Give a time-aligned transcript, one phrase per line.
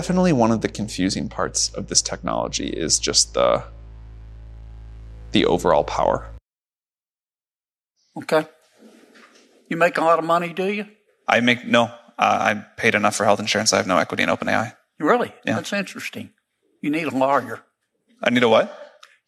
[0.00, 3.62] definitely one of the confusing parts of this technology is just the
[5.32, 6.26] the overall power.
[8.16, 8.46] Okay.
[9.68, 10.86] You make a lot of money, do you?
[11.28, 11.82] I make no.
[12.18, 13.74] Uh, I paid enough for health insurance.
[13.74, 14.74] I have no equity in OpenAI.
[14.98, 15.34] Really?
[15.44, 15.56] Yeah.
[15.56, 16.30] That's interesting.
[16.80, 17.60] You need a lawyer.
[18.22, 18.66] I need a what?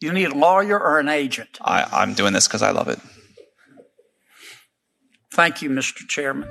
[0.01, 1.59] You need a lawyer or an agent.
[1.61, 2.99] I, I'm doing this because I love it.
[5.31, 6.07] Thank you, Mr.
[6.07, 6.49] Chairman.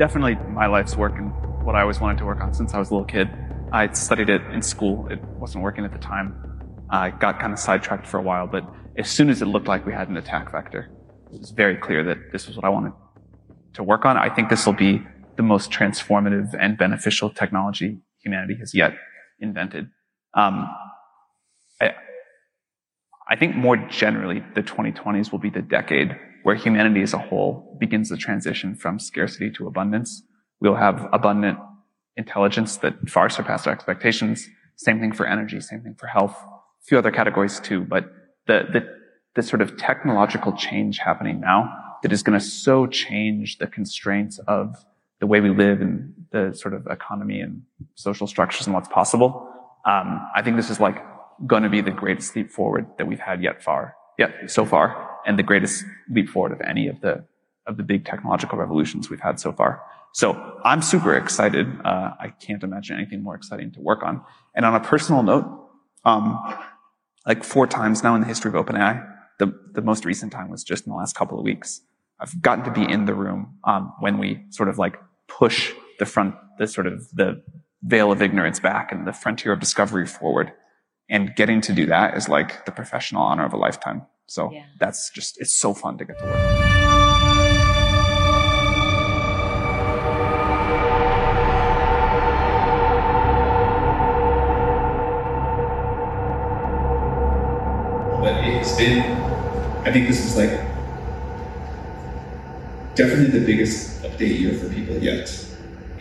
[0.00, 1.30] Definitely my life's work and
[1.62, 3.28] what I always wanted to work on since I was a little kid.
[3.70, 5.06] I studied it in school.
[5.08, 6.34] It wasn't working at the time.
[6.88, 8.64] I got kind of sidetracked for a while, but
[8.96, 10.90] as soon as it looked like we had an attack vector,
[11.30, 12.94] it was very clear that this was what I wanted
[13.74, 14.16] to work on.
[14.16, 15.02] I think this will be
[15.36, 18.94] the most transformative and beneficial technology humanity has yet
[19.38, 19.90] invented.
[20.32, 20.66] Um,
[21.78, 21.90] I,
[23.28, 27.76] I think more generally, the 2020s will be the decade where humanity as a whole
[27.78, 30.22] begins the transition from scarcity to abundance.
[30.60, 31.58] We'll have abundant
[32.16, 34.48] intelligence that far surpass our expectations.
[34.76, 37.82] Same thing for energy, same thing for health, a few other categories too.
[37.82, 38.04] But
[38.46, 38.86] the, the,
[39.34, 41.72] the sort of technological change happening now
[42.02, 44.84] that is going to so change the constraints of
[45.20, 47.62] the way we live and the sort of economy and
[47.94, 49.48] social structures and what's possible.
[49.84, 50.96] Um, I think this is like
[51.46, 55.09] going to be the greatest leap forward that we've had yet far, yet so far
[55.26, 57.24] and the greatest leap forward of any of the
[57.66, 59.82] of the big technological revolutions we've had so far.
[60.12, 61.68] So I'm super excited.
[61.84, 64.22] Uh, I can't imagine anything more exciting to work on.
[64.54, 65.46] And on a personal note,
[66.04, 66.38] um,
[67.26, 69.06] like four times now in the history of OpenAI,
[69.38, 71.82] the the most recent time was just in the last couple of weeks.
[72.18, 76.06] I've gotten to be in the room um, when we sort of like push the
[76.06, 77.42] front, the sort of the
[77.82, 80.52] veil of ignorance back and the frontier of discovery forward.
[81.08, 84.02] And getting to do that is like the professional honor of a lifetime.
[84.30, 84.66] So Yeah.
[84.78, 86.60] that's just, it's so fun to get to work.
[98.22, 98.98] but it has been
[99.86, 100.50] i think this is like
[102.94, 105.26] definitely the biggest update year for people yet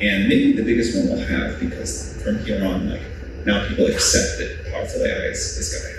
[0.02, 3.02] and maybe the biggest one we'll have because from here on like
[3.46, 5.99] now people accept that powerful ai is, is going to happen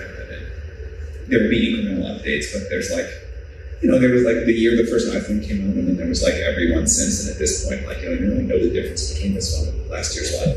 [1.31, 3.07] there will be incremental updates but there's like
[3.81, 6.07] you know there was like the year the first iphone came out and then there
[6.07, 8.69] was like every one since and at this point like you don't really know the
[8.69, 10.53] difference between this one and last year's one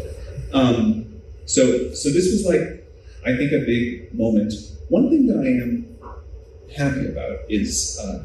[0.53, 1.07] um,
[1.47, 2.85] so so this was like
[3.25, 4.53] i think a big moment
[4.89, 5.97] one thing that I am
[6.77, 8.25] happy about is uh,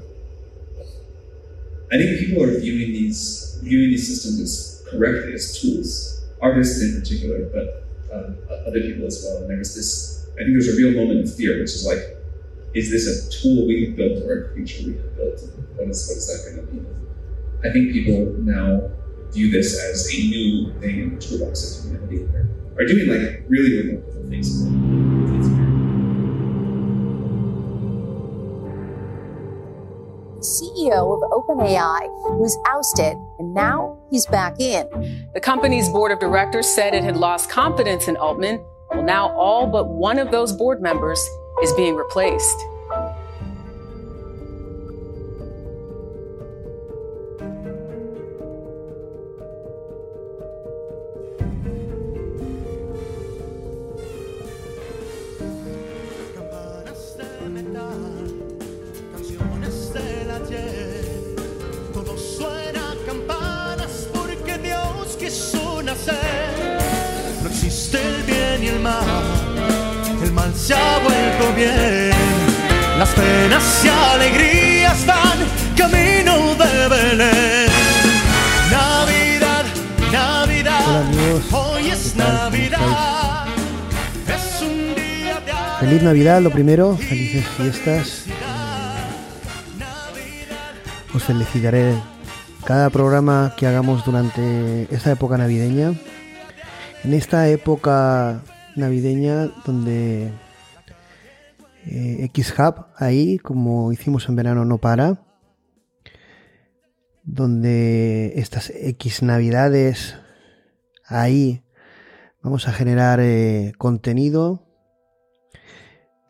[1.91, 6.99] I think people are viewing these viewing these systems as correctly as tools, artists in
[6.99, 9.41] particular, but um, other people as well.
[9.41, 12.15] And there was this, I think there's a real moment of fear, which is like,
[12.73, 15.41] is this a tool we have built or a creature we have built?
[15.75, 16.79] What is what is that going to be?
[17.67, 18.91] I think people now
[19.31, 22.23] view this as a new thing in the toolbox of humanity.
[22.25, 22.47] Are,
[22.77, 24.63] are doing like really remarkable things.
[24.63, 25.37] with it.
[25.39, 25.79] It's very
[30.39, 32.07] CEO of OpenAI
[32.37, 34.87] was ousted, and now he's back in.
[35.33, 38.63] The company's board of directors said it had lost confidence in Altman.
[38.91, 41.19] Well, now all but one of those board members
[41.61, 42.68] is being replaced.
[85.89, 88.25] Feliz Navidad, lo primero, felices fiestas.
[91.15, 91.95] os felicitaré
[92.63, 95.95] cada programa que hagamos durante esta época navideña.
[97.03, 98.43] En esta época
[98.75, 100.31] navideña donde
[101.87, 105.23] eh, X-Hub ahí, como hicimos en verano, no para.
[107.23, 110.17] Donde estas X navidades
[111.07, 111.63] ahí
[112.43, 114.68] vamos a generar eh, contenido.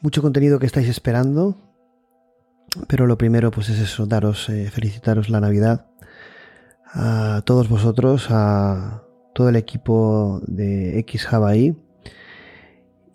[0.01, 1.57] Mucho contenido que estáis esperando.
[2.87, 5.87] Pero lo primero pues es eso, daros, eh, felicitaros la Navidad
[6.93, 9.03] a todos vosotros, a
[9.33, 11.75] todo el equipo de X ahí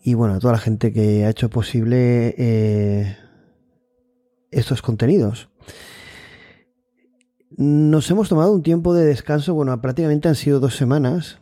[0.02, 3.16] y bueno, a toda la gente que ha hecho posible eh,
[4.50, 5.48] estos contenidos.
[7.56, 11.38] Nos hemos tomado un tiempo de descanso, bueno, prácticamente han sido dos semanas.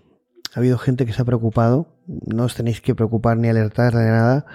[0.54, 4.04] Ha habido gente que se ha preocupado, no os tenéis que preocupar ni alertar de
[4.04, 4.46] nada.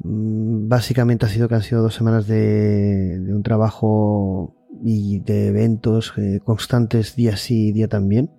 [0.00, 4.54] Mm, básicamente ha sido que han sido dos semanas de, un trabajo
[4.84, 8.30] y de eventos eh, constantes día sí, día también.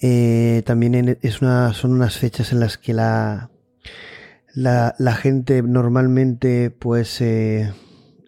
[0.00, 3.50] Eh, también es una, son unas fechas en las que la,
[4.54, 7.72] la, gente normalmente pues eh,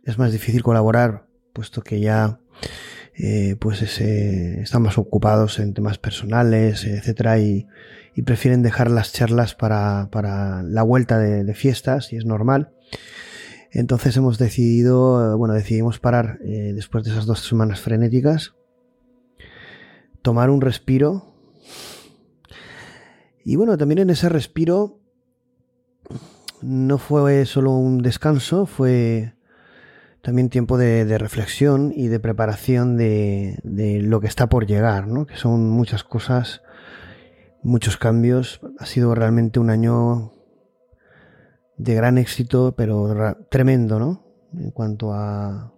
[0.04, 2.40] es más difícil colaborar puesto que ya
[3.14, 7.68] eh, pues están más ocupados en temas personales etcétera y,
[8.22, 12.72] prefieren dejar las charlas para, la vuelta de, fiestas y es normal
[13.72, 18.54] entonces hemos decidido bueno decidimos parar eh, después de esas dos semanas frenéticas
[20.22, 21.34] tomar un respiro
[23.44, 25.00] y bueno también en ese respiro
[26.62, 29.34] no fue solo un descanso, fue
[30.22, 33.58] también tiempo de, reflexión y de preparación de,
[34.02, 35.26] lo que está por llegar, ¿no?
[35.26, 36.62] que son muchas cosas,
[37.62, 38.60] muchos cambios.
[38.78, 40.32] Ha sido realmente un año
[41.76, 44.24] de gran éxito, pero tremendo, ¿no?
[44.54, 45.72] En cuanto a.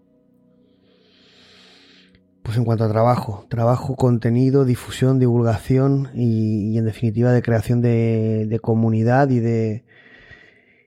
[2.43, 8.59] Pues en cuanto a trabajo, trabajo, contenido, difusión, divulgación y, en definitiva de creación de
[8.61, 9.85] comunidad y de,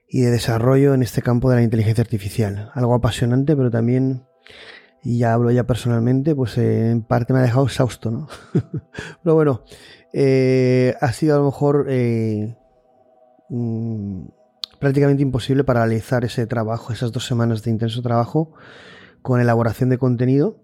[0.08, 2.70] y de desarrollo en este campo de la inteligencia artificial.
[2.74, 4.24] Algo apasionante, pero también,
[5.06, 8.26] y ya hablo ya personalmente, pues eh, en parte me ha dejado exhausto, ¿no?
[9.22, 9.62] pero bueno,
[10.12, 12.56] eh, ha sido a lo mejor eh,
[13.48, 14.24] mm,
[14.80, 18.52] prácticamente imposible paralizar ese trabajo, esas dos semanas de intenso trabajo
[19.22, 20.56] con elaboración de contenido.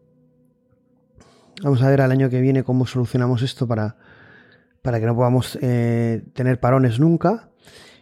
[1.62, 3.96] Vamos a ver al año que viene cómo solucionamos esto para,
[4.82, 7.50] para que no podamos tener parones nunca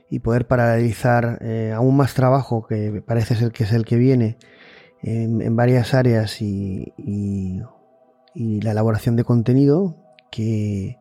[0.09, 1.39] y poder paralizar
[1.75, 4.39] aún más trabajo que parece ser que es el que viene
[5.03, 6.93] en, varias áreas y,
[8.35, 9.97] la elaboración de contenido
[10.31, 10.99] que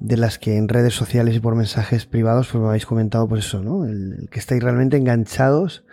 [0.00, 3.46] de las que en redes sociales y por mensajes privados pues me habéis comentado pues
[3.46, 3.84] eso, ¿no?
[3.84, 5.84] El, que estáis realmente enganchados,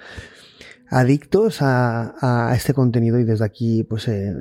[0.90, 4.36] adictos a, este contenido y desde aquí pues eh,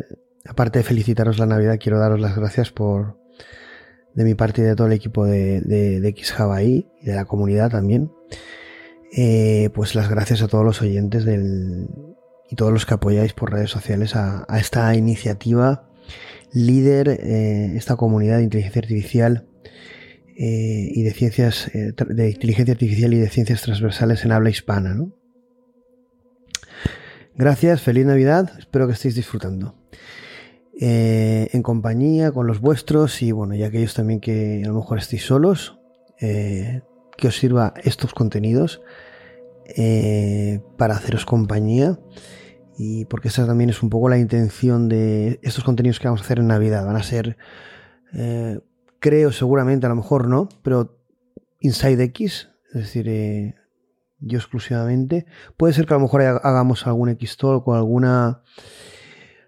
[0.47, 3.19] aparte de felicitaros la Navidad quiero daros las gracias por,
[4.15, 6.09] de mi parte y de todo el equipo de, de, de
[6.63, 8.13] y de la comunidad también.
[9.13, 11.89] Eh, pues las gracias a todos los oyentes del,
[12.51, 15.89] y todos los que apoyáis por redes sociales a, esta iniciativa
[16.53, 19.47] líder, eh, esta comunidad de inteligencia artificial
[20.37, 24.97] eh, y de ciencias, de inteligencia artificial y de ciencias transversales en habla hispana.
[27.37, 29.75] Gracias, feliz Navidad, espero que estéis disfrutando.
[30.83, 34.97] Eh, en compañía con los vuestros y bueno, y aquellos también que a lo mejor
[34.97, 35.79] estéis solos,
[36.21, 36.81] eh,
[37.19, 38.81] que os sirva estos contenidos
[39.77, 41.99] eh, para haceros compañía
[42.83, 46.25] y porque esa también es un poco la intención de estos contenidos que vamos a
[46.25, 46.87] hacer en Navidad.
[46.87, 47.37] Van a ser,
[49.01, 50.99] creo seguramente, a lo mejor no, pero
[51.61, 53.55] Inside X, es decir,
[54.19, 55.27] yo exclusivamente.
[55.59, 58.41] Puede ser que a lo mejor hagamos algún X-Talk o alguna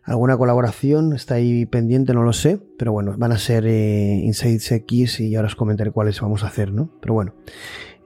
[0.04, 4.72] alguna colaboración está ahí pendiente, no lo sé, pero bueno, van a ser eh, Insights
[4.72, 6.90] X y ahora os comentaré cuáles vamos a hacer, ¿no?
[7.00, 7.34] Pero bueno,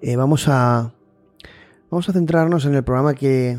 [0.02, 0.94] eh, vamos a
[1.90, 3.58] vamos a centrarnos en el programa que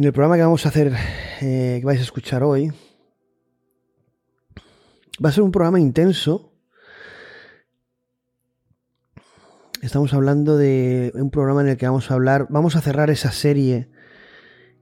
[0.00, 0.94] en el programa que vamos a hacer,
[1.42, 2.72] eh, que vais a escuchar hoy.
[5.22, 6.54] Va a ser un programa intenso.
[9.82, 13.30] Estamos hablando de un programa en el que vamos a hablar, vamos a cerrar esa
[13.30, 13.90] serie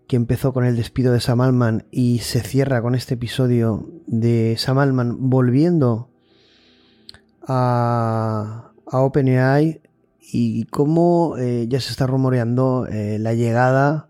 [0.07, 4.55] que empezó con el despido de Sam Altman y se cierra con este episodio de
[4.57, 6.13] Sam Altman volviendo
[7.43, 9.83] a, OpenAI
[10.21, 14.08] y cómo eh, ya se está rumoreando eh, la llegada,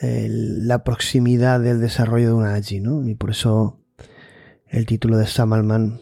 [0.00, 3.06] la proximidad del desarrollo de una AGI, ¿no?
[3.06, 3.80] Y por eso
[4.66, 6.00] el título de Sam Altman,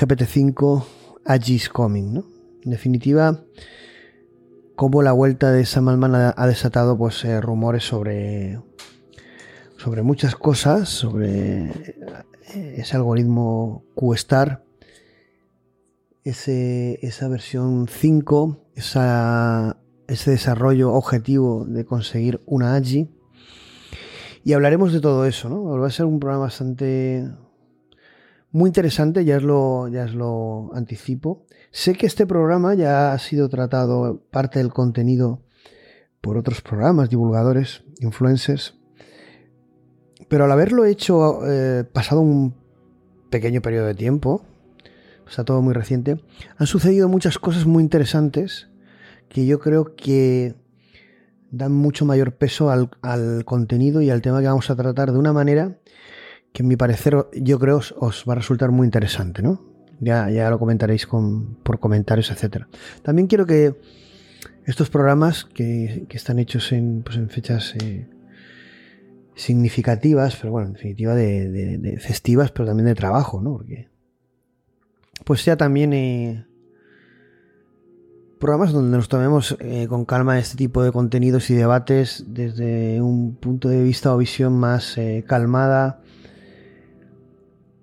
[0.00, 0.84] GPT-5
[1.26, 2.24] AGI is coming, ¿no?
[2.64, 3.44] En definitiva,
[4.76, 8.60] cómo la vuelta de Sam Altman ha, ha desatado pues eh, rumores sobre
[9.84, 11.66] sobre muchas cosas, sobre
[12.54, 14.64] eh, ese algoritmo QStar,
[16.22, 19.76] ese, esa versión 5, esa,
[20.08, 23.08] ese desarrollo objetivo de conseguir una AGI.
[24.44, 25.64] Y hablaremos de todo eso, ¿no?
[25.64, 27.26] Va a ser un programa bastante
[28.52, 31.46] muy interesante, ya os lo, ya os lo anticipo.
[31.70, 35.42] Sé que este programa ya ha sido tratado, parte del contenido,
[36.20, 38.78] por otros programas, divulgadores, influencers.
[40.28, 42.54] Pero al haberlo hecho eh, pasado un
[43.30, 44.44] pequeño periodo de tiempo,
[45.28, 46.22] está todo muy reciente,
[46.56, 48.68] han sucedido muchas cosas muy interesantes
[49.28, 50.54] que yo creo que
[51.50, 55.18] dan mucho mayor peso al, al contenido y al tema que vamos a tratar de
[55.18, 55.78] una manera
[56.52, 59.60] que en mi parecer yo creo os, os va a resultar muy interesante, ¿no?
[60.00, 62.68] Ya, ya lo comentaréis con, por comentarios, etcétera.
[63.02, 63.80] También quiero que
[64.64, 68.08] estos programas que, que están hechos en, pues en fechas eh,
[69.34, 73.54] significativas, pero bueno, en definitiva de, de, festivas, pero también de trabajo, ¿no?
[73.54, 73.88] Porque
[75.24, 76.46] pues sea también eh,
[78.44, 83.36] programas donde nos tomemos eh, con calma este tipo de contenidos y debates desde un
[83.36, 86.02] punto de vista o visión más eh, calmada,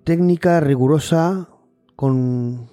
[0.04, 1.48] técnica, rigurosa,
[1.96, 2.70] con,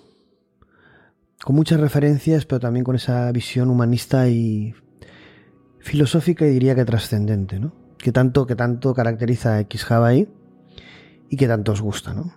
[1.44, 4.76] con muchas referencias, pero también con esa visión humanista y
[5.80, 7.74] filosófica y diría que trascendente, ¿no?
[7.98, 10.30] Que tanto, que tanto caracteriza a X Hawaii
[11.28, 12.36] y que tanto os gusta, ¿no?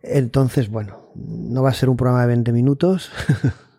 [0.00, 3.10] Entonces, bueno, no va a ser un programa de 20 minutos.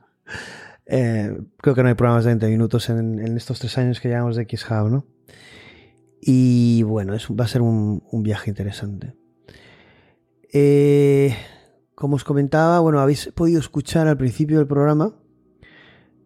[0.85, 4.35] eh, creo que no hay programas de 20 minutos en, estos tres años que llevamos
[4.35, 5.05] de XHub, ¿no?
[6.21, 9.15] Y bueno, va a ser un, viaje interesante.
[10.53, 11.35] Eh,
[11.95, 15.15] como os comentaba, bueno, habéis podido escuchar al principio del programa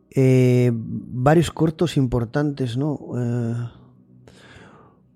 [0.09, 2.97] eh, varios cortos importantes, ¿no?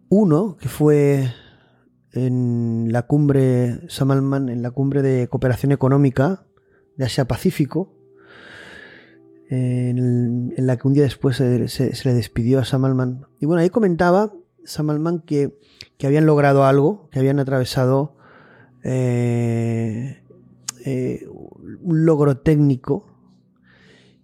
[0.10, 1.32] Uno que fue
[2.14, 6.46] en la cumbre Samalman, en la cumbre de cooperación económica
[6.98, 7.99] de Asia Pacífico,
[9.50, 13.26] en, en la que un día después se, se, le despidió a Samalman.
[13.40, 14.32] Y bueno, ahí comentaba
[14.64, 15.58] Samalman que,
[15.98, 18.16] que habían logrado algo, que habían atravesado
[18.84, 20.24] eh,
[20.86, 21.26] eh,
[21.82, 23.08] un logro técnico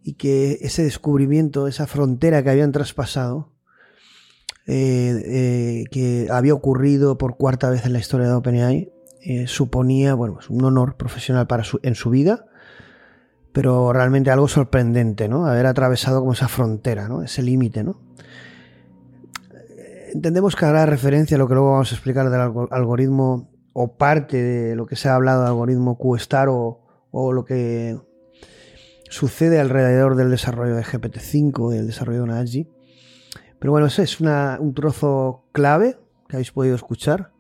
[0.04, 3.52] y que ese descubrimiento, esa frontera que habían traspasado,
[4.68, 8.92] eh, que había ocurrido por cuarta vez en la historia de OpenAI,
[9.48, 12.46] suponía bueno, pues un honor profesional para su, en su vida,
[13.56, 15.48] pero realmente algo sorprendente, ¿no?
[15.48, 17.24] Haber atravesado como esa frontera, ¿no?
[17.24, 18.02] Ese límite, ¿no?
[20.14, 24.44] Entendemos que hará referencia a lo que luego vamos a explicar del algoritmo o parte
[24.44, 26.82] de lo que se ha hablado del algoritmo QStar o,
[27.12, 27.98] o lo que
[29.10, 32.70] sucede alrededor del desarrollo de GPT-5 y el desarrollo de una AGI.
[33.58, 35.98] Pero bueno, ese es un trozo clave
[36.28, 37.32] que habéis podido escuchar.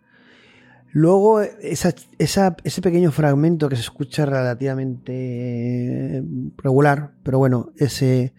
[0.97, 6.23] Luego, ese pequeño fragmento que se escucha relativamente
[6.55, 8.33] regular, pero bueno, ese,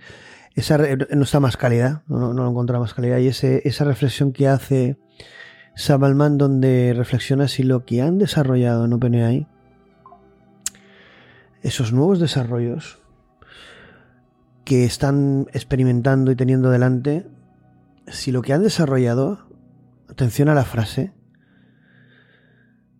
[1.14, 3.18] no está más calidad, no, no encuentra más calidad.
[3.18, 4.96] Y esa reflexión que hace
[5.74, 9.46] Sam Altman, donde reflexiona si lo que han desarrollado en OpenAI,
[11.60, 13.00] esos nuevos desarrollos
[14.64, 17.26] que están experimentando y teniendo delante,
[18.06, 19.46] si lo que han desarrollado,
[20.08, 21.12] atención a la frase,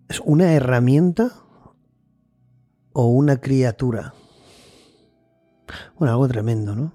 [0.08, 1.32] es una herramienta
[2.92, 4.14] o una criatura.
[5.98, 6.92] Bueno, algo tremendo, ¿no?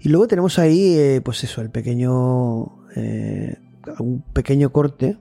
[0.00, 3.58] Y luego tenemos ahí, eh, pues eso, el pequeño, eh,
[3.98, 5.18] un pequeño corte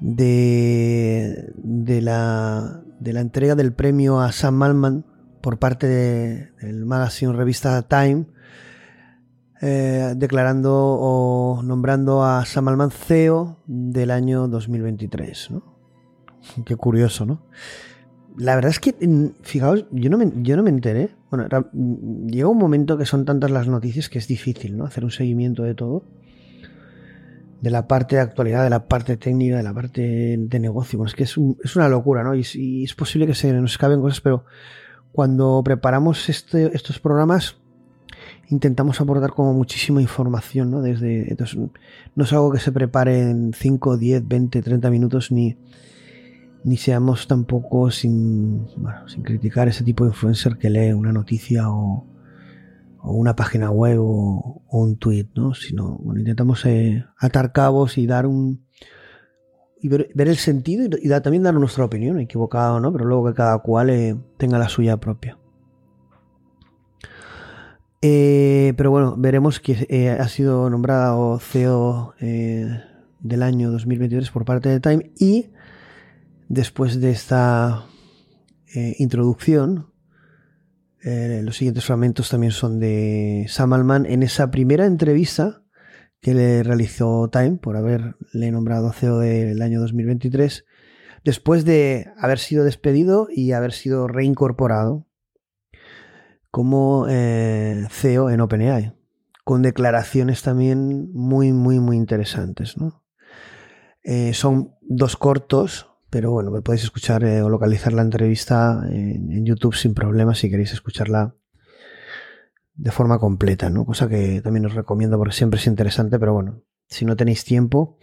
[0.00, 5.04] de, de, la, de la entrega del premio a Sam Malman
[5.40, 8.26] por parte del de, magazine revista Time,
[9.62, 15.50] eh, declarando o nombrando a Sam Altman CEO del año 2023.
[15.52, 15.75] ¿no?
[16.64, 17.42] Qué curioso, ¿no?
[18.36, 18.94] La verdad es que,
[19.42, 21.10] fijaos, yo no me, yo no me enteré.
[21.30, 21.48] Bueno,
[22.26, 24.84] llega un momento que son tantas las noticias que es difícil, ¿no?
[24.84, 26.04] Hacer un seguimiento de todo.
[27.62, 30.98] De la parte de actualidad, de la parte técnica, de la parte de negocio.
[30.98, 32.34] Bueno, es que es, un, es una locura, ¿no?
[32.34, 34.44] Y, y, es posible que se nos escapen cosas, pero
[35.12, 37.56] cuando preparamos este, estos programas
[38.48, 40.82] intentamos aportar como muchísima información, ¿no?
[40.82, 41.58] Desde, entonces,
[42.14, 45.56] no es algo que se prepare en 5, 10, 20, 30 minutos, ni,
[46.66, 48.66] ni seamos tampoco sin,
[49.06, 52.04] sin criticar ese tipo de influencer que lee una noticia o,
[53.04, 55.54] una página web o, un tweet, ¿no?
[55.54, 58.66] Sino, intentamos eh, atar cabos y dar un,
[59.80, 62.92] y ver, el sentido y, también dar nuestra opinión, equivocado, ¿no?
[62.92, 65.38] Pero luego que cada cual eh, tenga la suya propia.
[68.02, 74.80] Eh, pero bueno, veremos que ha sido nombrado CEO del año 2023 por parte de
[74.80, 75.50] Time y
[76.48, 77.86] después de esta
[78.98, 79.92] introducción,
[81.02, 85.62] los siguientes fragmentos también son de Sam Altman en esa primera entrevista
[86.20, 90.64] que le realizó Time por haberle nombrado CEO del año 2023
[91.26, 95.08] después de haber sido despedido y haber sido reincorporado
[96.52, 98.92] como eh, CEO en OpenAI,
[99.44, 102.76] con declaraciones también muy, muy, muy interesantes.
[104.04, 109.74] Eh, son dos cortos, pero bueno, podéis escuchar eh, o localizar la entrevista en, YouTube
[109.74, 111.34] sin problemas si queréis escucharla
[112.74, 113.84] de forma completa, ¿no?
[113.84, 117.98] Cosa que también os recomiendo porque siempre es interesante, pero bueno, si no tenéis tiempo,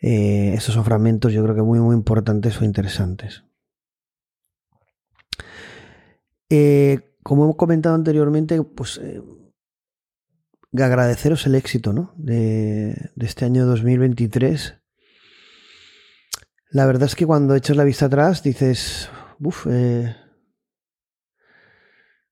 [0.00, 3.44] estos son fragmentos yo creo que muy, muy importantes o interesantes.
[6.54, 9.22] Eh, como hemos comentado anteriormente, pues eh,
[10.74, 12.12] agradeceros el éxito ¿no?
[12.18, 14.81] de, este año 2023.
[16.72, 20.16] La verdad es que cuando echas la vista atrás dices, uff, eh,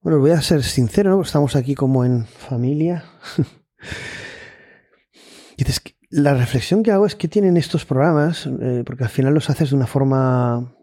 [0.00, 1.20] bueno, voy a ser sincero, ¿no?
[1.20, 3.04] estamos aquí como en familia.
[5.58, 9.50] dices, la reflexión que hago es que tienen estos programas, eh, porque al final los
[9.50, 10.74] haces de una forma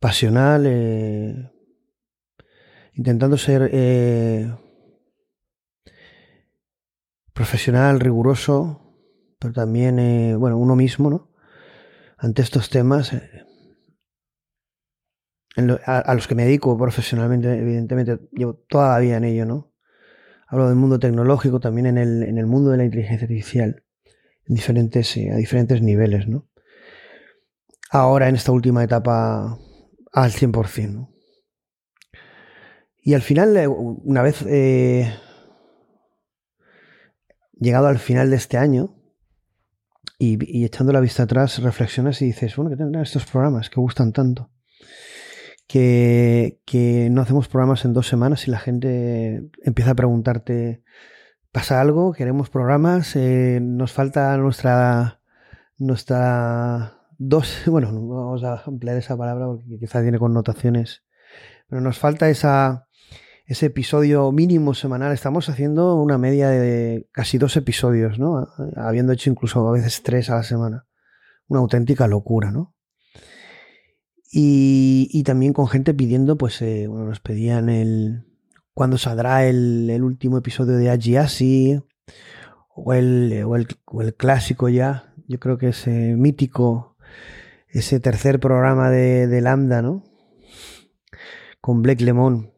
[0.00, 1.52] pasional,
[2.94, 4.52] intentando ser eh,
[7.32, 8.82] profesional, riguroso,
[9.38, 11.35] pero también, eh, bueno, uno mismo, ¿no?
[12.16, 13.44] Ante estos temas, eh,
[15.84, 19.72] a, los que me dedico profesionalmente, evidentemente, llevo toda la vida en ello, ¿no?
[20.48, 23.84] Hablo del mundo tecnológico, también en el, en el mundo de la inteligencia artificial,
[24.46, 26.48] en diferentes, a diferentes niveles, ¿no?
[27.90, 29.58] Ahora, en esta última etapa,
[30.12, 31.16] al 100%, ¿no?
[33.02, 35.14] Y al final, eh, una vez eh,
[37.52, 38.96] llegado al final de este año
[40.18, 44.12] y, echando la vista atrás, reflexionas y dices, bueno, ¿qué tendrán estos programas que gustan
[44.12, 44.50] tanto?
[45.66, 46.58] Que,
[47.10, 50.82] no hacemos programas en dos semanas y la gente empieza a preguntarte,
[51.52, 52.12] ¿pasa algo?
[52.12, 53.16] ¿Queremos programas?
[53.16, 55.20] Eh, ¿Nos falta nuestra,
[55.78, 61.04] nuestra dos, bueno, vamos a emplear esa palabra porque quizás tiene connotaciones,
[61.68, 62.85] pero nos falta esa
[63.46, 65.12] ese episodio mínimo semanal.
[65.12, 68.48] Estamos haciendo una media de casi dos episodios, ¿no?
[68.76, 70.86] Habiendo hecho incluso a veces tres a la semana.
[71.46, 72.74] Una auténtica locura, ¿no?
[74.32, 78.26] Y, también con gente pidiendo, pues, eh, bueno, nos pedían el.
[78.74, 81.80] cuándo saldrá el, último episodio de Agiasi
[82.74, 85.14] o el, o el, o el clásico ya.
[85.28, 86.96] Yo creo que ese mítico,
[87.68, 90.02] ese tercer programa de, de Lambda, ¿no?
[91.60, 92.55] Con Blake Lemon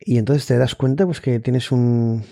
[0.00, 2.24] y entonces te das cuenta pues que tienes un,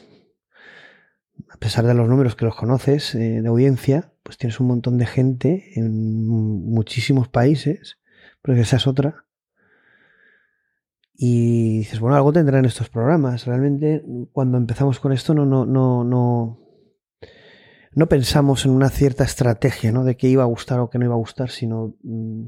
[1.51, 4.99] a pesar de los números que los conoces eh, de audiencia, pues tienes un montón
[4.99, 7.99] de gente en muchísimos países,
[8.43, 9.25] pero esa es otra.
[11.15, 13.45] Y dices, bueno, algo tendrán estos programas.
[13.45, 16.61] Realmente cuando empezamos con esto no, no, no, no,
[17.93, 20.05] no pensamos en una cierta estrategia, ¿no?
[20.05, 22.47] De qué iba a gustar o qué no iba a gustar, sino mm,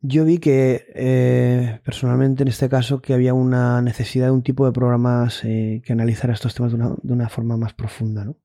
[0.00, 4.64] yo vi que, eh, personalmente en este caso, que había una necesidad de un tipo
[4.64, 8.36] de programas eh, que analizara estos temas de una, de una, forma más profunda, ¿no?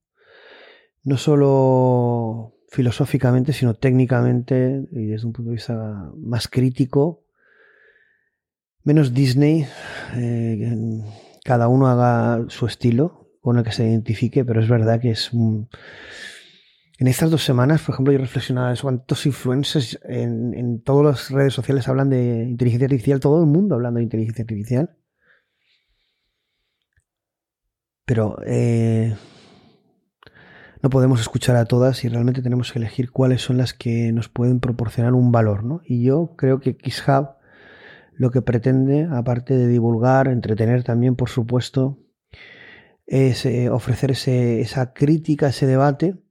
[1.03, 7.23] No solo filosóficamente, sino técnicamente y desde un punto de vista más crítico.
[8.83, 9.67] Menos Disney,
[10.15, 10.75] eh,
[11.43, 15.31] cada uno haga su estilo con el que se identifique, pero es verdad que es
[15.33, 15.69] un
[16.99, 21.53] en estas dos semanas, por ejemplo, yo reflexionaba eso, cuántos influencers en, todas las redes
[21.53, 24.95] sociales hablan de inteligencia artificial, todo el mundo hablando de inteligencia artificial.
[28.05, 29.15] Pero eh,
[30.83, 34.29] no podemos escuchar a todas y realmente tenemos que elegir cuáles son las que nos
[34.29, 35.81] pueden proporcionar un valor, ¿no?
[35.85, 37.29] Y yo creo que XHub
[38.15, 41.97] lo que pretende, aparte de divulgar, entretener también, por supuesto,
[43.07, 46.22] es eh, ofrecer esa crítica, ese debate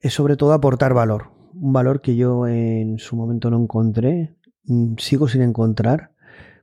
[0.00, 1.30] es sobre todo aportar valor.
[1.54, 6.12] Un valor que yo en su momento no encontré, mm, sigo sin encontrar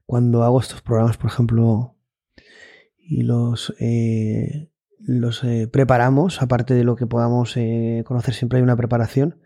[0.06, 1.96] cuando hago estos programas, por ejemplo,
[2.98, 4.70] y los, eh,
[5.00, 9.40] los eh, preparamos, aparte de lo que podamos eh, conocer, siempre hay una preparación,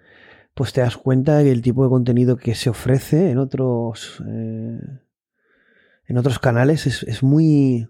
[0.54, 6.18] pues te das cuenta que el tipo de contenido que se ofrece en otros, en
[6.18, 7.88] otros canales es, es muy,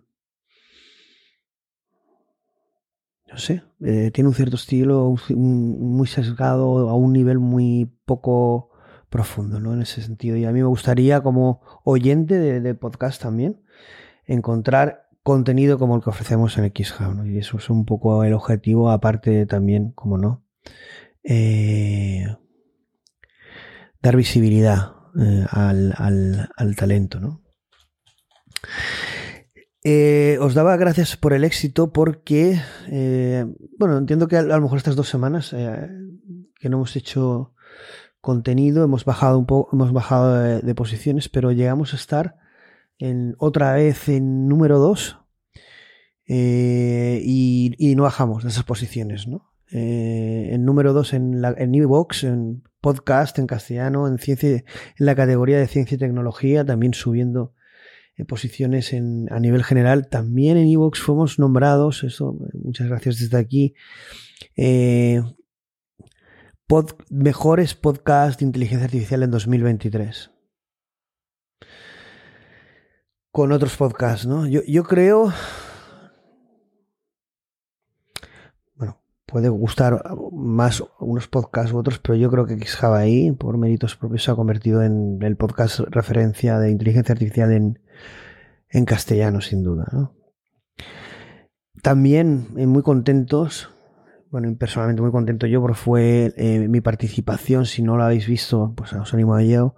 [3.32, 8.72] no sé, eh, tiene un cierto estilo muy sesgado a un nivel muy poco
[9.10, 9.74] profundo, ¿no?
[9.74, 10.36] En ese sentido.
[10.36, 13.62] Y a mí me gustaría, como oyente de, podcast también,
[14.26, 17.16] encontrar contenido como el que ofrecemos en XHub.
[17.16, 17.26] ¿no?
[17.26, 20.44] Y eso es un poco el objetivo, aparte también, como no,
[21.24, 22.26] eh,
[24.02, 27.20] dar visibilidad eh, al, al, al, talento.
[27.20, 27.42] ¿no?
[29.84, 33.46] Eh, os daba gracias por el éxito porque, eh,
[33.80, 35.90] bueno, entiendo que a, lo mejor estas dos semanas eh,
[36.60, 37.56] que no hemos hecho
[38.20, 42.36] contenido, hemos bajado un poco, hemos bajado de, posiciones, pero llegamos a estar
[43.00, 45.18] en otra vez en número 2
[46.28, 49.52] y, y, no bajamos de esas posiciones, ¿no?
[49.72, 54.64] en número 2 en, la, en en podcast en castellano, en ciencia, en
[54.98, 57.54] la categoría de ciencia y tecnología, también subiendo
[58.26, 60.08] posiciones en, a nivel general.
[60.10, 63.74] También en Evox fuimos nombrados, eso, muchas gracias desde aquí,
[64.56, 65.22] eh,
[67.10, 70.32] mejores podcasts de inteligencia artificial en 2023.
[73.32, 74.48] Con otros podcasts, ¿no?
[74.48, 75.34] Yo, yo creo...
[78.76, 82.58] Bueno, puede gustar más unos podcasts u otros, pero yo creo que
[82.98, 87.80] ahí por méritos propios, se ha convertido en el podcast referencia de inteligencia artificial en,
[88.72, 90.12] en castellano, sin duda.
[91.82, 93.70] También eh, muy contentos,
[94.30, 98.74] bueno, personalmente muy contento yo, porque fue eh, mi participación, si no lo habéis visto,
[98.76, 99.76] pues os animo a ello,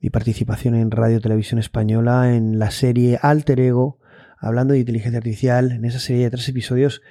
[0.00, 3.98] mi participación en Radio Televisión Española en la serie Alter Ego,
[4.38, 7.02] hablando de inteligencia artificial, en esa serie de tres episodios,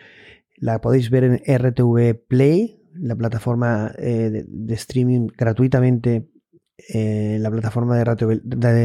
[0.57, 6.29] la podéis ver en RTV Play, la plataforma eh, de, streaming gratuitamente
[6.77, 8.03] eh, la plataforma de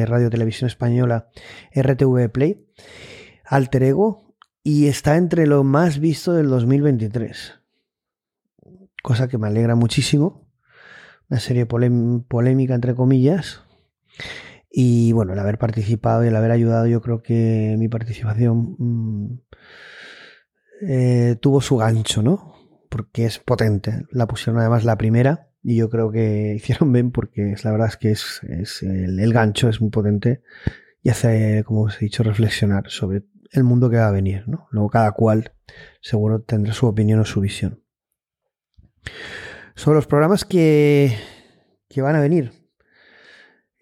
[0.07, 1.29] radio, Televisión Española
[1.75, 2.67] RTV Play,
[3.45, 7.61] Alter Ego, y está entre lo más visto del 2023.
[9.03, 10.49] Cosa que me alegra muchísimo.
[11.29, 13.63] Una serie polémica, entre comillas.
[14.71, 19.41] Y bueno, el haber participado y el haber ayudado, yo creo que mi participación mmm,
[20.83, 22.55] eh, tuvo su gancho, ¿no?
[22.89, 24.05] Porque es potente.
[24.11, 27.97] La pusieron además la primera y yo creo que hicieron bien porque la verdad es
[27.97, 30.43] que es, es el, el, gancho es muy potente
[31.03, 34.45] y hace, como os he dicho, reflexionar sobre el mundo que va a venir.
[34.47, 34.69] ¿no?
[34.71, 35.53] Luego cada cual
[36.01, 37.83] seguro tendrá su opinión o su visión.
[39.75, 41.17] Sobre los programas que,
[41.89, 42.53] que van a venir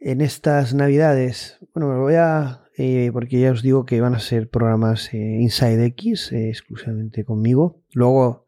[0.00, 2.62] en estas navidades, bueno, me voy a...
[2.80, 7.24] Eh, porque ya os digo que van a ser programas eh, Inside X, eh, exclusivamente
[7.24, 7.82] conmigo.
[7.92, 8.46] Luego,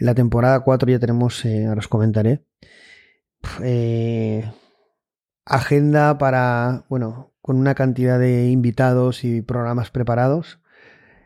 [0.00, 2.44] en la temporada 4 ya tenemos, ahora os comentaré,
[3.62, 4.50] eh,
[5.44, 10.60] agenda para, bueno, con una cantidad de invitados y programas preparados.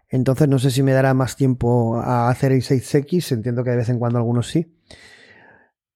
[0.08, 3.76] Entonces no sé si me dará más tiempo a hacer el 6X, entiendo que de
[3.76, 4.76] vez en cuando algunos sí.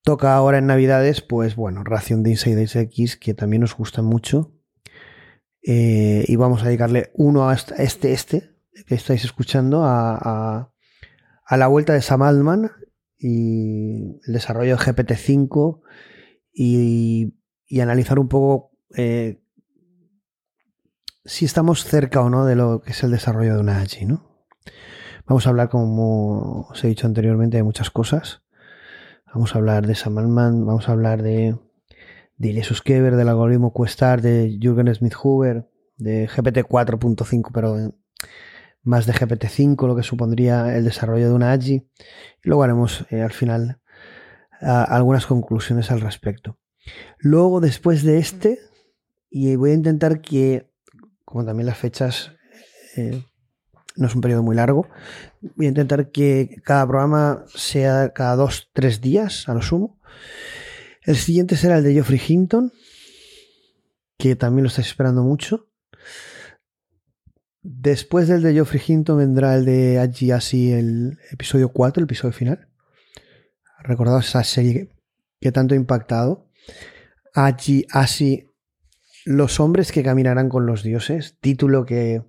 [0.03, 4.55] Toca ahora en Navidades, pues bueno, ración de Inside X, que también nos gusta mucho.
[5.63, 8.51] Eh, y vamos a dedicarle uno a este, este,
[8.87, 10.73] que estáis escuchando, a,
[11.49, 12.71] a la vuelta de Sam Altman
[13.19, 15.81] y el desarrollo de GPT-5
[16.53, 17.35] y,
[17.67, 19.41] y, analizar un poco eh,
[21.25, 24.45] si estamos cerca o no de lo que es el desarrollo de una AGI, ¿no?
[25.27, 28.43] Vamos a hablar, como os he dicho anteriormente, de muchas cosas.
[29.33, 31.59] Vamos a hablar de Samalman, vamos a hablar de,
[32.37, 37.93] de Keber, del algoritmo Questar, de Jürgen Smith-Huber, de GPT 4.5, pero
[38.83, 41.75] más de GPT-5, lo que supondría el desarrollo de una AGI.
[41.75, 43.81] Y luego haremos eh, al final
[44.61, 46.59] algunas conclusiones al respecto.
[47.19, 48.59] Luego, después de este,
[49.31, 50.71] y voy a intentar que,
[51.25, 52.33] como también las fechas
[52.97, 53.23] eh,
[53.97, 54.89] no es un periodo muy largo,
[55.57, 60.01] voy a intentar que cada programa sea cada dos, tres días a lo sumo.
[61.03, 62.73] El siguiente será el de Geoffrey Hinton,
[64.17, 65.68] que también lo estáis esperando mucho.
[67.63, 72.33] Después del de Geoffrey Hinton vendrá el de Aji Asi, el episodio 4, el episodio
[72.33, 72.69] final.
[73.81, 74.91] Recordaos esa serie
[75.41, 76.49] que tanto ha impactado.
[77.35, 78.51] Aji Asi,
[79.25, 82.23] los hombres que caminarán con los dioses, título que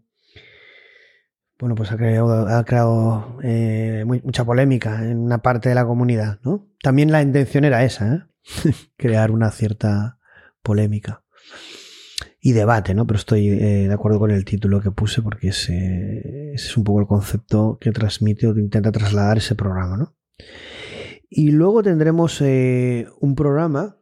[1.59, 6.69] bueno, pues ha creado, eh, mucha polémica en una parte de la comunidad, ¿no?
[6.81, 8.23] También la intención era esa, ¿eh?
[8.97, 10.19] crear una cierta
[10.63, 11.21] polémica
[12.41, 13.05] y debate, ¿no?
[13.05, 17.01] Pero estoy eh, de acuerdo con el título que puse porque ese, es un poco
[17.01, 20.15] el concepto que transmite o que intenta trasladar ese programa, ¿no?
[21.29, 23.97] Y luego tendremos eh, un programa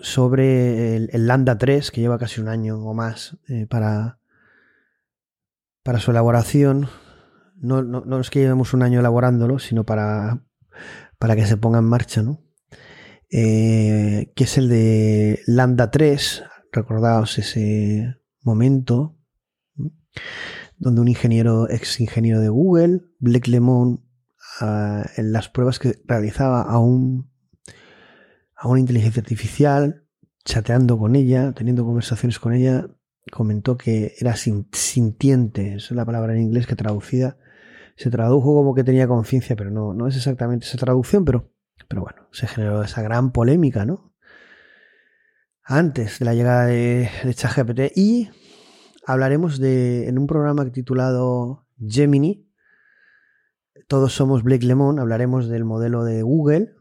[0.00, 4.18] sobre el, Lambda 3, que lleva casi un año o más eh, para,
[5.84, 6.88] para su elaboración.
[7.56, 10.42] No, no, no, es que llevemos un año elaborándolo, sino para,
[11.18, 12.40] para que se ponga en marcha, ¿no?
[13.30, 19.16] Que es el de Lambda 3, Recordaos ese momento
[20.76, 24.04] donde un ingeniero, ex ingeniero de Google, Blake Lemon,
[24.60, 27.30] ah, en las pruebas que realizaba a, un,
[28.56, 30.06] a una inteligencia artificial,
[30.44, 32.88] chateando con ella, teniendo conversaciones con ella,
[33.32, 37.38] comentó que era sintiente, es la palabra en inglés que traducida
[37.96, 41.52] se tradujo como que tenía conciencia, pero no, no es exactamente esa traducción, pero,
[41.88, 44.13] pero bueno, se generó esa gran polémica, ¿no?
[45.64, 48.28] Antes de la llegada de, de ChatGPT y
[49.06, 52.46] hablaremos de, en un programa titulado Gemini,
[53.88, 56.74] todos somos Blake Lemon, hablaremos del modelo de Google,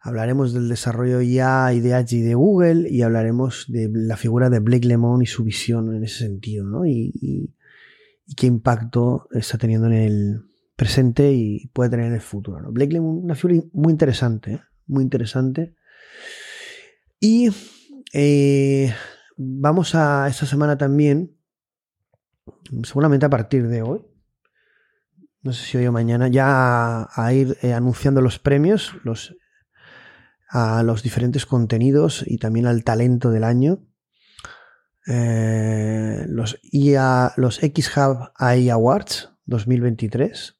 [0.00, 4.60] hablaremos del desarrollo IA y de AGI de Google y hablaremos de la figura de
[4.60, 6.86] Blake Lemon y su visión en ese sentido, ¿no?
[6.86, 7.54] Y,
[8.36, 10.44] qué impacto está teniendo en el
[10.76, 12.70] presente y puede tener en el futuro, ¿no?
[12.70, 14.60] Blake Lemon, una figura muy interesante, ¿eh?
[14.86, 15.74] muy interesante.
[17.20, 17.50] Y
[18.14, 18.94] eh,
[19.36, 21.36] vamos a esta semana también,
[22.82, 24.06] seguramente a partir de hoy,
[25.42, 29.36] no sé si hoy o mañana, ya a, ir eh, anunciando los premios, los,
[30.48, 33.86] a los diferentes contenidos y también al talento del año.
[35.06, 40.59] Eh, los, IA, los X-Hub AI Awards 2023.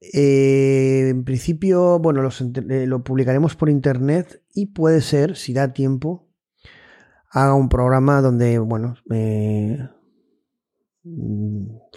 [0.00, 6.28] Eh, en principio, bueno, lo publicaremos por internet y puede ser, si da tiempo,
[7.30, 9.78] haga un programa donde, bueno, eh,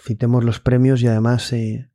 [0.04, 1.90] citemos los premios y además, eh,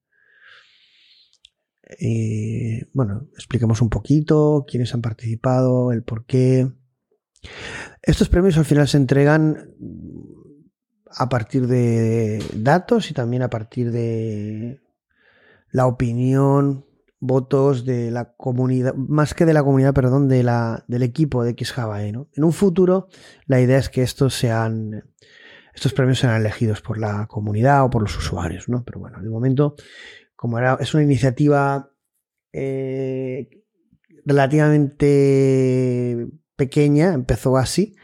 [2.01, 6.73] eh, bueno, expliquemos un poquito quiénes han participado, el por qué.
[8.03, 9.75] Estos premios al final se entregan
[11.09, 14.81] a partir de datos y también a partir de
[15.77, 16.87] la opinión
[17.21, 21.53] votos de la comunidad, más que de la comunidad, perdón, de la, del equipo de
[21.53, 22.13] XJavaE.
[22.13, 22.31] ¿no?
[22.33, 23.09] En un futuro,
[23.45, 25.05] la idea es que estos sean,
[25.75, 28.85] estos premios sean elegidos por la comunidad o por los usuarios, ¿no?
[28.87, 29.75] Pero bueno, de momento,
[30.35, 31.91] como era, es una iniciativa
[32.55, 33.51] eh,
[34.25, 37.97] relativamente pequeña, empezó así,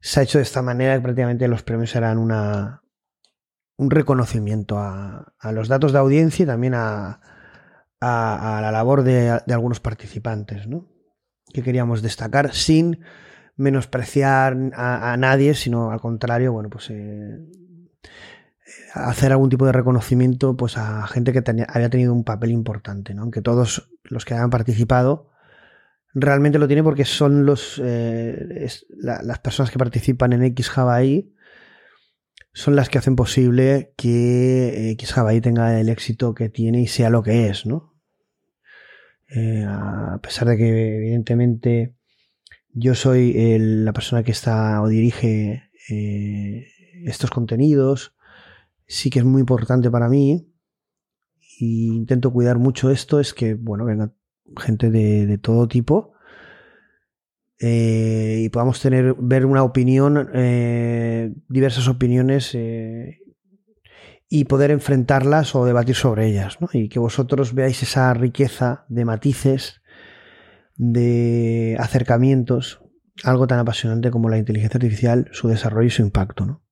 [0.00, 2.84] se ha hecho de esta manera que prácticamente los premios serán una,
[3.80, 7.18] un reconocimiento a, los datos de audiencia y también a,
[7.98, 10.86] la labor de, algunos participantes, ¿no?
[11.52, 13.00] Que queríamos destacar sin
[13.56, 17.38] menospreciar a, nadie, sino al contrario, bueno, pues eh,
[18.92, 23.22] hacer algún tipo de reconocimiento pues a gente que había tenido un papel importante, ¿no?
[23.22, 25.30] Aunque todos los que han participado
[26.12, 30.68] realmente lo tienen porque son los eh, las personas que participan en X
[32.52, 37.22] son las que hacen posible que X tenga el éxito que tiene y sea lo
[37.22, 37.94] que es, ¿no?
[39.28, 41.94] Eh, a pesar de que evidentemente
[42.72, 46.66] yo soy la persona que está o dirige eh,
[47.04, 48.14] estos contenidos,
[48.86, 50.52] sí que es muy importante para mí
[51.58, 54.12] y intento cuidar mucho esto, es que, bueno, venga
[54.56, 56.12] gente de, todo tipo
[57.60, 60.30] eh, y podamos tener, ver una opinión,
[61.48, 62.56] diversas opiniones
[64.32, 66.68] y poder enfrentarlas o debatir sobre ellas, ¿no?
[66.72, 69.82] y que vosotros veáis esa riqueza de matices,
[70.76, 72.80] de acercamientos,
[73.24, 76.46] algo tan apasionante como la inteligencia artificial, su desarrollo y su impacto.
[76.46, 76.62] ¿no?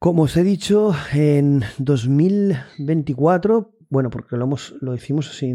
[0.00, 5.54] Como os he dicho, en 2024, bueno, porque lo, hemos, lo hicimos así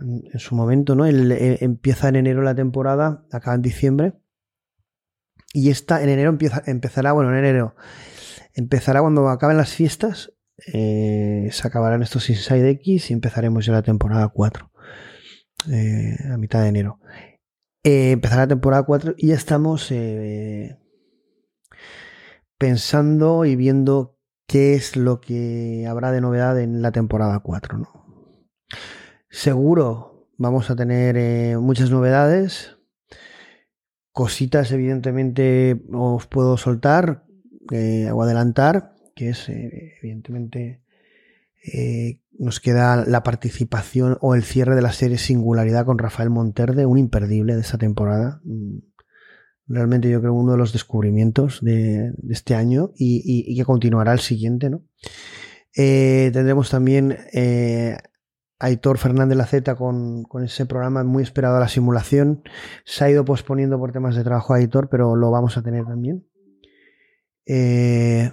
[0.00, 1.06] en, su momento, ¿no?
[1.06, 4.14] Eh, empieza en enero la temporada, acaba en diciembre.
[5.52, 7.74] Y esta en enero empieza, empezará, bueno, en enero
[8.54, 10.32] empezará cuando acaben las fiestas.
[10.72, 14.70] Eh, se acabarán estos Inside X y empezaremos ya la temporada 4
[15.72, 17.00] eh, a mitad de enero.
[17.82, 19.92] Eh, empezará la temporada 4 y ya estamos
[22.56, 27.78] pensando y viendo qué es lo que habrá de novedad en la temporada 4.
[27.78, 27.88] ¿no?
[29.34, 32.74] Seguro vamos a tener muchas novedades
[34.14, 37.24] Cositas, evidentemente, os puedo soltar
[37.72, 40.84] eh, o adelantar, que es, eh, evidentemente,
[41.64, 46.86] eh, nos queda la participación o el cierre de la serie Singularidad con Rafael Monterde,
[46.86, 48.40] un imperdible de esta temporada.
[48.44, 48.78] Mm,
[49.66, 54.70] realmente yo creo uno de los descubrimientos de, este año y, que continuará el siguiente,
[54.70, 54.84] ¿no?
[55.74, 57.16] tendremos también
[58.58, 62.42] Aitor Fernández Laceta con, con ese programa muy esperado a la simulación.
[62.84, 65.84] Se ha ido posponiendo por temas de trabajo a Aitor, pero lo vamos a tener
[65.84, 66.26] también.
[67.46, 68.32] Eh,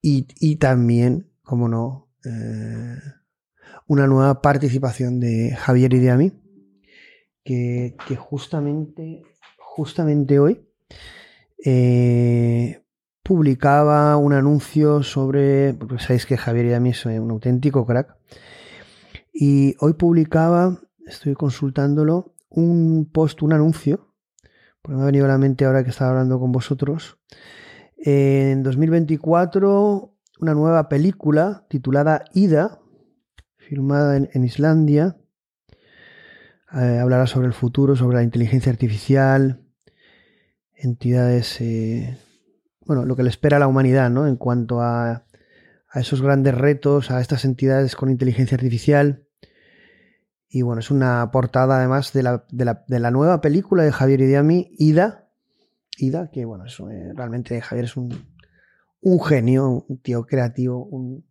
[0.00, 2.98] y, también, como no, eh,
[3.86, 6.32] una nueva participación de Javier y
[7.44, 9.22] que, que justamente,
[9.58, 10.66] justamente hoy
[11.64, 12.82] eh,
[13.22, 18.16] publicaba un anuncio sobre, porque sabéis que Javier y a mí es un auténtico crack,
[19.40, 24.12] y hoy publicaba, estoy consultándolo, un post, un anuncio,
[24.82, 27.20] porque me ha venido a la mente ahora que estaba hablando con vosotros,
[27.96, 32.80] en 2024 una nueva película titulada Ida,
[33.56, 35.16] filmada en, Islandia,
[36.74, 39.62] eh, hablará sobre el futuro, sobre la inteligencia artificial,
[40.74, 42.18] entidades, eh,
[42.84, 44.26] bueno, lo que le espera a la humanidad, ¿no?
[44.26, 45.26] En cuanto a,
[45.90, 49.27] a esos grandes retos, a estas entidades con inteligencia artificial.
[50.48, 53.92] Y bueno, es una portada además de la, de la, de la nueva película de
[53.92, 55.28] Javier Idiami, Ida.
[55.98, 58.26] Ida, que bueno, eso, eh, realmente Javier es un,
[59.00, 61.26] un, genio, un tío creativo, un,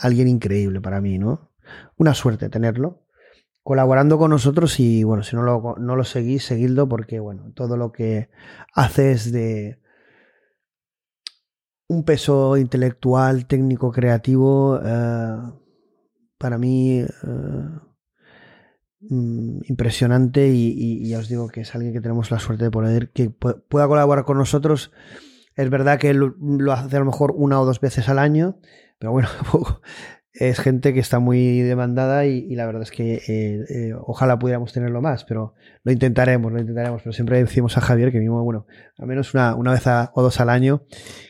[0.00, 1.52] alguien increíble para mí, ¿no?
[1.96, 3.04] Una suerte tenerlo
[3.64, 7.78] colaborando con nosotros y bueno, si no lo, no lo seguís, seguidlo porque bueno, todo
[7.78, 8.28] lo que
[8.74, 9.80] hace es de
[11.88, 15.36] un peso intelectual, técnico, creativo, eh,
[16.36, 17.08] para mí eh,
[19.10, 23.10] mm, impresionante y, ya os digo que es alguien que tenemos la suerte de poder
[23.10, 24.92] que pueda colaborar con nosotros.
[25.56, 26.34] Es verdad que lo,
[26.72, 28.58] hace a lo mejor una o dos veces al año,
[28.98, 29.28] pero bueno,
[30.32, 34.72] es gente que está muy demandada y, la verdad es que eh, eh, ojalá pudiéramos
[34.72, 37.02] tenerlo más, pero lo intentaremos, lo intentaremos.
[37.02, 38.66] Pero siempre decimos a Javier que mismo, bueno,
[38.98, 40.84] al menos una, una vez o dos al año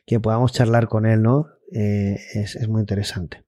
[0.07, 1.49] que podamos charlar con él, ¿no?
[1.75, 3.45] Eh, es, muy interesante.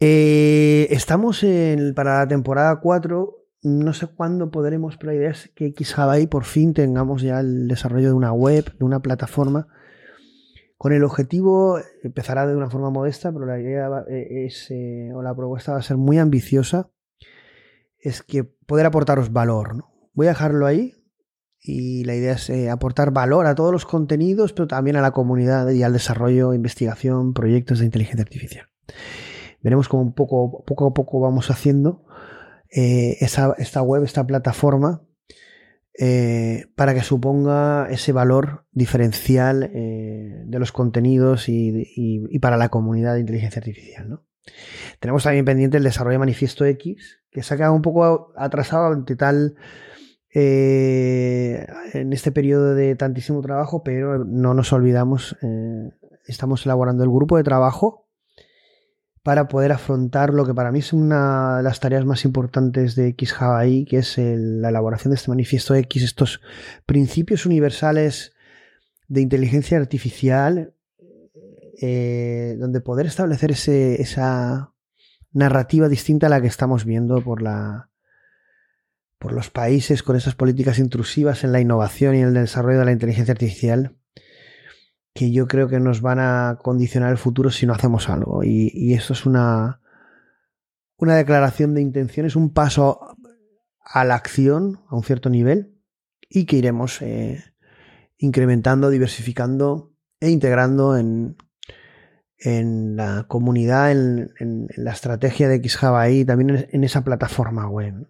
[0.00, 3.40] Estamos en, para la temporada 4.
[3.62, 7.68] No sé cuándo podremos, pero la idea es que Xhabai por fin tengamos ya el
[7.68, 9.68] desarrollo de una web, de una plataforma
[10.84, 15.22] con el objetivo, empezará de una forma modesta, pero la idea eh, es, eh, o
[15.22, 16.90] la propuesta va a ser muy ambiciosa,
[17.98, 19.86] es que poder aportaros valor.
[20.12, 20.92] Voy a dejarlo ahí
[21.58, 25.12] y la idea es eh, aportar valor a todos los contenidos, pero también a la
[25.12, 28.66] comunidad y al desarrollo, investigación, proyectos de inteligencia artificial.
[29.64, 32.04] Veremos cómo poco, poco a poco vamos haciendo
[32.70, 35.02] esta web, esta plataforma,
[35.96, 43.14] eh, para que suponga ese valor diferencial eh, de los contenidos y, para la comunidad
[43.14, 44.20] de inteligencia artificial.
[44.98, 48.86] Tenemos también pendiente el desarrollo de Manifiesto X, que se ha quedado un poco atrasado
[48.92, 49.54] ante tal
[50.34, 55.36] eh, en este periodo de tantísimo trabajo, pero no nos olvidamos,
[56.26, 58.03] estamos elaborando el grupo de trabajo
[59.24, 63.16] para poder afrontar lo que para mí es una de las tareas más importantes de
[63.18, 66.42] XHavaI, que es la elaboración de este manifiesto X, estos
[66.84, 68.34] principios universales
[69.08, 70.74] de inteligencia artificial,
[71.80, 74.74] eh, donde poder establecer esa
[75.32, 77.88] narrativa distinta a la que estamos viendo por, la,
[79.18, 82.84] por los países con esas políticas intrusivas en la innovación y en el desarrollo de
[82.84, 83.96] la inteligencia artificial
[85.14, 88.42] que yo creo que nos van a condicionar el futuro si no hacemos algo.
[88.42, 89.80] Y, esto es una,
[90.96, 93.16] una declaración de intenciones, un paso
[93.80, 95.78] a la acción a un cierto nivel
[96.28, 97.44] y que iremos eh,
[98.18, 101.36] incrementando, diversificando e integrando en,
[102.38, 108.08] en la comunidad, en, la estrategia de XJava y también en, esa plataforma web.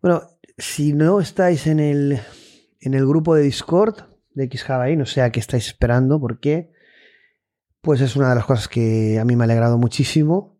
[0.00, 0.22] Bueno,
[0.56, 2.20] si no estáis en el,
[2.80, 6.72] en el grupo de Discord, de XJava no sé a qué estáis esperando, porque
[7.80, 10.58] pues es una de las cosas que a mí me ha alegrado muchísimo,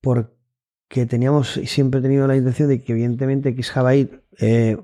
[0.00, 4.76] porque teníamos y siempre he tenido la intención de que evidentemente XJava eh,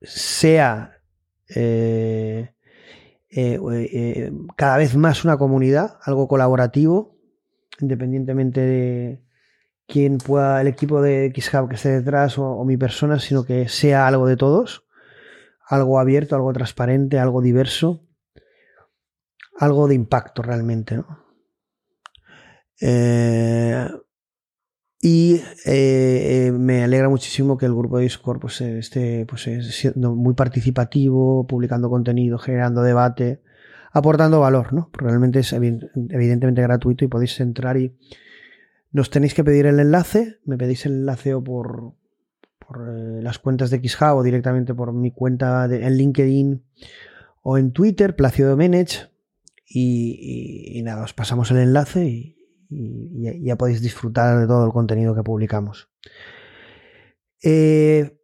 [0.00, 0.98] sea
[1.54, 2.54] eh,
[3.30, 7.18] eh, cada vez más una comunidad, algo colaborativo,
[7.80, 9.24] independientemente de
[9.86, 14.06] quién pueda, el equipo de XHub que esté detrás o mi persona, sino que sea
[14.06, 14.83] algo de todos
[15.68, 18.06] algo abierto, algo transparente, algo diverso,
[19.58, 21.02] algo de impacto realmente.
[22.80, 23.88] Eh,
[25.00, 30.34] y eh, me alegra muchísimo que el grupo de Discord pues, esté pues, siendo muy
[30.34, 33.42] participativo, publicando contenido, generando debate,
[33.92, 34.72] aportando valor.
[34.72, 34.90] ¿no?
[34.94, 37.96] Realmente es evidentemente gratuito y podéis entrar y
[38.92, 40.38] nos tenéis que pedir el enlace.
[40.46, 41.94] Me pedís el enlace o por,
[42.64, 46.62] por eh, las cuentas de XHA o directamente por mi cuenta en LinkedIn
[47.42, 49.10] o en Twitter, Placio Domenech.
[49.66, 52.36] Y, nada, os pasamos el enlace y,
[53.42, 55.88] ya podéis disfrutar de todo el contenido que publicamos.
[57.42, 58.18] Eh,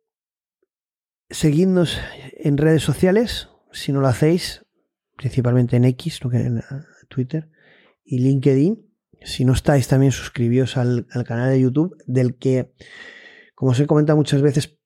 [1.29, 1.99] seguidnos
[2.37, 4.65] en redes sociales, si no lo hacéis,
[5.17, 6.63] principalmente en X, lo en
[7.09, 7.49] Twitter,
[8.05, 8.87] y LinkedIn.
[9.23, 12.73] Si no estáis, también suscribíos al canal de YouTube, del que
[13.61, 14.79] como os he comentado muchas veces,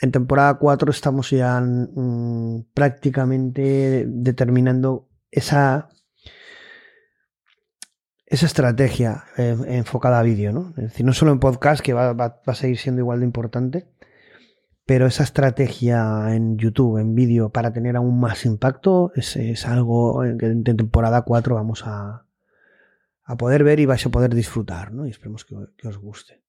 [0.00, 5.88] en temporada 4 estamos ya mm, prácticamente determinando esa,
[8.26, 10.68] esa estrategia eh, enfocada a vídeo, ¿no?
[10.76, 12.10] Es decir, no solo en podcast, que va,
[12.46, 13.88] a seguir siendo igual de importante,
[14.86, 20.46] pero esa estrategia en YouTube, en vídeo, para tener aún más impacto, es, algo que
[20.46, 22.26] en temporada 4 vamos a,
[23.24, 25.04] a, poder ver y vais a poder disfrutar, ¿no?
[25.04, 26.39] Y esperemos que os guste.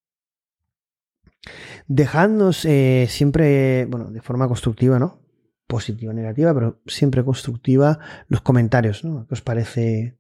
[1.87, 5.21] Dejadnos eh, siempre, bueno, de forma constructiva, ¿no?
[5.67, 9.25] Positiva, negativa, pero siempre constructiva, los comentarios, ¿no?
[9.27, 10.17] ¿Qué os parece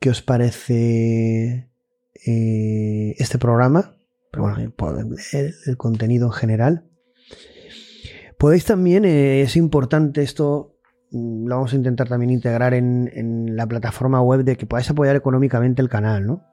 [0.00, 1.70] qué os parece
[2.26, 3.96] eh, este programa,
[4.30, 6.84] pero bueno, el, el, contenido en general.
[8.38, 10.76] Podéis también, eh, es importante esto,
[11.10, 14.90] mm, lo vamos a intentar también integrar en, en, la plataforma web de que podáis
[14.90, 16.44] apoyar económicamente el canal, ¿no?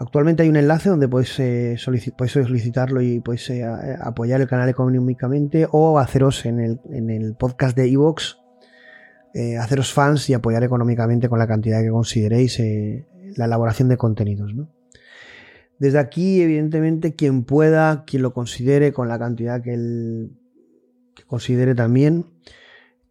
[0.00, 1.76] Actualmente hay un enlace donde podéis, eh,
[2.16, 3.64] podéis solicitarlo y podéis eh,
[4.00, 8.40] apoyar el canal económicamente o haceros en el, en el podcast de Evox
[9.32, 13.96] eh, haceros fans y apoyar económicamente con la cantidad que consideréis eh, la elaboración de
[13.96, 14.52] contenidos.
[15.78, 20.28] Desde aquí, evidentemente, quien pueda, quien lo considere con la cantidad que
[21.14, 22.26] que considere también,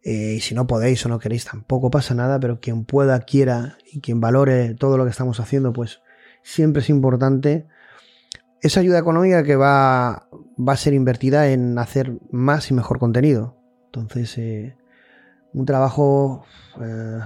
[0.02, 3.78] eh, y si no podéis o no queréis, tampoco pasa nada, pero quien pueda, quiera
[3.90, 6.00] y quien valore todo lo que estamos haciendo, pues
[6.42, 7.66] siempre es importante
[8.62, 10.28] esa ayuda económica que va,
[10.58, 13.56] va a ser invertida en hacer más y mejor contenido.
[13.86, 14.76] Entonces, eh,
[15.52, 16.44] un trabajo
[16.80, 17.20] eh,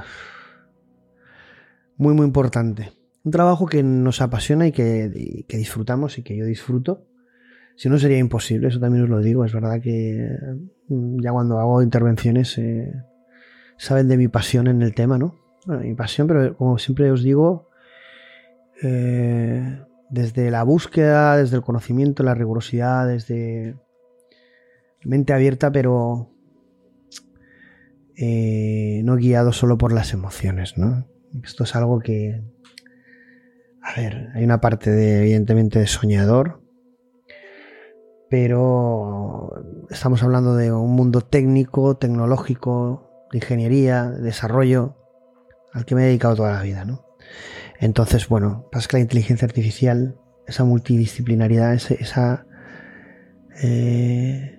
[1.97, 2.93] muy, muy importante.
[3.25, 7.07] Un trabajo que nos apasiona y que, que, disfrutamos y que yo disfruto.
[7.77, 9.45] Si no sería imposible, eso también os lo digo.
[9.45, 10.29] Es verdad que
[10.89, 12.93] mm, ya cuando hago intervenciones eh,
[13.77, 15.35] saben de mi pasión en el tema, ¿no?
[15.67, 17.71] Bueno, mi pasión, pero como siempre os digo,
[18.85, 19.81] eh,
[20.11, 23.77] desde la búsqueda, desde el conocimiento, la rigurosidad, desde
[25.03, 26.31] mente abierta, pero
[28.17, 31.07] eh, no guiado solo por las emociones, ¿no?
[31.43, 32.43] Esto es algo que,
[33.83, 36.63] a ver, hay una parte de, evidentemente, de soñador,
[38.31, 39.51] pero
[39.91, 44.97] estamos hablando de un mundo técnico, tecnológico, de ingeniería, de desarrollo,
[45.73, 47.04] al que me he dedicado toda la vida, ¿no?
[47.85, 50.17] Entonces, bueno, pasa que la inteligencia artificial,
[50.47, 52.47] esa multidisciplinaridad, esa...
[53.63, 54.59] Eh,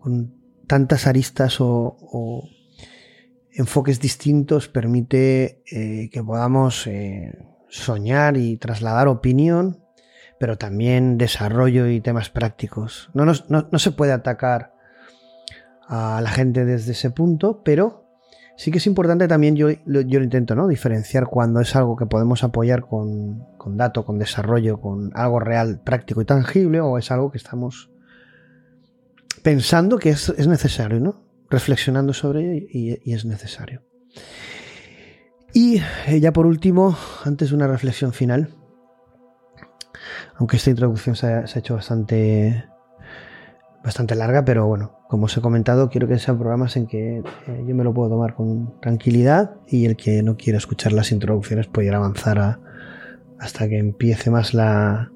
[0.00, 0.34] con
[0.66, 2.48] tantas aristas o,
[3.52, 7.32] enfoques distintos permite eh, que podamos eh,
[7.68, 9.84] soñar y trasladar opinión,
[10.40, 13.08] pero también desarrollo y temas prácticos.
[13.14, 14.74] No, no, no, se puede atacar
[15.86, 18.01] a la gente desde ese punto, pero
[18.62, 20.68] sí que es importante también, yo, yo lo intento ¿no?
[20.68, 25.80] diferenciar cuando es algo que podemos apoyar con, con dato, con desarrollo, con algo real,
[25.82, 27.90] práctico y tangible, o es algo que estamos
[29.42, 31.24] pensando que es, es necesario, ¿no?
[31.50, 33.82] reflexionando sobre ello y, es necesario.
[35.52, 38.54] Y eh, ya por último, antes de una reflexión final,
[40.36, 42.64] aunque esta introducción se ha, hecho bastante,
[43.84, 47.64] bastante larga, pero bueno, como os he comentado, quiero que sean programas en que eh,
[47.66, 51.66] yo me lo puedo tomar con tranquilidad y el que no quiera escuchar las introducciones
[51.66, 52.60] puede ir a avanzar
[53.38, 55.10] hasta que empiece más la,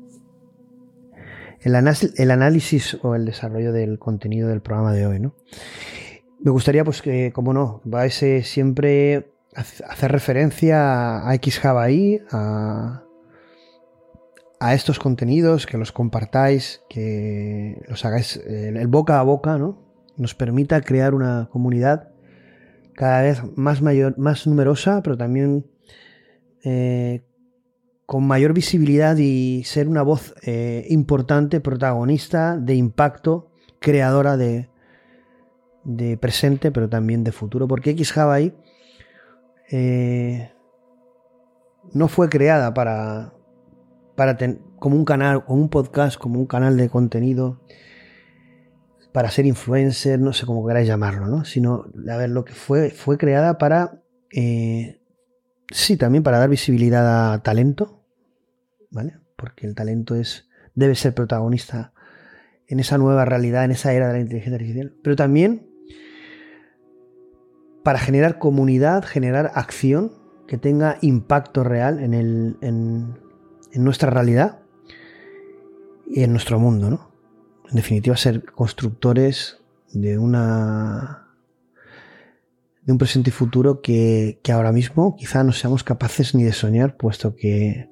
[1.61, 5.21] el, análisis o el desarrollo del contenido del programa de hoy.
[5.21, 5.35] ¿no?
[6.41, 13.06] Me gustaría, pues que, como no, vais a siempre hacer referencia a XJavaI, a,
[14.61, 19.83] a estos contenidos, que los compartáis, que los hagáis el, boca a boca, ¿no?
[20.17, 22.09] Nos permita crear una comunidad
[22.95, 25.67] cada vez más mayor, más numerosa, pero también
[26.65, 27.23] eh,
[28.07, 34.71] con mayor visibilidad y ser una voz eh, importante, protagonista, de impacto, creadora de,
[35.85, 38.55] de presente, pero también de futuro, porque XHawaii
[39.71, 40.53] eh,
[41.93, 43.36] no fue creada para,
[44.17, 44.37] para
[44.79, 47.61] como un canal, como un podcast, como un canal de contenido,
[49.13, 51.45] para ser influencer, no sé cómo queráis llamarlo, ¿no?
[51.45, 55.01] Sino, a ver, lo que fue, fue creada para, eh,
[55.71, 58.03] sí, también para dar visibilidad a talento,
[58.91, 59.19] ¿vale?
[59.37, 61.93] Porque el talento es, debe ser protagonista
[62.69, 65.71] en esa nueva realidad, en esa era de la inteligencia artificial, pero también
[67.83, 70.13] para generar comunidad, generar acción
[70.49, 72.57] que tenga impacto real en, el,
[73.85, 74.61] nuestra realidad
[76.07, 77.11] y en nuestro mundo, ¿no?
[77.69, 79.59] En definitiva, ser constructores
[79.93, 81.29] de una
[82.83, 86.53] de un presente y futuro que, que ahora mismo quizá no seamos capaces ni de
[86.53, 87.89] soñar, puesto que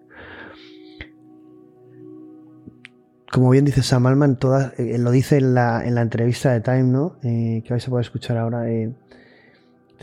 [3.35, 6.61] como bien dice Sam Altman, todas, eh, lo dice en la, en la entrevista de
[6.61, 7.16] Time, ¿no?
[7.24, 8.70] Eh, que vais a poder escuchar ahora.
[8.70, 8.95] eh,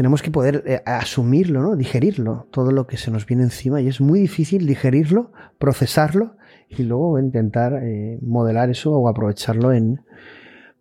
[0.02, 1.76] tenemos que poder eh, asumirlo.
[1.76, 3.82] Digerirlo, todo lo que se nos viene encima.
[3.82, 6.38] Y es muy difícil digerirlo, procesarlo
[6.70, 9.70] y luego intentar eh, modelar eso o aprovecharlo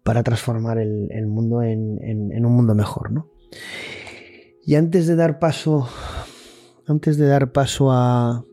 [0.03, 3.29] para transformar el, mundo en, un mundo mejor, ¿no?
[4.64, 5.87] Y antes de dar paso.
[6.87, 8.47] Antes de dar paso a.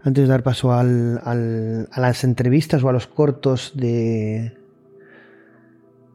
[0.00, 4.61] Antes de dar paso a las entrevistas o a los cortos de.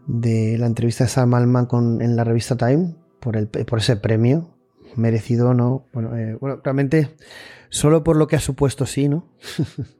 [0.07, 3.97] De la entrevista de Sam Altman con, en la revista Time, por, el, por ese
[3.97, 4.49] premio,
[4.95, 5.85] merecido o no.
[5.93, 7.15] Bueno, eh, bueno, realmente,
[7.69, 9.27] solo por lo que ha supuesto, sí, ¿no?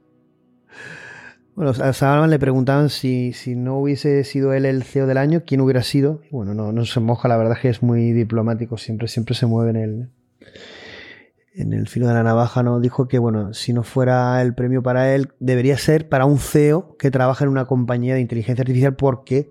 [1.58, 5.42] Bueno, a Sam le preguntaban si, si no hubiese sido él el CEO del año,
[5.44, 6.20] ¿quién hubiera sido?
[6.30, 9.46] Bueno, no, no se moja, la verdad es que es muy diplomático, siempre, siempre se
[9.46, 10.10] mueve en el,
[11.54, 12.78] en el filo de la navaja, ¿no?
[12.78, 16.96] Dijo que, bueno, si no fuera el premio para él, debería ser para un CEO
[16.96, 19.50] que trabaja en una compañía de inteligencia artificial porque,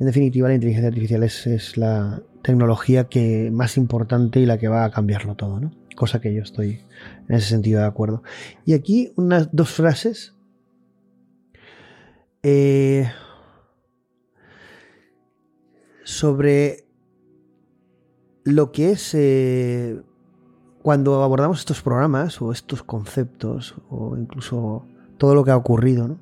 [0.00, 4.86] en definitiva, la inteligencia artificial es, la tecnología que más importante y la que va
[4.86, 5.72] a cambiarlo todo, ¿no?
[5.94, 6.80] Cosa que yo estoy
[7.28, 8.22] en ese sentido de acuerdo.
[8.64, 10.34] Y aquí unas dos frases
[12.42, 13.10] eh,
[16.02, 16.86] sobre
[18.44, 20.00] lo que es eh,
[20.82, 24.86] cuando abordamos estos programas o estos conceptos o incluso
[25.18, 26.18] todo lo que ha ocurrido, ¿no?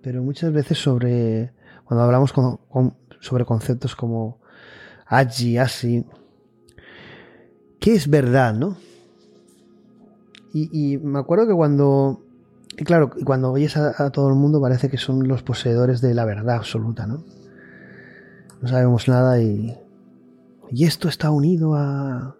[0.00, 1.52] Pero muchas veces sobre
[1.84, 2.60] cuando hablamos con-
[3.20, 4.40] sobre conceptos como
[5.06, 6.04] Agi, Asi,
[7.78, 8.76] ¿qué es verdad, no?
[10.52, 12.22] Y, me acuerdo que cuando
[12.76, 16.24] y claro, cuando oyes a, todo el mundo parece que son los poseedores de la
[16.24, 17.22] verdad absoluta, ¿no?
[18.60, 19.76] No sabemos nada y.
[20.70, 22.36] Y esto está unido a.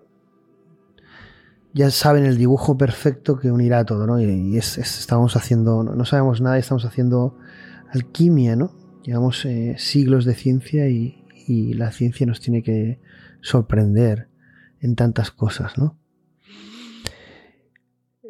[1.72, 4.20] Ya saben el dibujo perfecto que unirá todo, ¿no?
[4.20, 5.83] Y, y es, es- estamos haciendo.
[5.85, 7.37] No sabemos nada y estamos haciendo
[7.93, 8.72] alquimia, ¿no?
[9.11, 11.16] Llevamos eh, siglos de ciencia y,
[11.74, 13.00] la ciencia nos tiene que
[13.40, 14.28] sorprender
[14.78, 15.98] en tantas cosas, ¿no?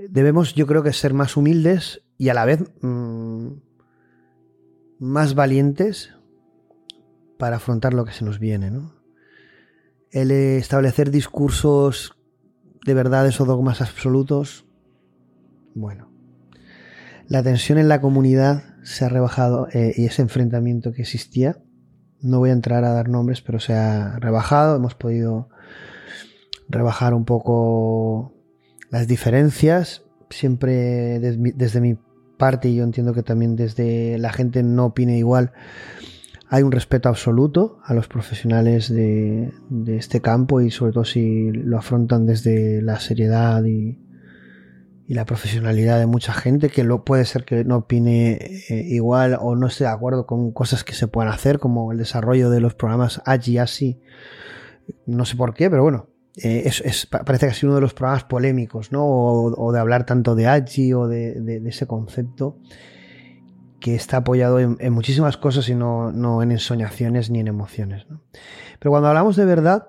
[0.08, 3.48] debemos, yo creo que ser más humildes y a la vez mm,
[5.00, 6.14] más valientes
[7.38, 8.94] para afrontar lo que se nos viene, ¿no?
[10.10, 12.16] El establecer discursos
[12.86, 14.64] de verdades o dogmas absolutos,
[15.74, 16.10] bueno.
[17.28, 21.58] La tensión en la comunidad se ha rebajado eh, y ese enfrentamiento que existía,
[22.20, 25.48] no voy a entrar a dar nombres, pero se ha rebajado, hemos podido
[26.68, 28.34] rebajar un poco
[28.90, 31.96] las diferencias, siempre desde mi
[32.36, 35.52] parte, y yo entiendo que también desde la gente no opine igual,
[36.48, 41.52] hay un respeto absoluto a los profesionales de, de este campo y sobre todo si
[41.52, 44.00] lo afrontan desde la seriedad y,
[45.10, 48.38] y la profesionalidad de mucha gente que lo puede ser que no opine
[48.68, 51.98] eh, igual o no esté de acuerdo con cosas que se puedan hacer como el
[51.98, 54.00] desarrollo de los programas AGI ASI
[55.06, 56.06] no sé por qué pero bueno
[56.36, 59.04] eh, es, es- pa- parece que ha sido uno de los programas polémicos ¿no?
[59.04, 62.58] o, de hablar tanto de AGI o de, ese concepto
[63.80, 68.06] que está apoyado en, en muchísimas cosas y no, no en ensoñaciones ni en emociones
[68.08, 68.20] ¿no?
[68.78, 69.88] pero cuando hablamos de verdad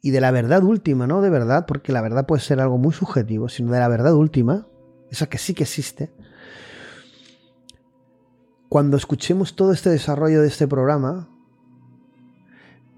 [0.00, 2.92] y de la verdad última, no de verdad, porque la verdad puede ser algo muy
[2.92, 4.66] subjetivo, sino de la verdad última,
[5.10, 6.12] esa que sí que existe.
[8.68, 11.28] Cuando escuchemos todo este desarrollo de este programa,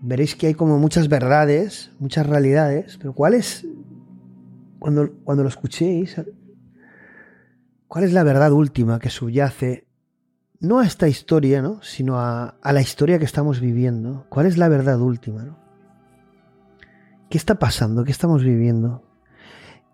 [0.01, 3.67] veréis que hay como muchas verdades, muchas realidades, pero ¿cuál es,
[4.79, 6.17] cuando, cuando lo escuchéis,
[7.87, 9.87] cuál es la verdad última que subyace
[10.59, 11.81] no a esta historia, ¿no?
[11.83, 14.27] sino a, a la historia que estamos viviendo?
[14.29, 15.45] ¿Cuál es la verdad última?
[15.45, 15.60] ¿no?
[17.31, 18.03] ¿Qué está pasando?
[18.03, 19.05] ¿Qué estamos viviendo?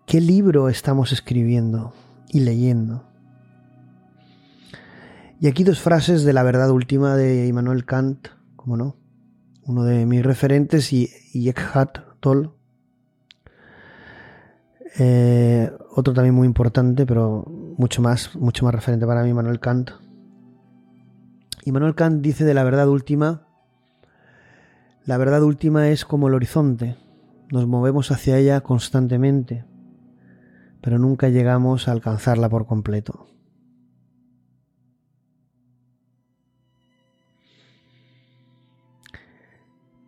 [0.07, 1.93] ¿Qué libro estamos escribiendo
[2.29, 3.03] y leyendo?
[5.39, 8.95] Y aquí dos frases de la verdad última de Immanuel Kant, como no,
[9.67, 12.49] uno de mis referentes y, y Eckhart Tolle.
[14.97, 17.45] Eh, otro también muy importante, pero
[17.77, 19.91] mucho más, mucho más referente para mí, Immanuel Kant.
[21.65, 23.45] Immanuel Kant dice de la verdad última,
[25.05, 26.97] la verdad última es como el horizonte,
[27.51, 29.65] nos movemos hacia ella constantemente,
[30.81, 33.27] pero nunca llegamos a alcanzarla por completo.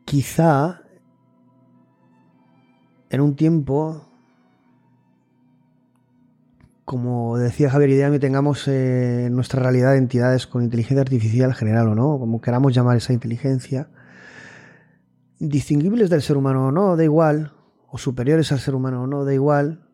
[0.05, 0.81] Quizá
[3.09, 4.05] en un tiempo,
[6.83, 11.95] como decía Javier Ideami, tengamos eh, en nuestra realidad entidades con inteligencia artificial general o
[11.95, 13.89] no, como queramos llamar esa inteligencia,
[15.39, 17.53] distinguibles del ser humano o no, da igual,
[17.87, 19.89] o superiores al ser humano o no, da igual,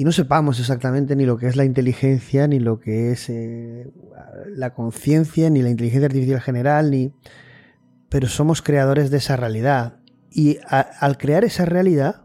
[0.00, 3.92] y no sepamos exactamente ni lo que es la inteligencia, ni lo que es eh,
[4.46, 7.12] la conciencia, ni la inteligencia artificial general, ni...
[8.08, 10.00] Pero somos creadores de esa realidad.
[10.30, 12.22] Y al crear esa realidad,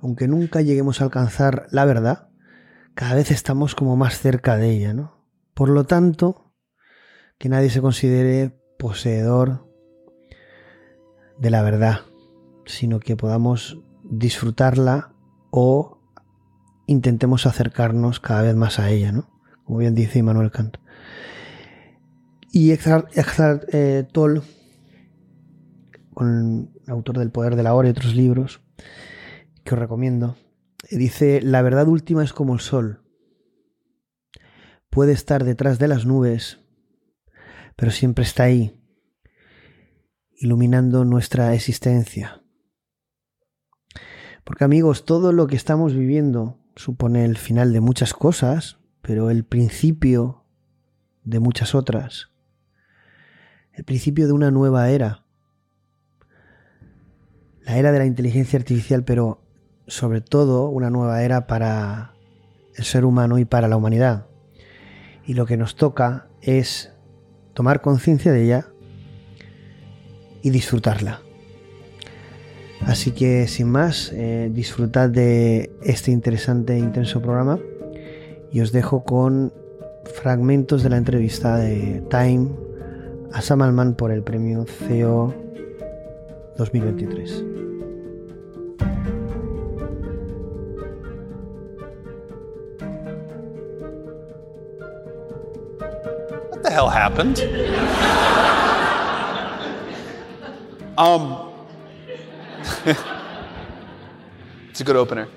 [0.00, 2.28] aunque nunca lleguemos a alcanzar la verdad,
[2.94, 5.26] cada vez estamos como más cerca de ella, ¿no?
[5.52, 6.54] Por lo tanto,
[7.36, 9.65] que nadie se considere poseedor
[11.38, 12.00] de la verdad,
[12.64, 15.12] sino que podamos disfrutarla
[15.50, 15.98] o
[16.86, 19.28] intentemos acercarnos cada vez más a ella, ¿no?
[19.64, 20.76] Como bien dice Immanuel Kant.
[22.52, 23.10] Y Eckhart,
[23.72, 24.40] eh, Tolle,
[26.14, 28.62] con el autor del Poder de la Hora y otros libros
[29.64, 30.36] que os recomiendo,
[30.90, 33.02] dice, la verdad última es como el sol.
[34.88, 36.60] Puede estar detrás de las nubes,
[37.74, 38.75] pero siempre está ahí,
[40.38, 42.42] iluminando nuestra existencia.
[44.44, 49.44] Porque amigos, todo lo que estamos viviendo supone el final de muchas cosas, pero el
[49.44, 50.44] principio
[51.24, 52.30] de muchas otras.
[53.72, 55.24] El principio de una nueva era.
[57.62, 59.42] La era de la inteligencia artificial, pero
[59.86, 62.14] sobre todo una nueva era para
[62.76, 64.28] el ser humano y para la humanidad.
[65.24, 66.92] Y lo que nos toca es
[67.54, 68.68] tomar conciencia de ella
[70.46, 71.22] y disfrutarla.
[72.86, 77.58] Así que sin más, eh, disfrutad de este interesante e intenso programa
[78.52, 79.52] y os dejo con
[80.04, 82.50] fragmentos de la entrevista de Time
[83.32, 85.34] a Sam Altman por el premio CEO
[86.58, 87.44] 2023.
[96.52, 98.55] What the hell happened?
[100.98, 101.52] Um,
[104.70, 105.28] it's a good opener.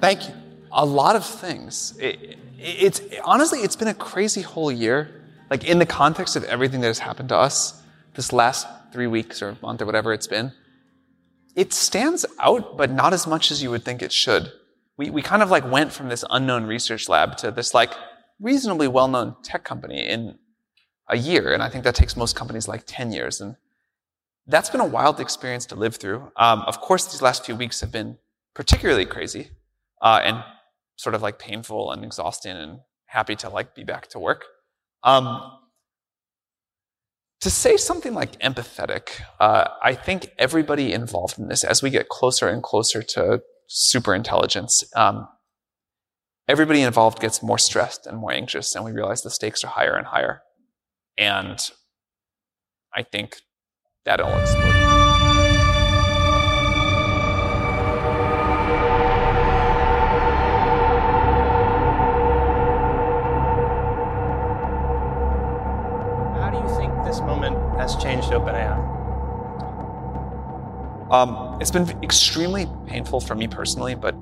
[0.00, 0.34] Thank you.
[0.72, 1.96] A lot of things.
[2.00, 5.22] It, it's honestly, it's been a crazy whole year.
[5.50, 7.82] Like in the context of everything that has happened to us
[8.14, 10.52] this last three weeks or month or whatever it's been,
[11.54, 14.52] it stands out, but not as much as you would think it should.
[14.96, 17.92] We, we kind of like went from this unknown research lab to this like
[18.40, 20.38] reasonably well-known tech company in
[21.08, 21.52] a year.
[21.52, 23.40] And I think that takes most companies like 10 years.
[23.40, 23.56] And
[24.46, 26.30] that's been a wild experience to live through.
[26.36, 28.18] Um, of course, these last few weeks have been
[28.54, 29.50] particularly crazy
[30.02, 30.44] uh, and
[30.96, 34.44] sort of like painful and exhausting and happy to like be back to work.
[35.02, 35.58] Um,
[37.40, 42.08] to say something like empathetic, uh, I think everybody involved in this, as we get
[42.08, 45.28] closer and closer to super intelligence, um,
[46.48, 49.94] everybody involved gets more stressed and more anxious, and we realize the stakes are higher
[49.94, 50.42] and higher.
[51.18, 51.58] And
[52.94, 53.36] I think
[54.04, 54.72] that'll explode.
[66.38, 68.92] How do you think this moment has changed OpenAI?
[71.10, 74.14] Um, it's been extremely painful for me personally, but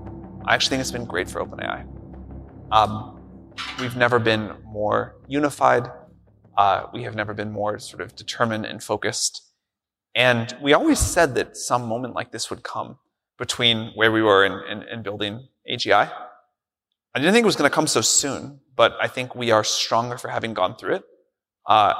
[0.44, 1.86] I actually think it's been great for OpenAI.
[2.70, 3.20] Um,
[3.80, 5.90] we've never been more unified.
[6.56, 9.51] Uh, we have never been more sort of determined and focused.
[10.14, 12.98] And we always said that some moment like this would come
[13.38, 16.12] between where we were in, in, in building AGI.
[17.14, 19.64] I didn't think it was going to come so soon, but I think we are
[19.64, 21.04] stronger for having gone through it.
[21.66, 21.94] Uh,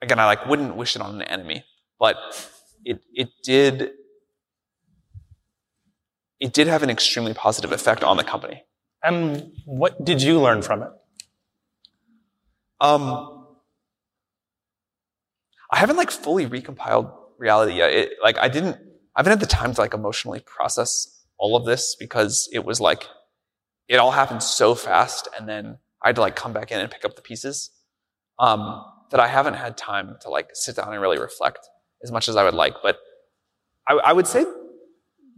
[0.00, 1.64] again, I like wouldn't wish it on an enemy,
[1.98, 2.16] but
[2.84, 3.92] it it did
[6.40, 8.64] it did have an extremely positive effect on the company.
[9.02, 10.90] And what did you learn from it?
[12.80, 13.46] Um,
[15.70, 17.80] I haven't like fully recompiled reality.
[17.80, 18.76] It, like I didn't,
[19.14, 22.80] I haven't had the time to like emotionally process all of this because it was
[22.80, 23.02] like,
[23.88, 26.90] it all happened so fast and then I had to like come back in and
[26.90, 27.70] pick up the pieces.
[28.38, 31.68] Um, that I haven't had time to like sit down and really reflect
[32.02, 32.76] as much as I would like.
[32.82, 32.96] But
[33.86, 34.44] I, I would say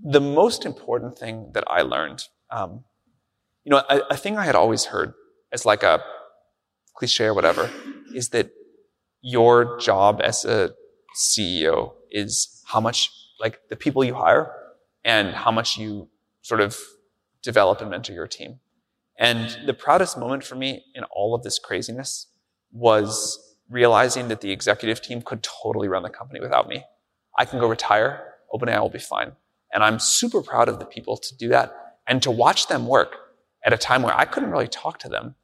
[0.02, 2.84] the most important thing that I learned, um,
[3.64, 5.12] you know, a, a thing I had always heard
[5.52, 6.02] as like a
[6.94, 7.68] cliche or whatever,
[8.14, 8.50] is that
[9.20, 10.72] your job as a
[11.16, 13.10] CEO is how much,
[13.40, 14.52] like the people you hire
[15.04, 16.08] and how much you
[16.42, 16.76] sort of
[17.42, 18.60] develop and mentor your team.
[19.18, 22.26] And the proudest moment for me in all of this craziness
[22.72, 26.84] was realizing that the executive team could totally run the company without me.
[27.38, 29.32] I can go retire, OpenAI will be fine.
[29.72, 31.72] And I'm super proud of the people to do that
[32.06, 33.16] and to watch them work
[33.64, 35.34] at a time where I couldn't really talk to them.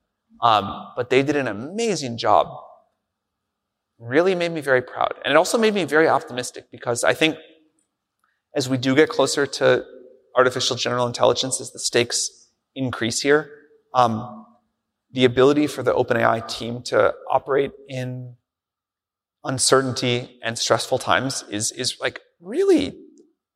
[0.40, 2.46] Um, but they did an amazing job.
[4.00, 5.14] Really made me very proud.
[5.24, 7.36] And it also made me very optimistic because I think
[8.56, 9.84] as we do get closer to
[10.36, 13.50] artificial general intelligence, as the stakes increase here.
[13.94, 14.46] Um,
[15.12, 18.36] the ability for the OpenAI team to operate in
[19.42, 22.96] uncertainty and stressful times is, is like really,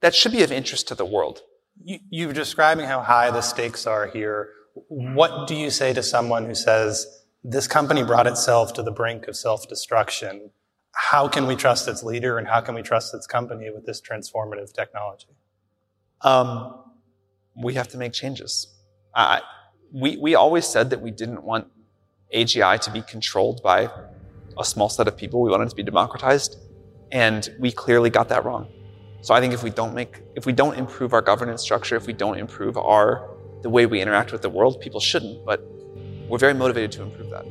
[0.01, 1.43] that should be of interest to the world.
[1.83, 4.49] You, you're describing how high the stakes are here.
[4.89, 7.07] What do you say to someone who says,
[7.45, 10.51] this company brought itself to the brink of self-destruction?
[10.93, 14.01] How can we trust its leader and how can we trust its company with this
[14.01, 15.37] transformative technology?
[16.23, 16.83] Um,
[17.55, 18.75] we have to make changes.
[19.93, 21.67] We, we always said that we didn't want
[22.35, 23.91] AGI to be controlled by
[24.59, 25.43] a small set of people.
[25.43, 26.57] We wanted it to be democratized.
[27.13, 28.69] And we clearly got that wrong.
[29.21, 32.07] So I think if we don't make, if we don't improve our governance structure, if
[32.07, 35.65] we don't improve our, the way we interact with the world, people shouldn't, but
[36.35, 37.45] we're very motivated to improve that.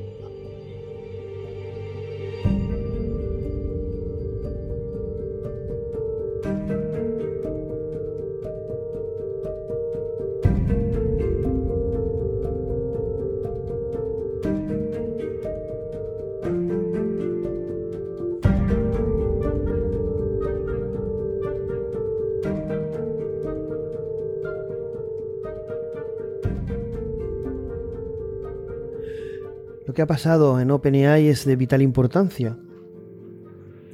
[30.03, 32.57] Ha pasado en OpenAI es de vital importancia.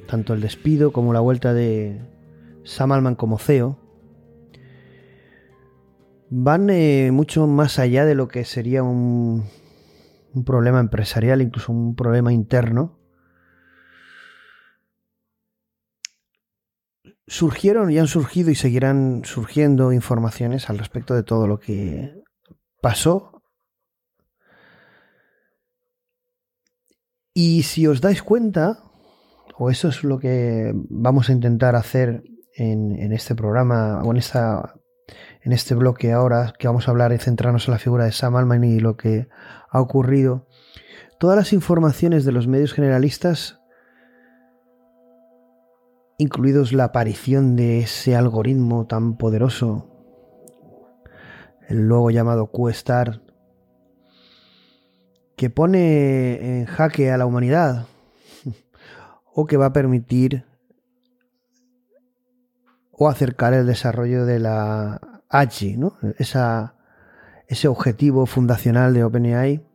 [0.06, 2.00] Tanto el despido como la vuelta de
[2.64, 3.78] Sam Altman como CEO
[6.30, 9.44] van eh, mucho más allá de lo que sería un
[10.44, 12.98] problema empresarial, incluso un problema interno.
[17.26, 22.20] Surgieron y han surgido y seguirán surgiendo informaciones al respecto de todo lo que
[22.80, 23.39] pasó
[27.32, 28.82] Y si os dais cuenta,
[29.56, 32.24] o eso es lo que vamos a intentar hacer
[32.54, 34.74] en, este programa o en, esta,
[35.42, 38.36] en este bloque ahora, que vamos a hablar y centrarnos en la figura de Sam
[38.36, 39.28] Altman y lo que
[39.70, 40.48] ha ocurrido,
[41.18, 43.60] todas las informaciones de los medios generalistas,
[46.18, 49.86] incluidos la aparición de ese algoritmo tan poderoso,
[51.68, 53.22] el luego llamado QStar,
[55.40, 57.86] que pone en jaque a la humanidad
[59.32, 60.44] o que va a permitir
[62.92, 65.96] o acercar el desarrollo de la AGI, ¿no?
[66.18, 66.74] Esa,
[67.48, 69.66] ese objetivo fundacional de OpenAI,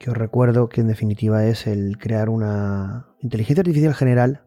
[0.00, 4.42] que os recuerdo que en definitiva es el crear una inteligencia artificial general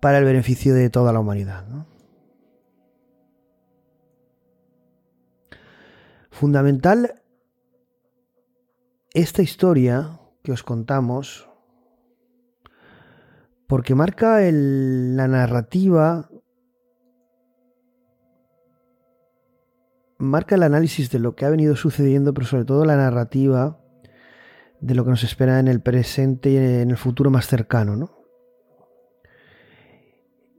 [0.00, 1.68] para el beneficio de toda la humanidad.
[1.68, 1.86] ¿no?
[6.38, 7.22] Fundamental
[9.14, 11.48] esta historia que os contamos
[13.66, 16.28] porque marca la narrativa,
[20.18, 23.80] marca el análisis de lo que ha venido sucediendo, pero sobre todo la narrativa
[24.82, 28.10] de lo que nos espera en el presente y en el futuro más cercano, ¿no?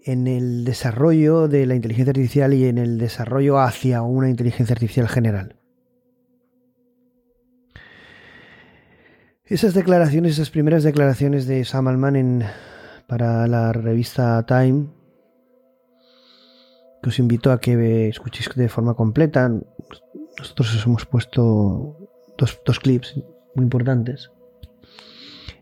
[0.08, 5.08] en el desarrollo de la inteligencia artificial y en el desarrollo hacia una inteligencia artificial
[5.08, 5.57] general.
[9.50, 12.44] Esas declaraciones, esas primeras declaraciones de Sam Altman
[13.08, 14.88] para la revista Time,
[17.02, 19.48] que os invito a que escuchéis de forma completa.
[20.38, 21.96] Nosotros os hemos puesto
[22.38, 23.16] dos, dos clips
[23.56, 24.32] muy importantes.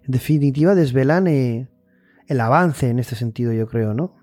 [0.04, 4.16] En definitiva, desvelan el avance en este sentido, yo creo, ¿no?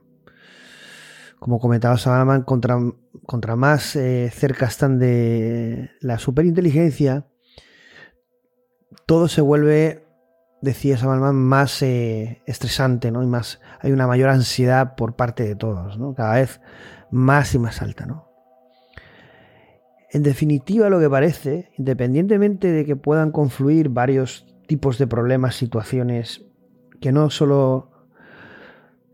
[1.38, 2.80] Como comentaba Sam Altman, contra,
[3.26, 7.28] contra más eh, cerca están de la superinteligencia,
[9.12, 10.06] todo se vuelve,
[10.62, 13.22] decía Samalman, más eh, estresante, ¿no?
[13.22, 16.14] Y más, hay una mayor ansiedad por parte de todos, ¿no?
[16.14, 16.62] Cada vez
[17.10, 18.26] más y más alta, ¿no?
[20.12, 26.46] En definitiva, lo que parece, independientemente de que puedan confluir varios tipos de problemas, situaciones,
[26.98, 27.90] que no solo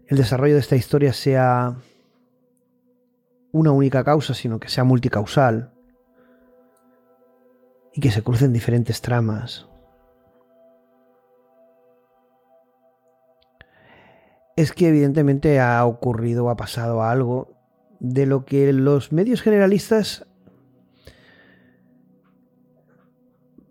[0.07, 1.74] el desarrollo de esta historia sea
[3.51, 5.72] una única causa, sino que sea multicausal
[7.92, 9.68] y que se crucen diferentes tramas,
[14.59, 17.56] es que evidentemente ha ocurrido ha pasado algo
[18.00, 20.26] de lo que los medios generalistas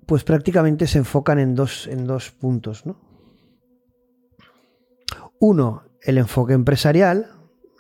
[0.06, 2.86] pues prácticamente se enfocan en dos, en dos puntos.
[2.86, 3.02] ¿no?
[5.42, 7.32] Uno, el enfoque empresarial.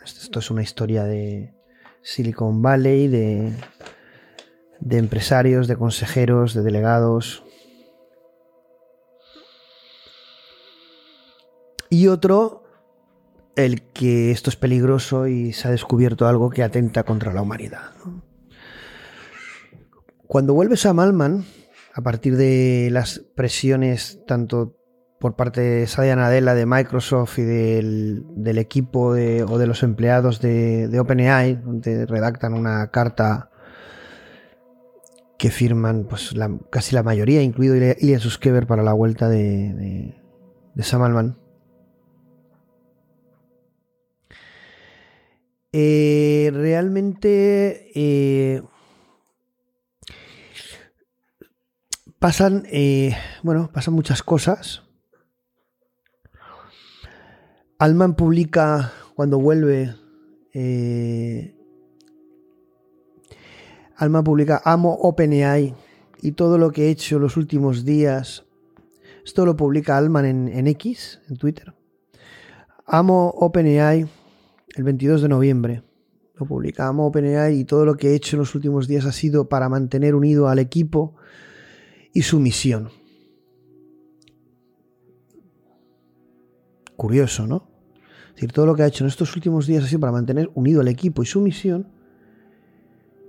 [0.03, 1.55] Esto es una historia de
[2.01, 3.53] Silicon Valley, de,
[4.81, 7.45] de empresarios, de consejeros, de delegados.
[11.89, 12.66] Y otro,
[13.57, 17.91] el que esto es peligroso y se ha descubierto algo que atenta contra la humanidad.
[20.27, 21.45] Cuando vuelve Sam Altman,
[21.93, 24.75] a partir de las presiones tanto
[25.19, 30.39] por parte de Satya Nadella de Microsoft y del, del equipo o de los empleados
[30.39, 33.49] de, OpenAI, donde redactan una carta
[35.39, 40.21] que firman pues, la- casi la mayoría, incluido Ilya Suskever, para la vuelta de, de,
[40.75, 41.39] de Sam Altman.
[45.73, 48.63] Eh, realmente eh,
[52.19, 54.83] pasan, eh, bueno, pasan muchas cosas.
[57.79, 59.95] Alman publica cuando vuelve.
[63.97, 65.75] Alman publica Amo OpenAI
[66.21, 68.45] y todo lo que he hecho los últimos días.
[69.23, 71.75] Esto lo publica Alman en, en X, en Twitter.
[72.87, 74.07] Amo OpenAI
[74.77, 75.83] el 22 de noviembre.
[76.35, 79.11] Lo publica Amo OpenAI y todo lo que he hecho en los últimos días ha
[79.11, 81.15] sido para mantener unido al equipo
[82.13, 82.89] y su misión.
[86.95, 87.67] Curioso, ¿no?
[88.29, 90.51] Es decir, todo lo que ha hecho en estos últimos días ha sido para mantener
[90.53, 91.87] unido al equipo y su misión.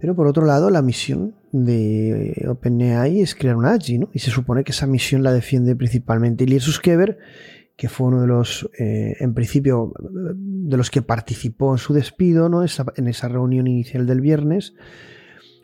[0.01, 4.11] Pero por otro lado, la misión de OpenAI es crear un AGI, ¿no?
[4.13, 7.19] Y se supone que esa misión la defiende principalmente Ilya Suskever,
[7.79, 12.49] que fue uno de los, eh, en principio, de los que participó en su despido,
[12.49, 12.63] ¿no?
[12.63, 14.75] En esa reunión inicial del viernes,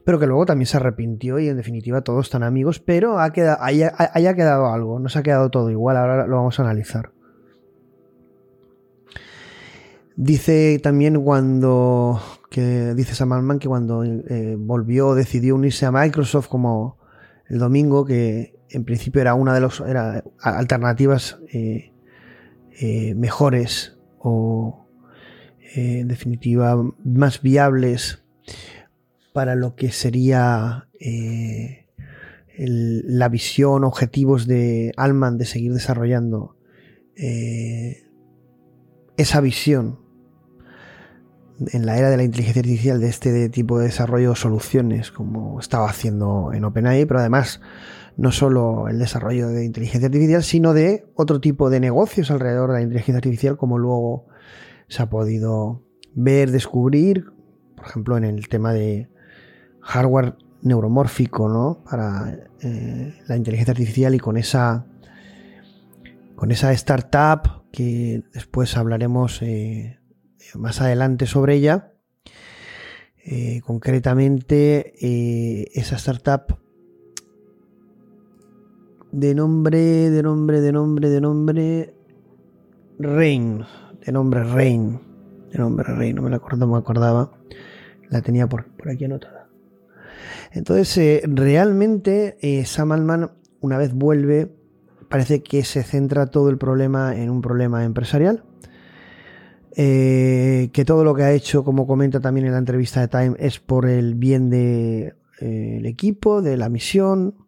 [0.05, 3.61] pero que luego también se arrepintió y en definitiva todos están amigos, pero ha quedado,
[3.61, 7.11] haya, haya quedado algo, no se ha quedado todo igual, ahora lo vamos a analizar.
[10.15, 16.97] Dice también cuando que dice Sam que cuando eh, volvió decidió unirse a Microsoft como
[17.49, 19.83] el domingo que en principio era una de las
[20.41, 21.91] alternativas eh,
[22.81, 24.87] eh, mejores o
[25.61, 28.25] eh, en definitiva más viables
[29.33, 31.87] para lo que sería eh,
[32.57, 36.57] la visión, objetivos de Alman de seguir desarrollando
[39.17, 40.01] esa visión
[41.73, 45.61] en la era de la inteligencia artificial de este tipo de desarrollo de soluciones como
[45.61, 47.61] estaba haciendo en OpenAI, pero además
[48.17, 52.77] no solo el desarrollo de inteligencia artificial, sino de otro tipo de negocios alrededor de
[52.77, 54.27] la inteligencia artificial, como luego
[54.89, 55.83] se ha podido
[56.15, 57.27] ver, descubrir,
[57.77, 59.09] por ejemplo, en el tema de
[59.81, 61.85] hardware neuromórfico, ¿no?
[61.89, 64.87] Para eh, la inteligencia artificial y con esa
[66.37, 70.01] con esa startup que después hablaremos eh,
[70.55, 71.93] más adelante sobre ella.
[73.25, 74.93] Eh, concretamente,
[75.79, 76.64] esa startup
[79.15, 81.95] de nombre, de nombre, de nombre, de nombre
[82.99, 83.65] Rain,
[84.05, 84.99] de nombre Rain,
[85.53, 87.31] de nombre Rain, no me la acuerdo, me acordaba,
[88.11, 89.49] la tenía por, por aquí anotada.
[90.51, 94.51] Entonces, eh, realmente eh, Sam Altman, una vez vuelve,
[95.09, 98.43] parece que se centra todo el problema en un problema empresarial.
[99.77, 103.37] Eh, que todo lo que ha hecho, como comenta también en la entrevista de Time,
[103.39, 107.44] es por el bien del de, el equipo, de la misión.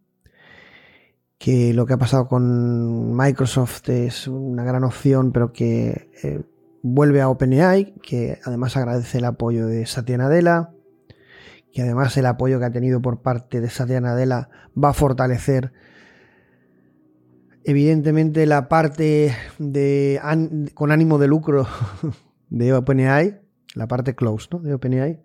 [1.38, 6.42] Que lo que ha pasado con Microsoft es una gran opción, pero que eh,
[6.82, 10.70] vuelve a OpenAI, que además agradece el apoyo de Satya Nadella,
[11.72, 14.48] que además el apoyo que ha tenido por parte de Satya Nadella
[14.82, 15.72] va a fortalecer
[17.66, 20.20] evidentemente la parte de
[20.74, 21.66] con ánimo de lucro
[22.48, 23.40] de OpenAI,
[23.74, 24.60] la parte close ¿no?
[24.60, 25.20] de OpenAI,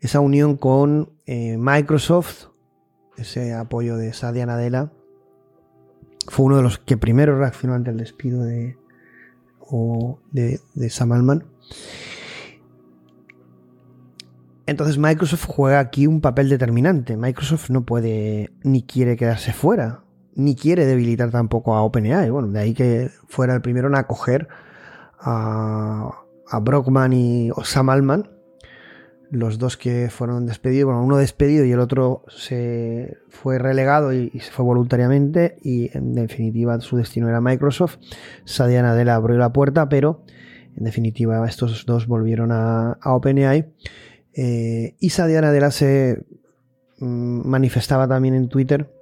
[0.00, 2.46] esa unión con eh, Microsoft,
[3.18, 4.90] ese apoyo de Satya Nadella,
[6.28, 8.76] fue uno de los que primero reaccionó ante el despido de,
[9.60, 10.60] o de,
[10.90, 11.44] Sam Altman.
[14.66, 17.16] Entonces Microsoft juega aquí un papel determinante.
[17.16, 20.02] Microsoft no puede ni quiere quedarse fuera
[20.36, 22.30] ni quiere debilitar tampoco a OpenAI.
[22.30, 24.48] Bueno, de ahí que fuera el primero en acoger
[25.18, 26.10] a,
[26.48, 28.30] a Brockman y Sam Altman,
[29.30, 30.86] los dos que fueron despedidos.
[30.86, 35.58] Bueno, uno despedido y el otro se fue relegado y, se fue voluntariamente.
[35.62, 37.98] Y en definitiva, su destino era Microsoft.
[38.44, 40.22] Satya Nadella abrió la puerta, pero
[40.76, 43.72] en definitiva, estos dos volvieron a, OpenAI.
[44.34, 46.24] Eh, y Satya Nadella se
[46.98, 48.92] mm, manifestaba también en Twitter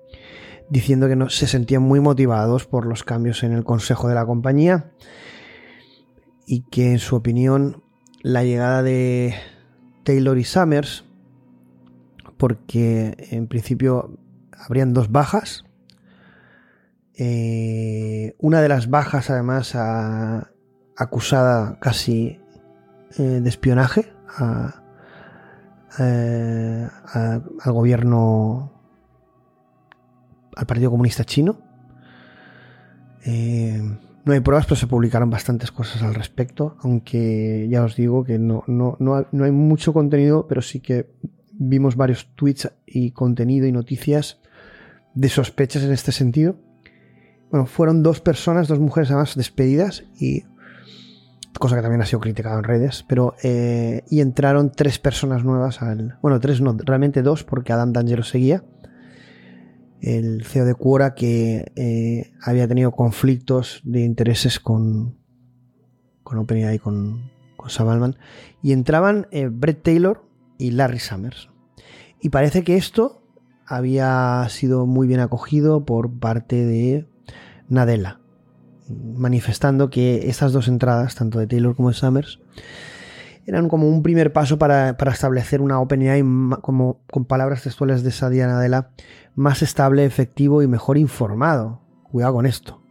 [0.71, 4.25] diciendo que no, se sentían muy motivados por los cambios en el consejo de la
[4.25, 4.93] compañía
[6.47, 7.83] y que en su opinión
[8.23, 9.35] la llegada de
[10.05, 11.05] Taylor y Summers,
[12.37, 14.19] porque en principio
[14.53, 15.65] habrían dos bajas,
[17.17, 19.77] eh, una de las bajas además
[20.97, 22.41] acusada casi
[23.19, 24.13] eh, de espionaje
[25.99, 28.73] eh, al gobierno,
[30.57, 31.59] al Partido Comunista Chino.
[34.25, 38.39] No hay pruebas, pero se publicaron bastantes cosas al respecto, aunque ya os digo que
[38.39, 41.11] no, no, no, no hay mucho contenido, pero sí que
[41.53, 44.39] vimos varios tweets y contenido y noticias
[45.15, 46.57] de sospechas en este sentido.
[47.51, 50.45] Bueno, fueron dos personas, dos mujeres además despedidas y
[51.59, 55.83] cosa que también ha sido criticada en redes, pero eh, y entraron tres personas nuevas
[55.83, 58.65] al, bueno, tres no, realmente dos porque Adam D'Angelo seguía,
[60.05, 65.17] el CEO de Quora que eh, había tenido conflictos de intereses con
[66.25, 68.17] con OpenAI con, con Sam Altman.
[68.63, 70.25] Y entraban eh, Brett Taylor
[70.59, 71.51] y Larry Summers.
[72.21, 73.23] Y parece que esto
[73.67, 77.07] había sido muy bien acogido por parte de
[77.69, 78.21] Nadella,
[78.89, 82.41] manifestando que estas dos entradas, tanto de Taylor como de Summers,
[83.47, 86.23] eran como un primer paso para, para establecer una OpenAI,
[86.63, 88.91] como con palabras textuales de Sadia Nadella,
[89.35, 91.83] más estable, efectivo y mejor informado.
[92.05, 92.83] Cuidado con esto,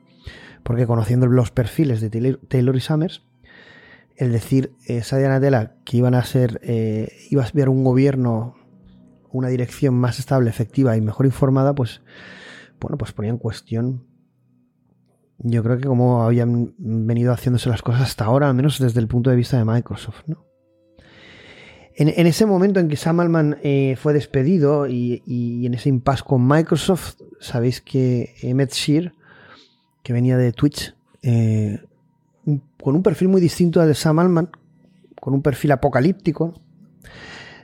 [0.63, 3.23] porque conociendo los perfiles de Taylor, y Summers,
[4.15, 8.55] el decir eh, Sadia Nadella que iban a ser, eh, iba a ver un gobierno,
[9.31, 12.01] una dirección más estable, efectiva y mejor informada, pues
[12.79, 14.05] bueno, pues ponía en cuestión
[15.43, 19.07] yo creo que como habían venido haciéndose las cosas hasta ahora, al menos desde el
[19.07, 20.45] punto de vista de Microsoft, ¿no?
[21.95, 25.21] En, ese momento en que Sam Altman eh, fue despedido y,
[25.65, 29.13] en ese impasse con Microsoft, sabéis que Emmett Shear,
[30.01, 31.79] que venía de Twitch, eh,
[32.81, 34.49] con un perfil muy distinto al de Sam Altman,
[35.21, 36.59] con un perfil apocalíptico,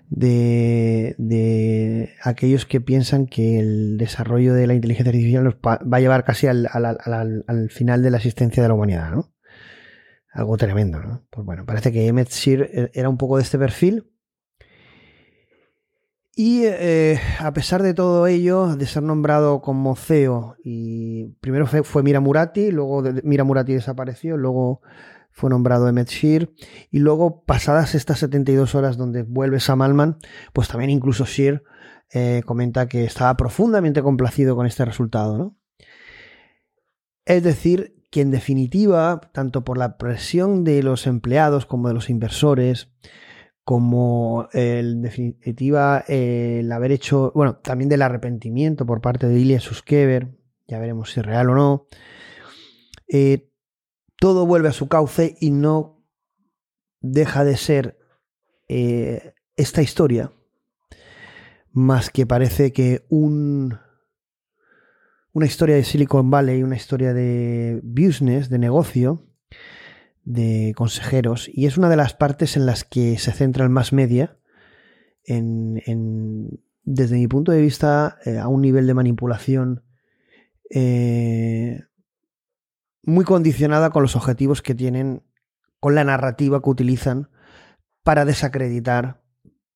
[0.10, 6.24] de, aquellos que piensan que el desarrollo de la inteligencia artificial nos va a llevar
[6.24, 9.32] casi al, al- al- al- al final de la existencia de la humanidad, ¿no?
[10.32, 11.26] Algo tremendo, ¿no?
[11.32, 14.06] Pues bueno, parece que Emmett Shear e- era un poco de este perfil.
[16.42, 21.84] Y eh, a pesar de todo ello, de ser nombrado como CEO, y primero fue,
[21.84, 24.80] fue Mira Murati, luego de- Mira Murati desapareció, luego
[25.32, 26.50] fue nombrado Emmett Shear,
[26.92, 30.18] y luego pasadas estas 72 horas donde vuelve Sam Altman,
[30.54, 31.62] pues también incluso Shear
[32.14, 35.58] eh, comenta que estaba profundamente complacido con este resultado, ¿no?
[37.26, 42.10] Es decir, que en definitiva, tanto por la presión de los empleados como de los
[42.10, 42.94] inversores,
[43.70, 50.36] como en definitiva el haber hecho, bueno, también del arrepentimiento por parte de Ilya Suskever,
[50.68, 51.86] ya veremos si es real o no,
[53.08, 53.52] eh,
[54.18, 56.04] todo vuelve a su cauce y no
[57.00, 58.00] deja de ser
[58.70, 60.32] eh, esta historia
[61.72, 63.78] más que parece que un
[65.32, 69.28] una historia de Silicon Valley, una historia de business, de negocio,
[70.24, 73.94] de consejeros, y es una de las partes en las que se centra el más
[73.94, 74.38] media,
[75.24, 79.84] en, desde mi punto de vista, eh, a un nivel de manipulación
[80.70, 81.82] eh,
[83.04, 85.24] muy condicionada con los objetivos que tienen,
[85.80, 87.30] con la narrativa que utilizan
[88.04, 89.22] para desacreditar,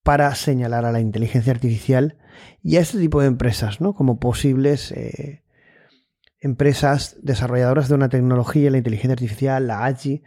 [0.03, 2.17] para señalar a la inteligencia artificial
[2.61, 3.93] y a este tipo de empresas, ¿no?
[3.93, 5.42] Como posibles eh,
[6.43, 10.23] empresas desarrolladoras de una tecnología, la inteligencia artificial, la AGI,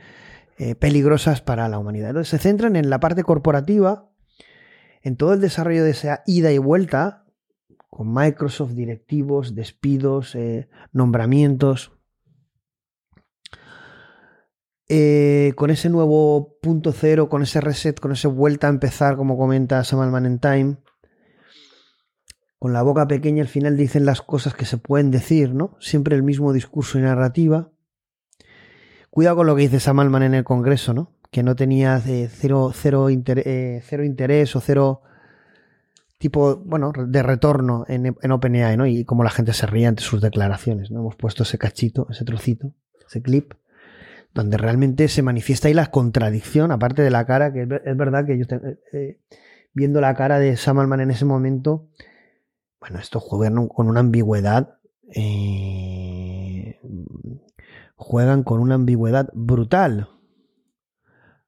[0.56, 2.08] eh, peligrosas para la humanidad.
[2.08, 4.10] Entonces se centran en la parte corporativa,
[5.02, 7.26] en todo el desarrollo de esa ida y vuelta,
[7.90, 11.92] con Microsoft, directivos, despidos, eh, nombramientos.
[14.88, 19.36] Eh, con ese nuevo punto cero, con ese reset, con esa vuelta a empezar, como
[19.36, 20.76] comenta Sam Altman en Time,
[22.66, 25.76] con la boca pequeña al final dicen las cosas que se pueden decir, ¿no?
[25.78, 27.70] Siempre el mismo discurso y narrativa.
[29.08, 31.12] Cuidado con lo que dice Sam Altman en el Congreso, ¿no?
[31.30, 35.02] Que no tenía eh, cero, cero, eh, cero interés o cero
[36.18, 38.84] tipo, bueno, de retorno en, en OpenAI, ¿no?
[38.84, 40.98] Y como la gente se ríe ante sus declaraciones, ¿no?
[40.98, 42.72] Hemos puesto ese cachito, ese trocito,
[43.06, 43.52] ese clip,
[44.34, 47.96] donde realmente se manifiesta ahí la contradicción, aparte de la cara, que es, ver- es
[47.96, 48.44] verdad que yo
[48.92, 49.20] eh,
[49.72, 51.86] viendo la cara de Sam en ese momento,
[52.86, 54.78] bueno, esto juegan con una ambigüedad,
[55.12, 56.78] eh,
[57.96, 60.08] juegan con una ambigüedad brutal.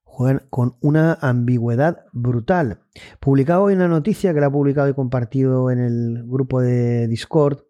[0.02, 2.80] Juegan con una ambigüedad brutal.
[3.20, 7.60] Publicado hoy una noticia que la ha publicado y compartido en el grupo de Discord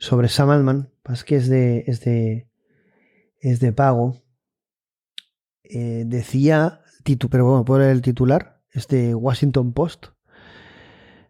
[0.00, 2.50] sobre Sam Altman, pasa que es de, es de,
[3.38, 4.16] es de pago.
[5.62, 6.80] Eh, decía,
[7.30, 10.06] pero bueno, leer el titular, es de Washington Post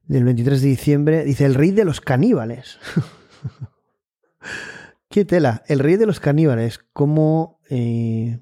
[0.09, 2.79] del 23 de diciembre, dice el rey de los caníbales.
[5.11, 5.63] ¿Qué tela?
[5.69, 7.61] El rey de los caníbales, como...
[7.71, 8.41] eh,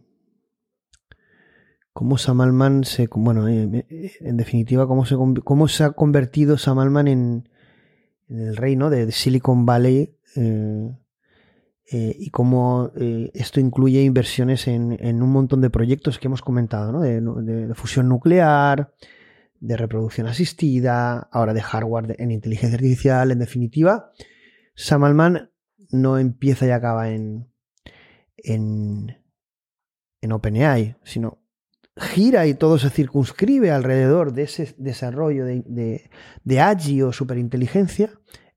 [1.93, 6.59] cómo Sam Altman se, bueno, eh, eh, en definitiva, cómo se, cómo se ha convertido
[6.59, 7.49] Sam Altman en,
[8.29, 10.17] el reino de Silicon Valley
[11.89, 17.01] y cómo esto incluye inversiones en, en, un montón de proyectos que hemos comentado, ¿no?
[17.01, 18.93] de, fusión nuclear,
[19.67, 24.13] de reproducción asistida, ahora de hardware en inteligencia artificial, en definitiva,
[24.75, 25.51] Sam Altman
[25.91, 27.49] no empieza y acaba en,
[28.37, 29.17] en,
[30.21, 31.43] en OpenAI, sino
[31.97, 36.11] gira y todo se circunscribe alrededor de ese desarrollo de, de,
[36.45, 38.11] de AGI o superinteligencia.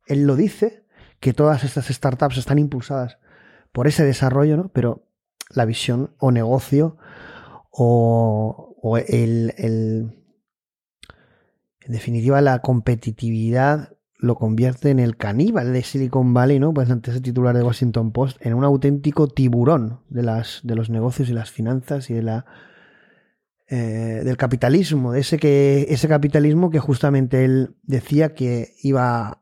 [0.07, 0.83] Él lo dice,
[1.19, 3.17] que todas estas startups están impulsadas
[3.71, 4.69] por ese desarrollo, ¿no?
[4.69, 5.07] pero
[5.49, 6.97] la visión o negocio
[7.71, 10.18] o, el,
[11.89, 16.71] en definitiva la competitividad lo convierte en el caníbal de Silicon Valley, ¿no?
[16.71, 20.91] Pues antes el titular de Washington Post, en un auténtico tiburón de, las, de los
[20.91, 22.45] negocios y las finanzas y de la,
[23.69, 29.41] eh, del capitalismo, de ese, que, ese capitalismo que justamente él decía que iba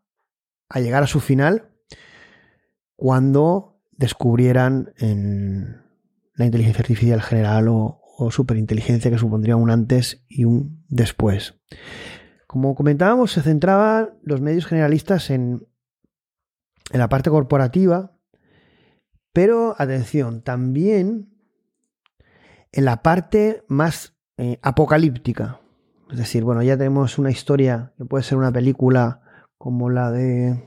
[0.69, 1.71] a llegar a su final
[2.95, 5.81] cuando descubrieran en
[6.35, 11.55] la inteligencia artificial general o, o superinteligencia que supondría un antes y un después.
[12.47, 15.67] Como comentábamos, se centraban los medios generalistas en,
[16.91, 18.13] en la parte corporativa,
[19.33, 21.29] pero atención, también
[22.71, 25.59] en la parte más eh, apocalíptica.
[26.09, 29.21] Es decir, bueno, ya tenemos una historia que puede ser una película
[29.57, 30.63] como la de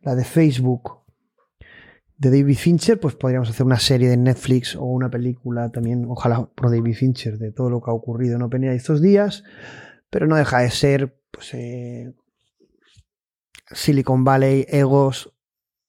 [0.00, 1.02] la de Facebook
[2.16, 6.48] de David Fincher, pues podríamos hacer una serie de Netflix o una película también, ojalá
[6.54, 9.44] por David Fincher, de todo lo que ha ocurrido en OpenAI estos días
[10.12, 12.14] pero no deja de ser pues, eh,
[13.70, 15.32] Silicon Valley, egos,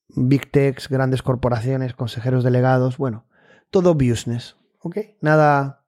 [0.08, 3.28] big techs, grandes corporaciones, consejeros delegados, bueno,
[3.70, 4.98] todo business, ¿ok?
[5.20, 5.86] Nada,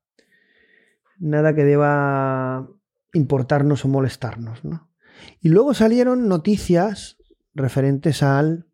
[1.18, 2.68] nada que deba
[3.14, 4.92] importarnos o molestarnos, ¿no?
[5.40, 7.18] Y luego salieron noticias
[7.54, 8.68] referentes al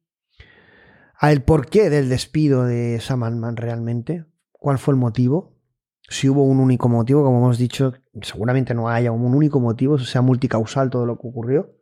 [1.13, 3.21] al porqué del despido de Sam
[3.55, 5.55] realmente, cuál fue el motivo,
[6.09, 10.21] si hubo un único motivo, como hemos dicho, seguramente no haya un único motivo, sea
[10.21, 11.75] multicausal todo lo que ocurrió,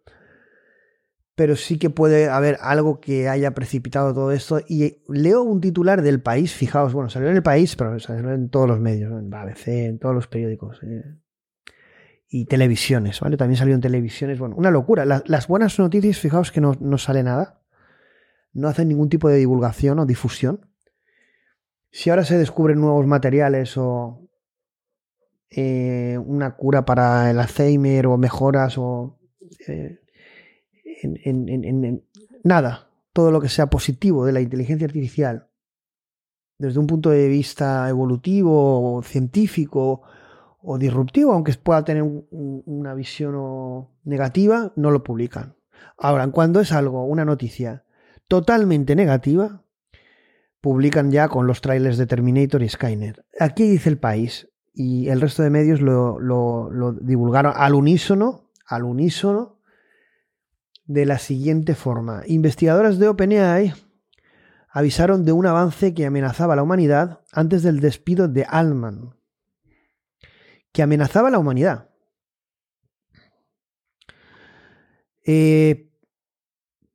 [1.36, 4.60] pero sí que puede haber algo que haya precipitado todo esto.
[4.68, 8.50] Y leo un titular del país, fijaos, bueno, salió en el país, pero salió en
[8.50, 10.80] todos los medios, en ABC, en todos los periódicos.
[10.84, 11.04] Eh,
[12.28, 13.38] y televisiones, ¿vale?
[13.38, 15.06] También salió en televisiones, bueno, una locura.
[15.06, 17.62] La, las buenas noticias, fijaos que no, no sale nada,
[18.54, 20.70] no hacen ningún tipo de divulgación o difusión
[21.92, 24.29] si ahora se descubren nuevos materiales o
[25.52, 29.20] eh, una cura para el Alzheimer o mejoras o
[29.68, 30.00] eh,
[31.02, 32.04] en,
[32.44, 35.48] nada, todo lo que sea positivo de la inteligencia artificial
[36.58, 40.02] desde un punto de vista evolutivo o científico
[40.62, 42.28] o disruptivo, aunque pueda tener un,
[42.66, 45.56] una visión negativa, no lo publican.
[45.98, 47.86] Ahora, cuando es algo, una noticia
[48.28, 49.64] totalmente negativa,
[50.60, 53.26] publican ya con los trailers de Terminator y Skynet.
[53.40, 54.49] Aquí dice el país
[54.82, 59.60] y el resto de medios lo, lo, divulgaron al unísono, al unísono,
[60.86, 62.24] de la siguiente forma.
[62.28, 63.74] Investigadoras de OpenAI
[64.70, 69.18] avisaron de un avance que amenazaba a la humanidad antes del despido de Altman.
[70.72, 71.90] Que amenazaba a la humanidad.
[75.26, 75.92] Eh,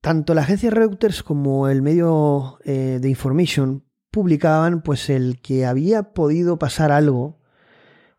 [0.00, 6.14] tanto la agencia Reuters como el medio eh, de Information publicaban pues el que había
[6.14, 7.43] podido pasar algo.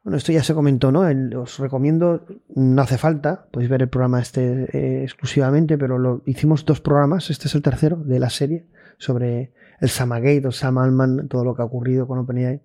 [0.06, 1.02] Bueno, esto ya se comentó, ¿no?
[1.41, 6.64] Os recomiendo, no hace falta, podéis ver el programa este eh, exclusivamente, pero lo, hicimos
[6.64, 8.68] dos programas, este es el tercero de la serie,
[8.99, 12.61] sobre el Samagate o Sam Altman, todo lo que ha ocurrido con OpenAI,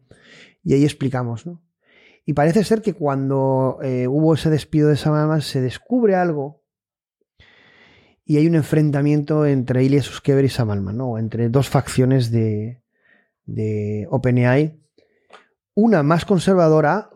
[0.62, 1.62] y ahí explicamos, ¿no?
[2.26, 6.62] Y parece ser que cuando eh, hubo ese despido de Sam Altman se descubre algo
[8.26, 11.16] y hay un enfrentamiento entre Ilya Suskever y Sam Altman, ¿no?
[11.16, 12.82] entre dos facciones de,
[13.46, 14.78] de OpenAI,
[15.74, 17.08] una más conservadora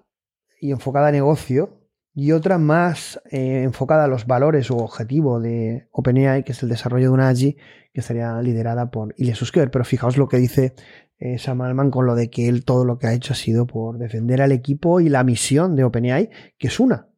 [0.65, 1.79] y enfocada a negocio
[2.15, 6.71] y otra más eh, enfocada a los valores o objetivo de OpenAI, que es el
[6.71, 7.59] desarrollo de una AGI
[7.93, 9.71] que estaría liderada por Ilya Suskever.
[9.71, 10.75] Pero fijaos lo que dice
[11.19, 13.67] eh, Sam Altman con lo de que él todo lo que ha hecho ha sido
[13.67, 17.09] por defender al equipo y la misión de OpenAI, que es una,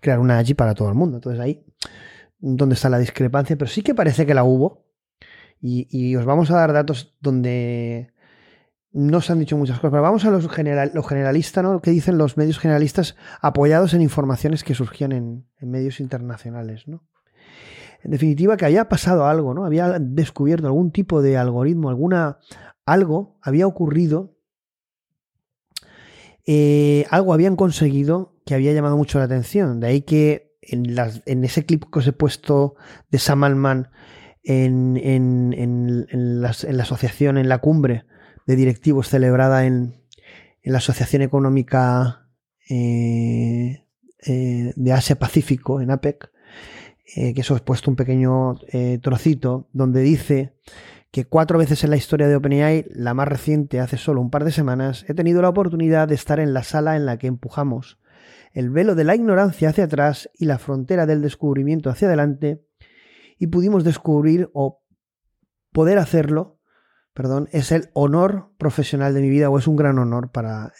[0.00, 1.18] crear una AGI para todo el mundo.
[1.18, 1.62] Entonces ahí
[2.38, 4.86] dónde está la discrepancia, pero sí que parece que la hubo.
[5.60, 8.14] Y, y, os vamos a dar datos donde
[8.98, 11.82] no se han dicho muchas cosas, pero vamos a los, general, los generalistas, ¿no?
[11.82, 17.04] ¿Qué dicen los medios generalistas apoyados en informaciones que surgían en, medios internacionales, ¿no?
[18.02, 19.66] En definitiva, que había pasado algo, ¿no?
[19.66, 22.38] Había descubierto algún tipo de algoritmo, alguna
[22.86, 24.36] algo había ocurrido
[26.46, 29.80] eh, algo habían conseguido que había llamado mucho la atención.
[29.80, 30.96] De ahí que en,
[31.26, 32.76] en ese clip que os he puesto
[33.10, 33.90] de Sam Altman
[34.42, 36.50] en, en- en- en la
[36.82, 38.04] asociación, en la cumbre
[38.46, 39.94] de directivos celebrada en,
[40.62, 42.28] la Asociación Económica
[42.68, 43.84] eh,
[44.26, 46.32] eh, de Asia-Pacífico, en APEC,
[47.14, 48.58] eh, que eso he puesto un pequeño
[49.00, 50.56] trocito, donde dice
[51.12, 54.44] que cuatro veces en la historia de OpenAI, la más reciente hace solo un par
[54.44, 57.98] de semanas, he tenido la oportunidad de estar en la sala en la que empujamos
[58.52, 62.64] el velo de la ignorancia hacia atrás y la frontera del descubrimiento hacia adelante
[63.38, 64.82] y pudimos descubrir o
[65.72, 66.55] poder hacerlo,
[67.16, 70.74] perdón, es el honor profesional de mi vida o es un gran honor para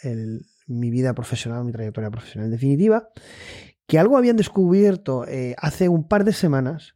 [0.67, 3.09] mi vida profesional, mi trayectoria profesional definitiva,
[3.87, 6.93] que algo habían descubierto eh, hace un par de semanas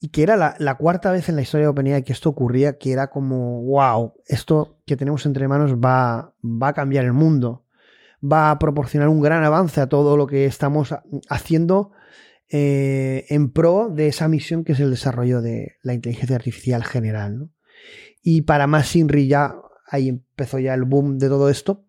[0.00, 2.90] y que era la, cuarta vez en la historia de OpenAI que esto ocurría, que
[2.90, 7.66] era como, wow, esto que tenemos entre manos va, va a cambiar el mundo,
[8.20, 11.92] va a proporcionar un gran avance a todo lo que estamos ha- haciendo
[12.48, 17.38] eh, en pro de esa misión que es el desarrollo de la inteligencia artificial general.
[17.38, 17.50] ¿no?
[18.22, 19.54] Y para más Inri ya,
[19.86, 21.86] ahí empezó ya el boom de todo esto,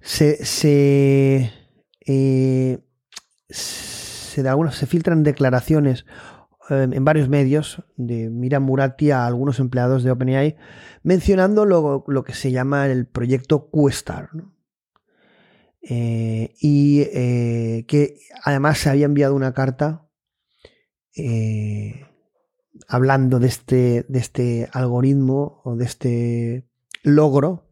[0.00, 1.52] se, se,
[2.06, 2.78] eh,
[3.48, 6.06] se, de algunas, se filtran declaraciones
[6.70, 10.56] eh, en varios medios de Mira Murati a algunos empleados de OpenAI
[11.02, 14.34] mencionando lo, lo que se llama el proyecto QStar.
[14.34, 14.54] ¿no?
[15.82, 20.06] Eh, y eh, que además se había enviado una carta
[21.16, 22.06] eh,
[22.90, 26.66] hablando de este, de este algoritmo o de este
[27.02, 27.68] logro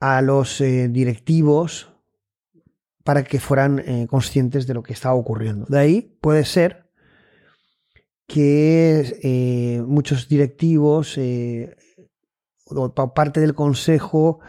[0.00, 1.92] a los eh, directivos
[3.04, 5.66] para que fueran eh, conscientes de lo que estaba ocurriendo.
[5.68, 6.90] De ahí puede ser
[8.26, 11.16] que eh, muchos directivos
[12.68, 14.40] o pa- parte del consejo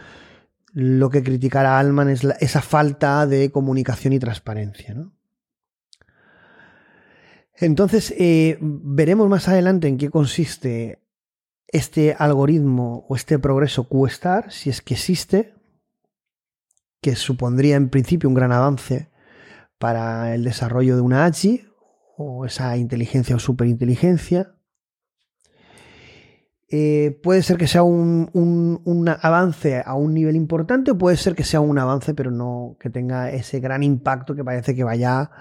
[0.74, 4.94] lo que criticará Alman es esa falta de comunicación y transparencia.
[4.94, 5.14] ¿no?
[7.60, 11.02] Entonces, eh, veremos más adelante en qué consiste
[11.68, 15.54] este algoritmo o este progreso QStar, si es que existe,
[17.02, 19.10] que supondría en principio un gran avance
[19.80, 21.64] para el desarrollo de una AGI
[22.18, 24.56] o esa inteligencia o superinteligencia.
[26.70, 31.16] Eh, puede ser que sea un, un- un avance a un nivel importante o puede
[31.16, 34.84] ser que sea un avance pero no que tenga ese gran impacto que parece que
[34.84, 35.32] vaya,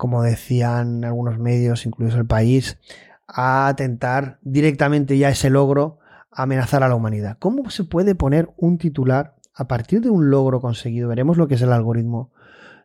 [0.00, 2.78] como decían algunos medios, incluidos el país,
[3.28, 5.98] a atentar directamente ya ese logro,
[6.32, 7.36] a amenazar a la humanidad.
[7.38, 11.06] ¿Cómo se puede poner un titular a partir de un logro conseguido?
[11.06, 12.32] Veremos lo que es el algoritmo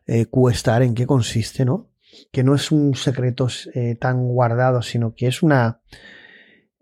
[0.06, 0.26] eh,
[0.82, 1.88] en qué consiste, ¿no?
[2.32, 5.80] Que no es un secreto eh, tan guardado, sino que es una...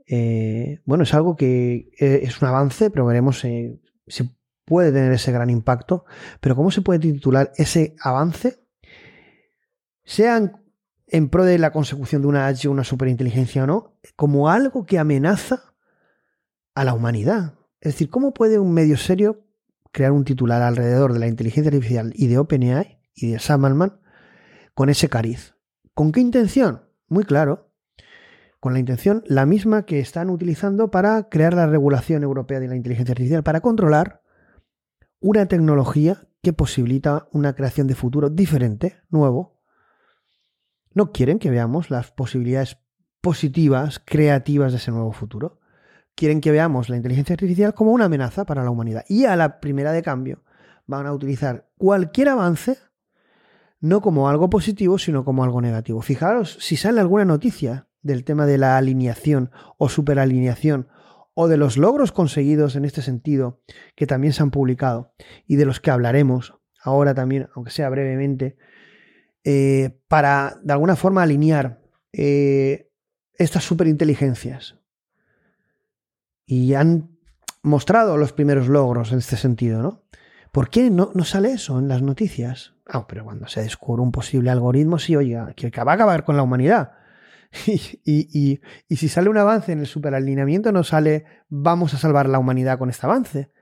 [0.04, 3.78] eh, bueno, es algo que eh, es un avance, pero veremos si
[4.64, 6.06] puede tener ese gran impacto.
[6.40, 8.63] Pero ¿cómo se puede titular ese avance?
[10.04, 10.64] Sean
[11.06, 14.98] en pro de la consecución de una H una superinteligencia o no, como algo que
[14.98, 15.74] amenaza
[16.74, 17.54] a la humanidad.
[17.80, 19.44] Es decir, ¿cómo puede un medio serio
[19.92, 24.00] crear un titular alrededor de la inteligencia artificial y de OpenAI y de Sam Altman
[24.74, 25.54] con ese cariz?
[25.94, 26.82] ¿Con qué intención?
[27.08, 27.70] Muy claro.
[28.58, 32.76] Con la intención la misma que están utilizando para crear la regulación europea de la
[32.76, 34.22] inteligencia artificial, para controlar
[35.20, 39.53] una tecnología que posibilita una creación de futuro diferente, nuevo,
[40.94, 42.78] no quieren que veamos las posibilidades
[43.20, 45.60] positivas, creativas de ese nuevo futuro.
[46.14, 49.04] Quieren que veamos la inteligencia artificial como una amenaza para la humanidad.
[49.08, 50.44] Y a la primera de cambio
[50.86, 52.78] van a utilizar cualquier avance
[53.80, 56.00] no como algo positivo, sino como algo negativo.
[56.00, 60.88] Fijaros si sale alguna noticia del tema de la alineación o superalineación
[61.34, 63.60] o de los logros conseguidos en este sentido
[63.96, 65.12] que también se han publicado
[65.46, 68.56] y de los que hablaremos ahora también, aunque sea brevemente,
[69.44, 72.90] eh, para de alguna forma alinear eh,
[73.34, 74.78] estas superinteligencias.
[76.46, 77.16] Y han
[77.62, 80.04] mostrado los primeros logros en este sentido, ¿no?
[80.52, 82.74] ¿Por qué no, sale eso en las noticias?
[82.86, 86.36] Ah, pero cuando se descubre un posible algoritmo, sí, oiga, que va a acabar con
[86.36, 86.92] la humanidad.
[87.66, 91.98] Y, y- y- y si sale un avance en el superalineamiento, no sale vamos a
[91.98, 93.52] salvar la humanidad con este avance.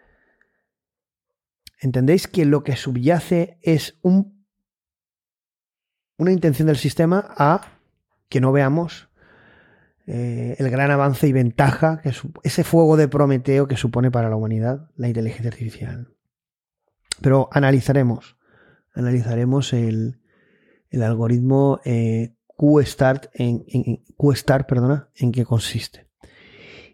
[1.79, 4.32] ¿Entendéis que lo que subyace es un,
[6.23, 7.61] una intención del sistema a
[8.29, 9.09] que no veamos
[10.07, 12.13] eh, el gran avance y ventaja, que
[12.43, 16.09] ese fuego de Prometeo que supone para la humanidad la inteligencia artificial?
[17.21, 18.37] Pero analizaremos,
[18.95, 20.21] analizaremos el,
[20.91, 26.07] el algoritmo eh, QSTAR en, en- en- QSTAR, perdona, en qué consiste.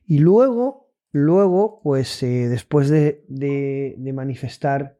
[0.05, 4.98] Y luego luego, pues eh, después de, de- de manifestar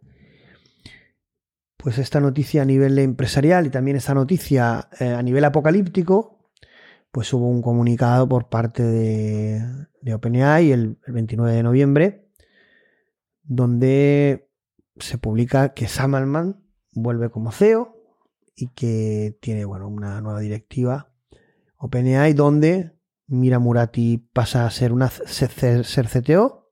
[1.79, 6.39] pues esta noticia a nivel empresarial y también esta noticia eh, a nivel apocalíptico,
[7.11, 9.63] pues hubo un comunicado por parte de,
[10.03, 12.29] de OpenAI el, el 29 de noviembre,
[13.43, 14.51] donde
[14.99, 16.61] se publica que Sam Altman
[16.93, 17.97] vuelve como CEO
[18.55, 21.09] y que tiene bueno, una nueva directiva
[21.79, 22.93] OpenAI donde
[23.29, 26.68] Mira Murati pasa a ser, una, ser, ser CTO.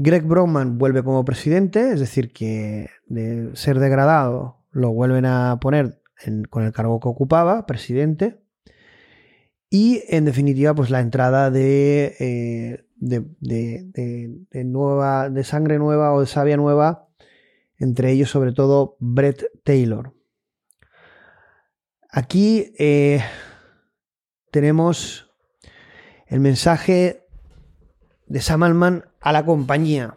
[0.00, 6.00] Greg Brockman vuelve como presidente, es decir, que de ser degradado lo vuelven a poner
[6.50, 8.40] con el cargo que ocupaba, presidente.
[9.68, 16.20] Y en definitiva, pues la entrada de, eh, de, de- nueva, de sangre nueva o
[16.20, 17.08] de savia nueva,
[17.76, 20.14] entre ellos sobre todo Brett Taylor.
[22.08, 23.20] Aquí eh,
[24.52, 25.28] tenemos
[26.28, 27.26] el mensaje
[28.28, 30.16] de Sam Altman a la compañía.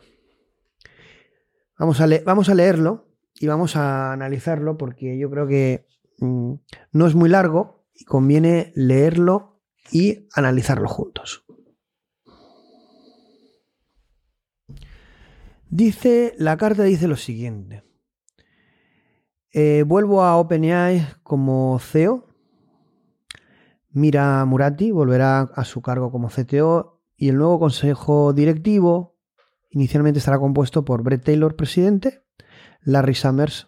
[1.77, 3.07] Vamos a, vamos a leerlo
[3.39, 5.87] y vamos a analizarlo porque yo creo que
[6.19, 6.53] mm,
[6.91, 9.61] no es muy largo y conviene leerlo
[9.91, 11.43] y analizarlo juntos.
[15.69, 17.83] Dice, la carta dice lo siguiente.
[19.53, 22.27] Eh, vuelvo a OpenAI como CEO.
[23.89, 26.90] Mira Murati volverá a su cargo como CTO
[27.21, 29.15] y el nuevo consejo directivo
[29.69, 32.23] inicialmente estará compuesto por Brett Taylor, presidente,
[32.81, 33.67] Larry Summers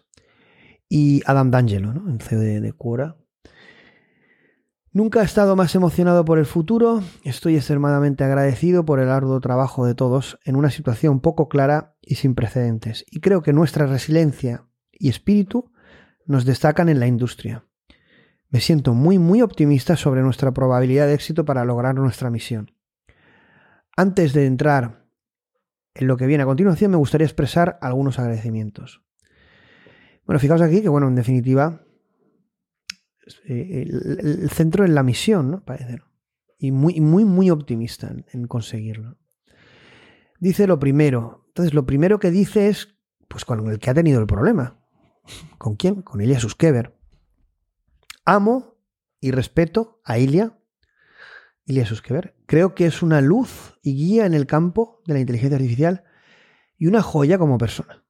[0.88, 2.10] y Adam D'Angelo, ¿no?
[2.10, 3.16] el CEO de, de Quora.
[4.90, 7.00] Nunca he estado más emocionado por el futuro.
[7.22, 12.16] Estoy extremadamente agradecido por el arduo trabajo de todos en una situación poco clara y
[12.16, 13.04] sin precedentes.
[13.08, 15.70] Y creo que nuestra resiliencia y espíritu
[16.26, 17.64] nos destacan en la industria.
[18.48, 22.74] Me siento muy, muy optimista sobre nuestra probabilidad de éxito para lograr nuestra misión.
[23.96, 25.06] Antes de entrar
[25.94, 29.02] en lo que viene a continuación, me gustaría expresar algunos agradecimientos.
[30.26, 31.84] Bueno, fijaos aquí que, bueno, en definitiva,
[33.46, 35.64] eh, el, centro es la misión, ¿no?
[35.64, 36.00] Parece.
[36.58, 39.18] Y muy, muy, muy optimista en, en conseguirlo.
[40.40, 41.44] Dice lo primero.
[41.48, 42.96] Entonces, lo primero que dice es,
[43.28, 44.80] pues, con el que ha tenido el problema.
[45.58, 46.02] ¿Con quién?
[46.02, 46.96] Con Ilya Suskever.
[48.24, 48.76] Amo
[49.20, 50.58] y respeto a Ilya,
[51.66, 52.33] Ilya Suskever.
[52.54, 56.04] Creo que es una luz y guía en el campo de la inteligencia artificial
[56.78, 58.04] y una joya como persona.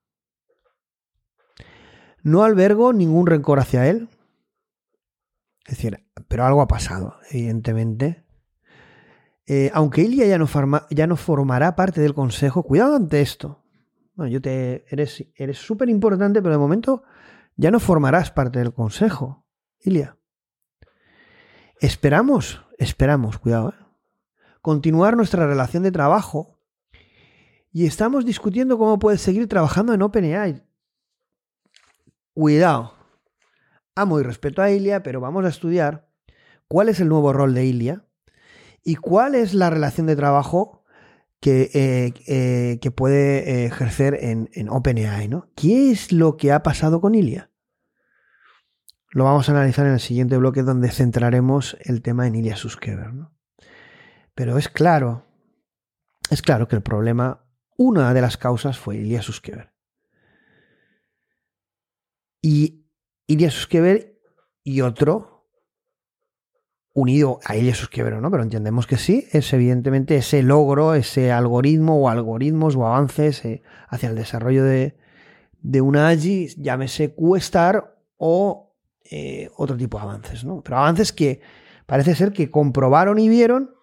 [2.22, 4.10] No albergo ningún rencor hacia él.
[5.64, 8.26] Es decir, pero algo ha pasado, evidentemente.
[9.46, 10.36] Eh, aunque Ilya ya
[11.06, 13.64] no, formará parte del consejo, cuidado ante esto.
[14.14, 17.02] Bueno, yo te eres eres súper importante, pero de momento
[17.56, 19.46] ya no formarás parte del consejo,
[19.80, 20.18] Ilya.
[21.80, 23.83] Esperamos, esperamos, cuidado, ¿eh?
[24.64, 26.58] Continuar nuestra relación de trabajo
[27.70, 30.62] y estamos discutiendo cómo puedes seguir trabajando en OpenAI.
[32.32, 32.94] Cuidado.
[33.94, 36.08] Amo y respeto a Ilya, pero vamos a estudiar
[36.66, 38.06] cuál es el nuevo rol de Ilya
[38.82, 40.82] y cuál es la relación de trabajo
[41.40, 45.28] que, eh, eh, que puede eh, ejercer en, en OpenAI.
[45.28, 45.50] ¿no?
[45.54, 47.50] ¿Qué es lo que ha pasado con Ilya?
[49.10, 53.12] Lo vamos a analizar en el siguiente bloque donde centraremos el tema en Ilya Suskever.
[53.12, 53.33] ¿no?
[54.34, 55.24] Pero es claro,
[56.30, 57.46] es claro que el problema,
[57.76, 59.72] una de las causas fue Ilya Suskever.
[62.40, 62.86] Y
[63.26, 64.20] Ilya Suskever
[64.62, 65.34] y otro
[66.92, 68.30] unido a Ilya Suskever, ¿no?
[68.30, 73.62] Pero entendemos que sí, es evidentemente ese logro, ese algoritmo o algoritmos o avances eh,
[73.88, 74.96] hacia el desarrollo de,
[75.60, 78.76] de una AGI, llámese QStar o
[79.10, 80.62] eh, otro tipo de avances, ¿no?
[80.62, 81.40] Pero avances que
[81.86, 83.74] parece ser que comprobaron y vieron,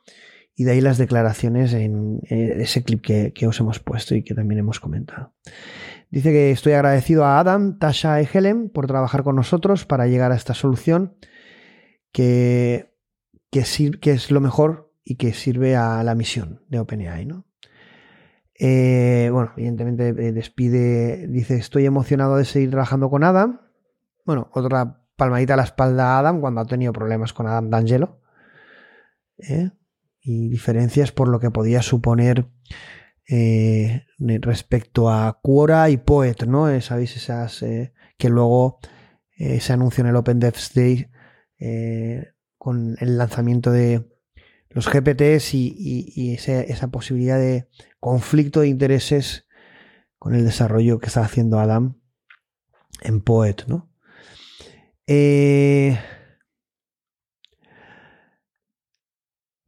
[0.61, 4.35] y de ahí las declaraciones en ese clip que, que os hemos puesto y que
[4.35, 5.33] también hemos comentado.
[6.11, 10.31] Dice que estoy agradecido a Adam, Tasha y Helen por trabajar con nosotros para llegar
[10.31, 11.15] a esta solución
[12.11, 12.93] que,
[13.49, 17.47] que, sir- que es lo mejor y que sirve a la misión de OpenAI, ¿no?
[18.59, 23.61] Eh, bueno, evidentemente eh, despide, dice, estoy emocionado de seguir trabajando con Adam.
[24.23, 28.21] Bueno, otra palmadita a la espalda a Adam cuando ha tenido problemas con Adam D'Angelo.
[29.39, 29.71] ¿eh?
[30.23, 32.47] Y diferencias por lo que podía suponer
[33.33, 36.69] eh, respecto a Quora y Poet, ¿no?
[36.69, 38.79] Eh, Sabéis esas eh, que luego
[39.37, 41.07] eh, se anunció en el Open Devs Day
[42.57, 44.05] con el lanzamiento de
[44.69, 47.67] los GPTs y, esa posibilidad de
[47.99, 49.47] conflicto de intereses
[50.17, 51.99] con el desarrollo que está haciendo Adam
[53.01, 53.89] en Poet, ¿no?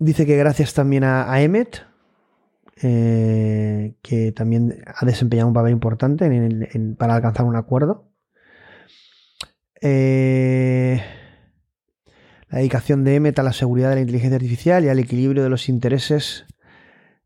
[0.04, 1.84] Dice que gracias también a, Emmet
[2.82, 6.30] eh, que también ha desempeñado un papel importante
[6.98, 8.12] para alcanzar un acuerdo.
[9.82, 11.02] Eh,
[12.50, 15.50] la dedicación de Emmet a la seguridad de la inteligencia artificial y al equilibrio de
[15.50, 16.46] los intereses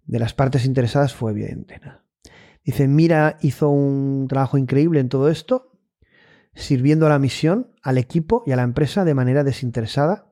[0.05, 1.81] de las partes interesadas fue evidente.
[2.63, 5.71] Dice, Mira hizo un trabajo increíble en todo esto,
[6.53, 10.26] sirviendo a la misión, al equipo y a la empresa de manera desinteresada.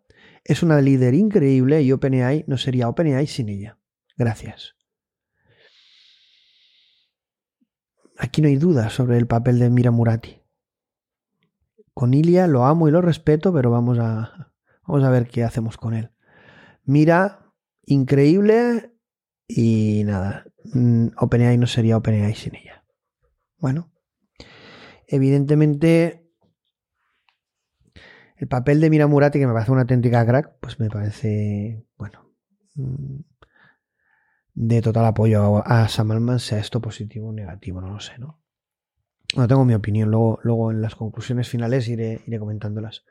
[0.46, 3.80] Es una líder increíble y OpenAI no sería OpenAI sin ella.
[4.16, 4.76] Gracias.
[8.18, 10.40] Aquí no hay duda sobre el papel de Mira Murati.
[11.96, 14.54] Con Ilia lo amo y lo respeto, pero vamos a,
[14.86, 16.12] vamos a ver qué hacemos con él.
[16.84, 17.52] Mira,
[17.84, 18.94] increíble
[19.48, 22.86] y nada, mm, OpenAI no sería OpenAI sin ella.
[23.58, 23.92] Bueno,
[25.08, 26.25] evidentemente
[28.38, 32.32] el papel de Mira Murati, que me parece una auténtica crack, pues me parece, bueno,
[32.76, 33.20] mm,
[34.54, 38.42] de total apoyo a, Sam Altman, sea esto positivo o negativo, no lo sé, ¿no?
[39.36, 43.04] No tengo mi opinión, luego, luego en las conclusiones finales iré, iré comentándolas.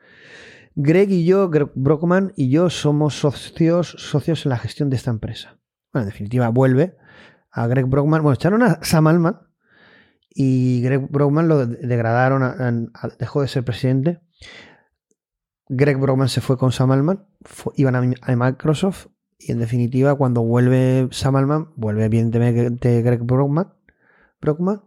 [0.74, 5.10] Greg y yo, Greg Brockman y yo somos socios, socios en la gestión de esta
[5.10, 5.58] empresa.
[5.92, 6.96] Bueno, en definitiva, vuelve
[7.50, 8.22] a Greg Brockman.
[8.22, 9.40] Bueno, echaron a Sam Altman
[10.30, 14.20] y Greg Brockman lo degradaron, dejó de ser presidente.
[15.68, 19.06] Greg Brockman se fue con Sam Altman, fue- iban a, Microsoft
[19.38, 23.72] y en definitiva cuando vuelve Sam Altman, vuelve evidentemente Greg Brockman,
[24.40, 24.82] Brockman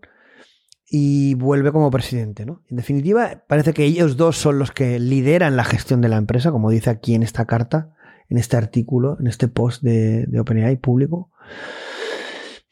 [0.90, 2.46] y vuelve como presidente.
[2.46, 2.64] ¿no?
[2.70, 6.52] En definitiva, parece que ellos dos son los que lideran la gestión de la empresa,
[6.52, 7.96] como dice aquí en esta carta,
[8.30, 11.32] en este artículo, en este post de, de OpenAI público.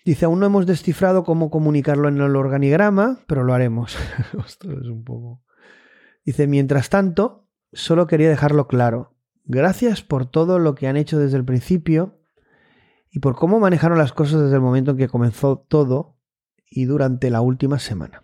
[0.06, 3.98] Dice, aún no hemos descifrado cómo comunicarlo en el organigrama, pero lo haremos.
[4.38, 5.42] Es un poco...
[6.24, 7.45] Dice, mientras tanto,
[7.76, 9.14] solo quería dejarlo claro.
[9.44, 12.20] Gracias por todo lo que han hecho desde el principio
[13.12, 16.18] y por cómo manejaron las cosas desde el momento en que comenzó todo
[16.70, 18.24] y durante la última semana.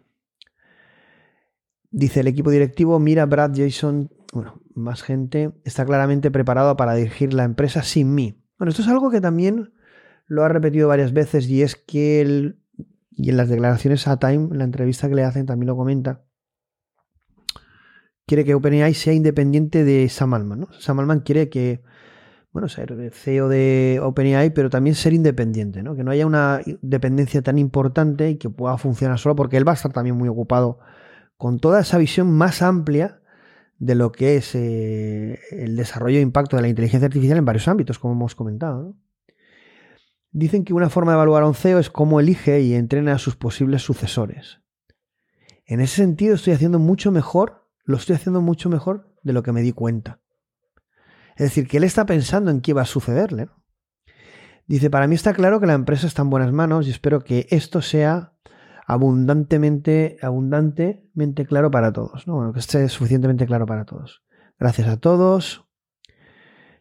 [1.91, 7.33] Dice el equipo directivo, mira Brad Jason, bueno, más gente, está claramente preparado para dirigir
[7.33, 8.41] la empresa sin mí.
[8.57, 9.73] Bueno, esto es algo que también
[10.25, 12.61] lo ha repetido varias veces y es que él,
[13.11, 16.23] y en las declaraciones a Time, en la entrevista que le hacen, también lo comenta,
[18.31, 20.61] quiere que OpenAI sea independiente de Sam Altman.
[20.61, 20.67] ¿no?
[20.79, 21.81] Sam Altman quiere que,
[22.53, 25.97] bueno, ser CEO de OpenAI, pero también ser independiente, ¿no?
[25.97, 29.73] que no haya una dependencia tan importante y que pueda funcionar solo, porque él va
[29.73, 30.79] a estar también muy ocupado
[31.35, 33.19] con toda esa visión más amplia
[33.79, 37.67] de lo que es eh, el desarrollo e impacto de la inteligencia artificial en varios
[37.67, 38.95] ámbitos, como hemos comentado.
[40.31, 43.17] Dicen que una forma de evaluar a un CEO es cómo elige y entrena a
[43.17, 44.61] sus posibles sucesores.
[45.65, 49.51] En ese sentido estoy haciendo mucho mejor, lo estoy haciendo mucho mejor de lo que
[49.51, 50.19] me di cuenta.
[51.35, 53.49] Es decir, que él está pensando en qué va a sucederle.
[54.67, 57.47] Dice, para mí está claro que la empresa está en buenas manos y espero que
[57.49, 58.33] esto sea
[58.85, 62.27] abundantemente, abundantemente claro para todos.
[62.27, 62.35] ¿no?
[62.35, 64.23] Bueno, que esté suficientemente claro para todos.
[64.59, 65.65] Gracias a todos.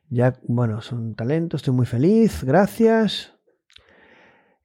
[0.09, 3.39] Ya, bueno, son talentos, estoy muy feliz, gracias.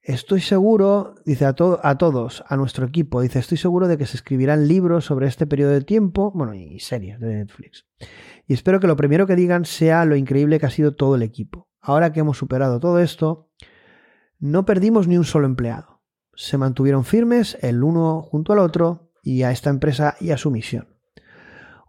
[0.05, 4.17] Estoy seguro, dice a, a todos, a nuestro equipo, dice, estoy seguro de que se
[4.17, 7.87] escribirán libros sobre este periodo de tiempo, bueno, y series de Netflix.
[8.45, 11.23] Y espero que lo primero que digan sea lo increíble que ha sido todo el
[11.23, 11.69] equipo.
[11.81, 13.49] Ahora que hemos superado todo esto,
[14.37, 16.03] no perdimos ni un solo empleado.
[16.35, 20.51] Se mantuvieron firmes el uno junto al otro y a esta empresa y a su
[20.51, 20.87] misión.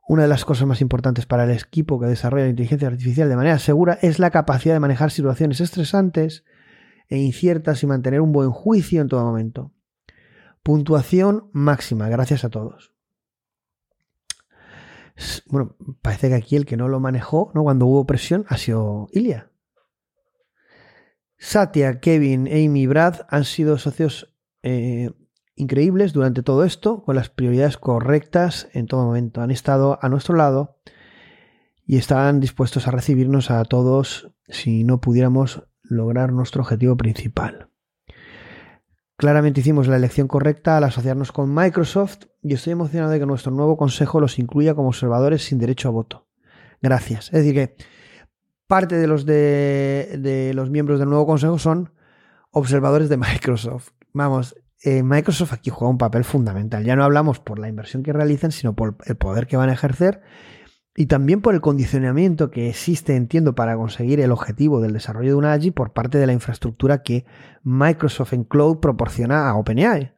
[0.09, 3.37] Una de las cosas más importantes para el equipo que desarrolla la inteligencia artificial de
[3.37, 6.45] manera segura es la capacidad de manejar situaciones estresantes
[7.09, 9.73] e inciertas y mantener un buen juicio en todo momento.
[10.63, 12.93] Puntuación máxima, gracias a todos.
[15.47, 17.63] Bueno, parece que aquí el que no lo manejó, ¿no?
[17.63, 19.51] Cuando hubo presión, ha sido Ilia.
[21.39, 25.11] Satya, Kevin, Amy Brad han sido socios eh,
[25.55, 29.41] increíbles durante todo esto, con las prioridades correctas en todo momento.
[29.41, 30.79] Han estado a nuestro lado
[31.87, 37.71] y están dispuestos a recibirnos a todos si no pudiéramos lograr nuestro objetivo principal.
[39.17, 43.51] Claramente hicimos la elección correcta al asociarnos con Microsoft y estoy emocionado de que nuestro
[43.51, 46.27] nuevo consejo los incluya como observadores sin derecho a voto.
[46.83, 47.27] Gracias.
[47.27, 47.77] Es decir, que
[48.67, 51.93] parte de los, de, de los miembros del nuevo consejo son
[52.51, 53.91] observadores de Microsoft.
[54.13, 56.85] Vamos, eh, Microsoft aquí juega un papel fundamental.
[56.85, 59.73] Ya no hablamos por la inversión que realizan, sino por el poder que van a
[59.73, 60.23] ejercer
[60.99, 65.35] y también por el condicionamiento que existe, entiendo, para conseguir el objetivo del desarrollo de
[65.35, 67.27] una AGI por parte de la infraestructura que
[67.63, 70.15] Microsoft en Cloud proporciona a OpenAI.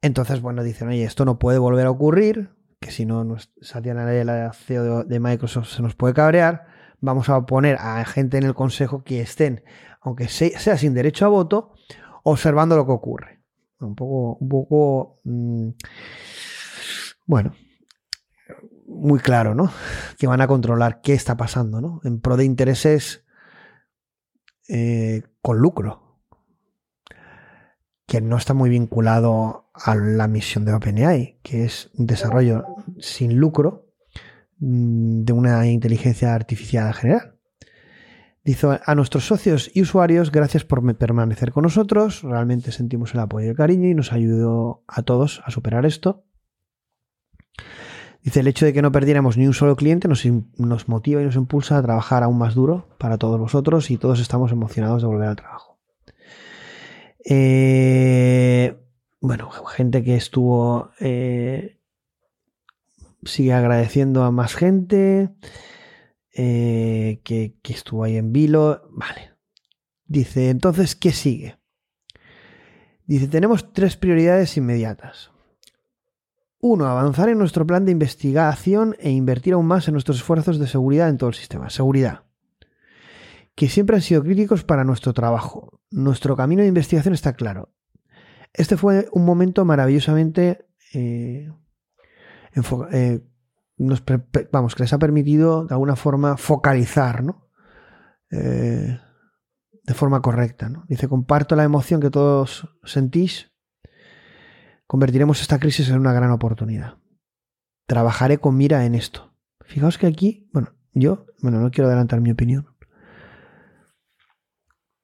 [0.00, 2.50] Entonces, bueno, dicen, oye, esto no puede volver a ocurrir,
[2.80, 6.66] que si no, Satya Nadella, CEO de Microsoft, se nos puede cabrear.
[7.00, 9.64] Vamos a poner a gente en el consejo que estén,
[10.00, 11.74] aunque sea sin derecho a voto,
[12.22, 13.40] observando lo que ocurre.
[13.80, 15.68] Un poco, un poco, mm,
[17.26, 17.52] bueno,
[18.88, 19.70] muy claro, ¿no?
[20.18, 22.00] Que van a controlar qué está pasando, ¿no?
[22.04, 23.24] En pro de intereses
[24.68, 26.20] eh, con lucro,
[28.06, 32.64] que no está muy vinculado a la misión de OpenAI, que es un desarrollo
[32.98, 33.92] sin lucro
[34.58, 37.38] mm, de una inteligencia artificial general.
[38.44, 42.22] Dice a nuestros socios y usuarios, gracias por permanecer con nosotros.
[42.22, 46.24] Realmente sentimos el apoyo y el cariño y nos ayudó a todos a superar esto.
[48.28, 51.36] Dice, el hecho de que no perdiéramos ni un solo cliente nos, motiva y nos
[51.36, 55.28] impulsa a trabajar aún más duro para todos vosotros y todos estamos emocionados de volver
[55.28, 55.78] al trabajo.
[57.24, 58.76] Eh,
[59.22, 60.90] bueno, gente que estuvo...
[61.00, 61.78] Eh,
[63.24, 65.30] sigue agradeciendo a más gente.
[66.34, 68.82] Eh, que, estuvo ahí en vilo.
[68.90, 69.30] Vale.
[70.04, 71.56] Dice, entonces, ¿qué sigue?
[73.06, 75.30] Dice, tenemos tres prioridades inmediatas.
[76.60, 80.66] Uno, avanzar en nuestro plan de investigación e invertir aún más en nuestros esfuerzos de
[80.66, 81.70] seguridad en todo el sistema.
[81.70, 82.24] Seguridad.
[83.54, 85.80] Que siempre han sido críticos para nuestro trabajo.
[85.90, 87.72] Nuestro camino de investigación está claro.
[88.52, 91.48] Este fue un momento maravillosamente eh,
[92.92, 93.20] eh,
[94.52, 97.48] vamos, que les ha permitido de alguna forma focalizar, ¿no?
[98.30, 98.98] Eh,
[99.84, 100.84] de forma correcta, ¿no?
[100.88, 103.52] Dice, comparto la emoción que todos sentís.
[104.88, 106.96] Convertiremos esta crisis en una gran oportunidad.
[107.86, 109.32] Trabajaré con mira en esto.
[109.60, 112.66] Fijaos que aquí, bueno, yo, bueno, no quiero adelantar mi opinión.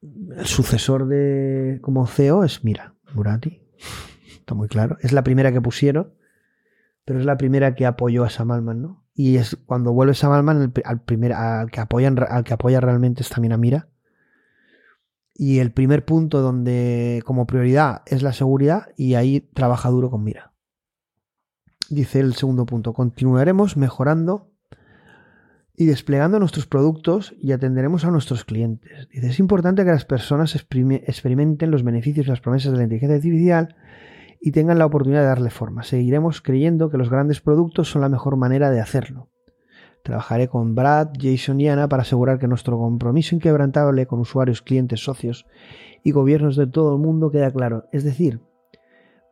[0.01, 3.61] El sucesor de como CEO es Mira, Murati.
[4.39, 4.97] Está muy claro.
[4.99, 6.13] Es la primera que pusieron
[7.05, 9.05] pero es la primera que apoyó a Sam Altman, ¿no?
[9.13, 13.21] Y es cuando vuelve Sam Altman, al, primer, al, que apoyan, al que apoya realmente
[13.21, 13.87] es también a Mira.
[15.37, 20.23] Y el primer punto donde como prioridad es la seguridad y ahí trabaja duro con
[20.23, 20.53] Mira.
[21.89, 24.49] Dice el segundo punto, continuaremos mejorando
[25.75, 29.09] y desplegando nuestros productos y atenderemos a nuestros clientes.
[29.09, 33.17] Dice, es importante que las personas experimenten los beneficios y las promesas de la inteligencia
[33.17, 33.75] artificial
[34.39, 35.83] y tengan la oportunidad de darle forma.
[35.83, 39.29] Seguiremos creyendo que los grandes productos son la mejor manera de hacerlo.
[40.05, 45.03] Trabajaré con Brad, Jason y Ana para asegurar que nuestro compromiso inquebrantable con usuarios, clientes,
[45.03, 45.47] socios
[46.03, 47.87] y gobiernos de todo el mundo queda claro.
[47.91, 48.39] Es decir,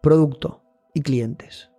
[0.02, 0.64] producto
[0.96, 1.70] y clientes.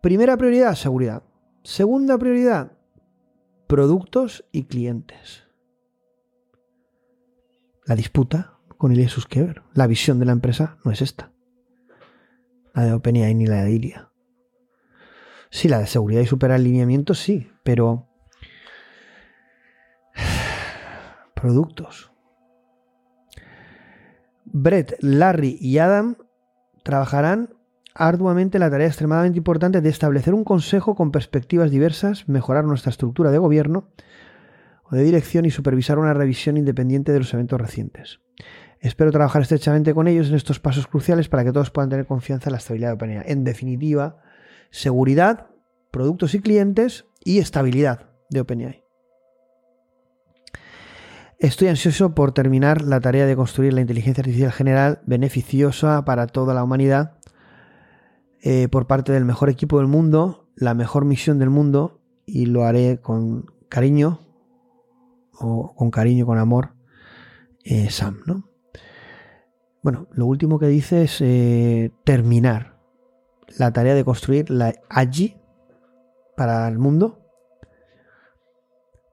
[0.00, 1.22] Primera prioridad, seguridad.
[1.62, 2.72] Segunda prioridad,
[3.68, 5.44] productos y clientes.
[7.86, 9.62] La disputa con Ilya Suskever.
[9.72, 11.30] La visión de la empresa no es esta.
[12.74, 14.11] La de OpenAI ni la de Ilya.
[15.52, 18.08] Sí, la de seguridad y superalineamiento sí, pero
[21.34, 22.10] productos.
[24.46, 26.16] Brett, Larry y Adam
[26.82, 27.50] trabajarán
[27.94, 33.30] arduamente la tarea extremadamente importante de establecer un consejo con perspectivas diversas, mejorar nuestra estructura
[33.30, 33.90] de gobierno
[34.84, 38.20] o de dirección y supervisar una revisión independiente de los eventos recientes.
[38.80, 42.48] Espero trabajar estrechamente con ellos en estos pasos cruciales para que todos puedan tener confianza
[42.48, 43.24] en la estabilidad de OpenAI.
[43.26, 44.21] En definitiva,
[44.72, 45.50] seguridad,
[45.92, 48.82] productos y clientes y estabilidad de OpenAI.
[51.38, 56.54] Estoy ansioso por terminar la tarea de construir la inteligencia artificial general beneficiosa para toda
[56.54, 57.18] la humanidad
[58.42, 62.64] eh, por parte del mejor equipo del mundo, la mejor misión del mundo y lo
[62.64, 64.20] haré con cariño
[65.32, 66.74] o con cariño, con amor,
[67.64, 68.48] eh, Sam, ¿no?
[69.82, 72.71] Bueno, lo último que dice es eh, terminar
[73.58, 75.36] la tarea de construir la allí
[76.36, 77.20] para el mundo.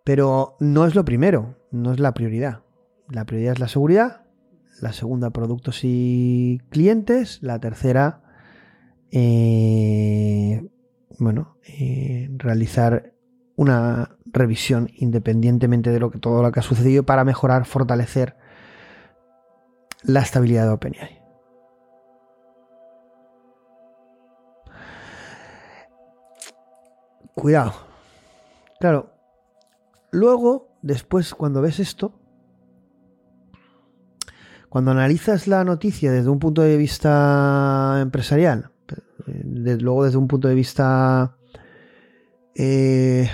[0.04, 2.64] Pero no es lo primero, no es la prioridad.
[3.10, 4.26] La prioridad es la seguridad,
[4.82, 8.22] la segunda productos y clientes, la tercera,
[9.12, 10.68] eh,
[11.18, 13.14] bueno, eh, realizar
[13.56, 18.36] una revisión independientemente de lo que todo lo que ha sucedido para mejorar, fortalecer
[20.04, 21.19] la estabilidad de OpenAI.
[27.40, 27.74] Cuidado.
[28.80, 29.12] Claro.
[30.12, 32.14] Luego, después, cuando ves esto,
[34.70, 38.72] cuando analizas la noticia desde un punto de vista empresarial,
[39.26, 41.36] luego desde un punto de vista
[42.56, 43.30] eh,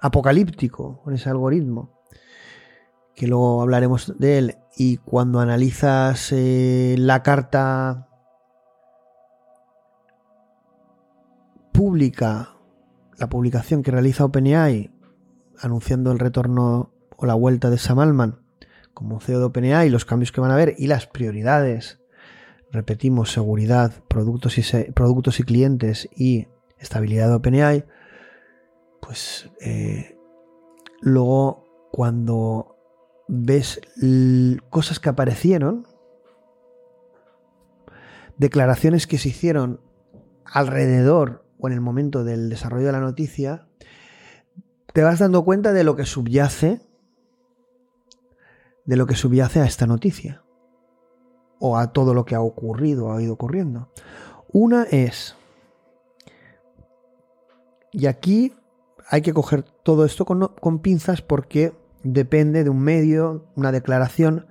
[0.00, 2.02] apocalíptico con ese algoritmo,
[3.14, 8.08] que luego hablaremos de él, y cuando analizas eh, la carta
[11.72, 12.57] pública,
[13.18, 14.90] la publicación que realiza OpenAI
[15.60, 18.38] anunciando el retorno o la vuelta de Sam Altman
[18.94, 22.00] como CEO de OpenAI los cambios que van a haber y las prioridades,
[22.72, 27.84] repetimos, seguridad, productos y, productos y clientes y estabilidad de OpenAI,
[29.00, 30.16] pues eh,
[31.00, 32.76] luego cuando
[33.28, 33.80] ves
[34.70, 35.86] cosas que aparecieron,
[38.36, 39.80] declaraciones que se hicieron
[40.44, 43.66] alrededor o en el momento del desarrollo de la noticia,
[44.92, 46.80] te vas dando cuenta de lo que subyace
[48.84, 50.42] de lo que subyace a esta noticia
[51.58, 53.92] o a todo lo que ha ocurrido o ha ido ocurriendo.
[54.50, 55.36] Una es
[57.92, 58.54] y aquí
[59.08, 64.46] hay que coger todo esto con, pinzas porque depende de un medio, una declaración,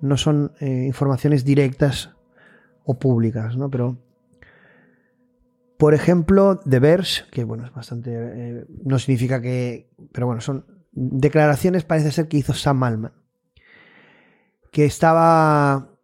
[0.00, 2.10] no son eh, informaciones directas
[2.84, 3.70] o públicas, ¿no?
[3.70, 3.98] Pero,
[5.78, 10.66] por ejemplo, The Verge, que bueno, es bastante, eh, no significa que, pero bueno, son
[10.90, 13.12] declaraciones, parece ser que hizo Sam Altman,
[14.72, 15.96] que estaba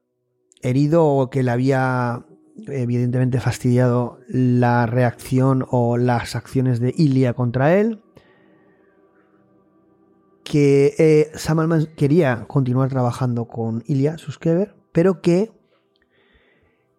[0.63, 2.25] herido o que le había
[2.69, 8.01] evidentemente fastidiado la reacción o las acciones de Ilya contra él,
[10.45, 15.51] que eh, Sam Altman quería continuar trabajando con Ilya Suskever, pero que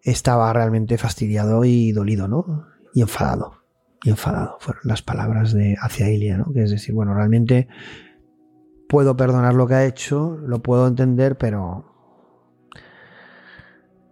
[0.06, 2.68] estaba realmente fastidiado y dolido, ¿no?
[2.94, 3.64] Y enfadado.
[4.04, 4.56] Y enfadado.
[4.60, 6.52] Fueron las palabras de hacia Ilya, ¿no?
[6.52, 7.66] Que es decir, bueno, realmente
[8.88, 11.92] puedo perdonar lo que ha hecho, lo puedo entender, pero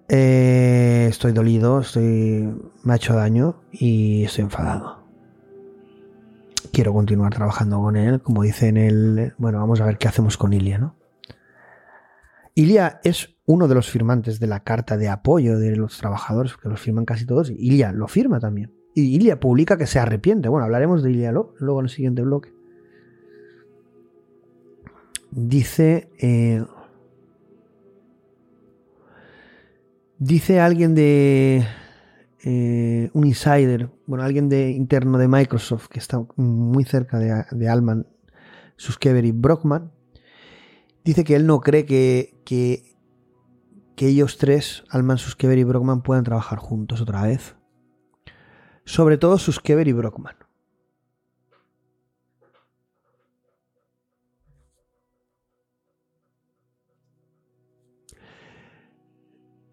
[0.08, 2.52] eh, estoy dolido, estoy,
[2.82, 5.04] me ha hecho daño y estoy enfadado.
[6.72, 9.34] Quiero continuar trabajando con él, como dice en el...
[9.38, 10.96] Bueno, vamos a ver qué hacemos con Ilia, ¿no?
[12.56, 16.68] Ilia es uno de los firmantes de la carta de apoyo de los trabajadores, que
[16.68, 18.72] los firman casi todos, Ilia lo firma también.
[18.94, 20.48] Y Ilia publica que se arrepiente.
[20.48, 22.52] Bueno, hablaremos de Ilia luego en el siguiente bloque.
[25.30, 26.10] Dice...
[26.18, 26.64] Eh,
[30.18, 31.66] Dice alguien de
[32.44, 37.68] eh, un insider, bueno, alguien de interno de Microsoft que está muy cerca de, de
[37.68, 38.06] Alman,
[38.76, 39.90] Suskever y Brockman,
[41.04, 42.93] dice que él no cree que,
[43.96, 47.54] que ellos tres, Alman, Suskever y Brockman, puedan trabajar juntos otra vez.
[48.84, 50.36] Sobre todo Suskever y Brockman.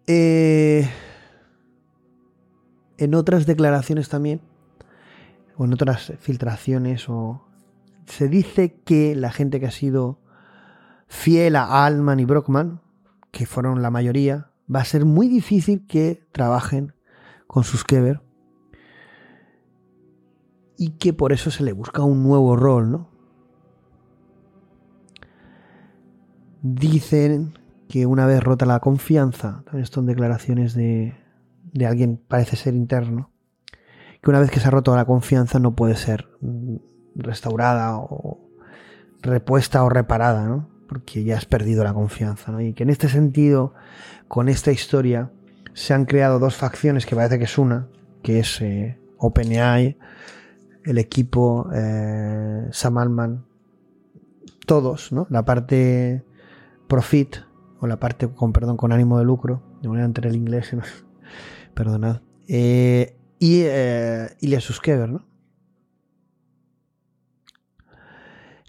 [0.06, 0.90] Eh,
[2.98, 4.42] en otras declaraciones también,
[5.56, 7.06] o en otras filtraciones,
[8.04, 10.20] se dice que la gente que ha sido
[11.08, 12.81] fiel a Altman y Brockman,
[13.32, 16.94] que fueron la mayoría, va a ser muy difícil que trabajen
[17.46, 18.22] con Suskever
[20.76, 23.10] y que por eso se le busca un nuevo rol, ¿no?
[26.62, 31.14] Dicen que una vez rota la confianza, también son declaraciones de,
[31.72, 33.32] de alguien, parece ser interno,
[34.20, 36.28] que una vez que se ha roto la confianza no puede ser
[37.16, 38.48] restaurada o
[39.20, 40.71] repuesta o reparada, ¿no?
[40.92, 42.60] Porque ya has perdido la confianza, ¿no?
[42.60, 43.72] Y que en este sentido,
[44.28, 45.30] con esta historia,
[45.72, 47.88] se han creado dos facciones que parece que es una,
[48.22, 49.96] que es eh, OpenAI,
[50.84, 53.46] el equipo, eh, Sam Altman,
[54.66, 55.26] todos, ¿no?
[55.30, 56.26] La parte
[56.88, 57.36] profit,
[57.80, 60.82] o la parte con, perdón, con ánimo de lucro, de manera entre el inglés, ¿no?
[61.74, 65.24] perdonad, eh, y eh, Ilya Suskever, ¿no?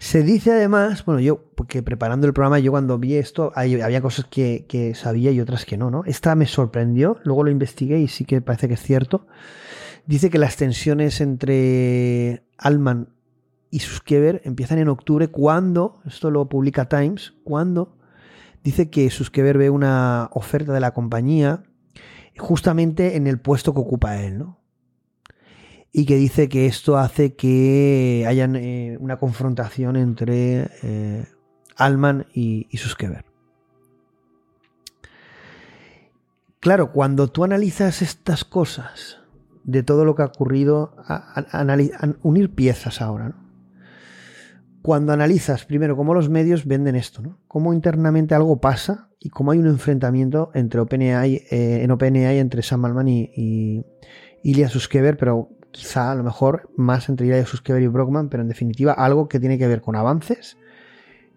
[0.04, 4.26] Se dice además, bueno, yo, porque preparando el programa, yo cuando vi esto, había cosas
[4.26, 6.04] que, que, sabía y otras que no, ¿no?
[6.04, 9.26] Esta me sorprendió, luego lo investigué y sí que parece que es cierto.
[10.04, 13.14] Dice que las tensiones entre Alman
[13.70, 17.96] y Suskever empiezan en octubre cuando, esto lo publica Times, cuando
[18.62, 21.62] dice que Suskever ve una oferta de la compañía
[22.36, 24.63] justamente en el puesto que ocupa él, ¿no?
[25.96, 31.24] Y que dice que esto hace que haya eh, una confrontación entre eh,
[31.76, 32.78] Alman y, y.
[36.58, 39.20] Claro, cuando tú analizas estas cosas,
[39.62, 40.96] de todo lo que ha ocurrido,
[42.22, 43.36] unir piezas ahora,
[44.82, 47.38] cuando analizas primero cómo los medios venden esto.
[47.48, 52.62] Cómo internamente algo pasa y cómo hay un enfrentamiento entre OpenAI, eh, en OpenAI entre
[52.62, 53.86] Sam Altman y, y
[54.42, 58.48] Ilya Suskever, pero quizá a lo mejor más entre Ilya Suskever y Brockman, pero en
[58.48, 60.56] definitiva algo que tiene que ver con avances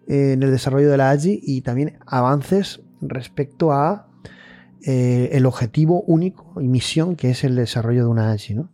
[0.06, 4.08] eh, en el desarrollo de la AGI y también avances respecto a
[4.86, 8.70] eh, el objetivo único y misión que es el desarrollo de una AGI, ¿no?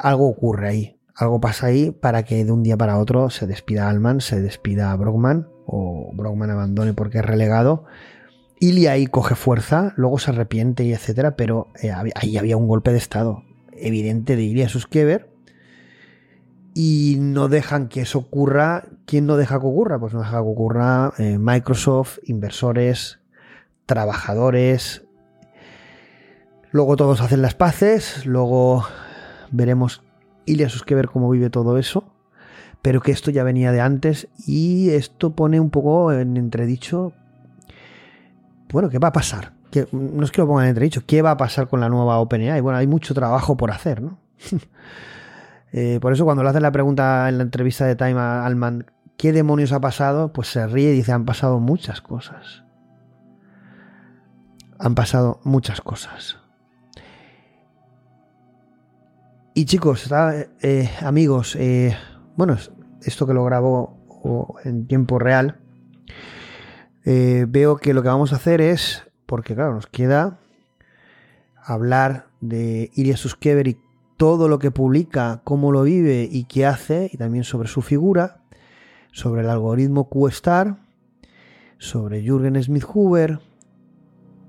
[0.00, 3.90] algo ocurre ahí algo pasa ahí para que de un día para otro se despida
[3.90, 7.84] Alman, se despida Brockman o Brockman abandone porque es relegado.
[8.60, 12.92] Ilya ahí coge fuerza, luego se arrepiente y etcétera, pero eh, ahí había un golpe
[12.92, 13.42] de estado
[13.80, 15.30] evidente de Ilya Suskever
[16.74, 18.84] y no dejan que eso ocurra.
[19.04, 19.98] ¿Quién no deja que ocurra?
[19.98, 23.18] Pues no deja que ocurra eh, Microsoft, inversores,
[23.86, 25.04] trabajadores.
[26.70, 28.84] Luego todos hacen las paces, luego
[29.50, 30.02] veremos
[30.46, 32.12] Ilya Suskever cómo vive todo eso,
[32.80, 37.12] pero que esto ya venía de antes y esto pone un poco en entredicho,
[38.70, 39.57] bueno, ¿qué va a pasar?
[39.92, 42.60] No es que lo pongan en entredicho, ¿qué va a pasar con la nueva OpenAI?
[42.60, 44.18] Bueno, hay mucho trabajo por hacer, ¿no?
[45.70, 48.86] Eh, por eso cuando le hacen la pregunta en la entrevista de Time a Alman,
[49.18, 50.32] ¿qué demonios ha pasado?
[50.32, 52.64] Pues se ríe y dice, han pasado muchas cosas.
[54.78, 56.38] Han pasado muchas cosas.
[59.52, 60.10] Y chicos,
[60.62, 61.94] eh, amigos, eh,
[62.34, 62.56] bueno,
[63.02, 65.58] esto que lo grabo en tiempo real,
[67.04, 70.38] veo que lo que vamos a hacer es, porque claro, nos queda
[71.62, 73.76] hablar de Ilya Suskever y
[74.16, 78.40] todo lo que publica, cómo lo vive y qué hace, y también sobre su figura,
[79.12, 80.78] sobre el algoritmo QStar,
[81.76, 83.38] sobre Jürgen Smith Hoover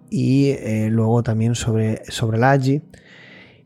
[0.10, 2.82] y eh, luego también sobre, sobre AGI.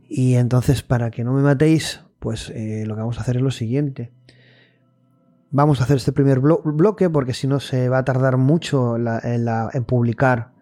[0.09, 3.43] Y entonces, para que no me matéis, pues eh, lo que vamos a hacer es
[3.43, 4.11] lo siguiente.
[5.51, 9.83] Vamos a hacer este primer bloque porque si no se va a tardar mucho en,
[9.85, 10.52] publicar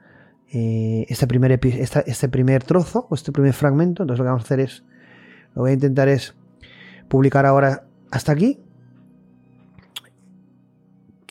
[0.54, 4.04] eh, este, primer este primer trozo o este primer fragmento.
[4.04, 4.84] Entonces lo que vamos a hacer es
[5.56, 6.36] lo voy a intentar es
[7.08, 8.60] publicar ahora hasta aquí.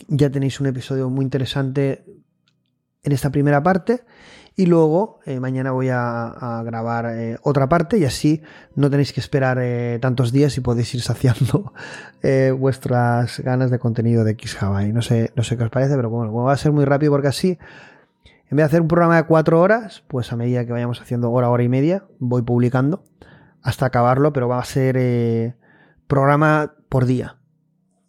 [0.09, 2.05] Ya tenéis un episodio muy interesante
[3.03, 4.05] en esta primera parte.
[4.57, 8.43] Y luego eh, mañana voy a, grabar eh, otra parte y así
[8.75, 9.59] no tenéis que esperar
[10.01, 11.73] tantos días y podéis ir saciando
[12.59, 16.33] vuestras ganas de contenido de y No sé, no sé qué os parece, pero bueno,
[16.33, 17.59] va a ser muy rápido porque así,
[18.51, 21.31] en vez de hacer un programa de cuatro horas, pues a medida que vayamos haciendo
[21.31, 23.05] hora, hora y media, voy publicando
[23.63, 25.55] hasta acabarlo, pero va a ser eh,
[26.07, 27.39] programa por día.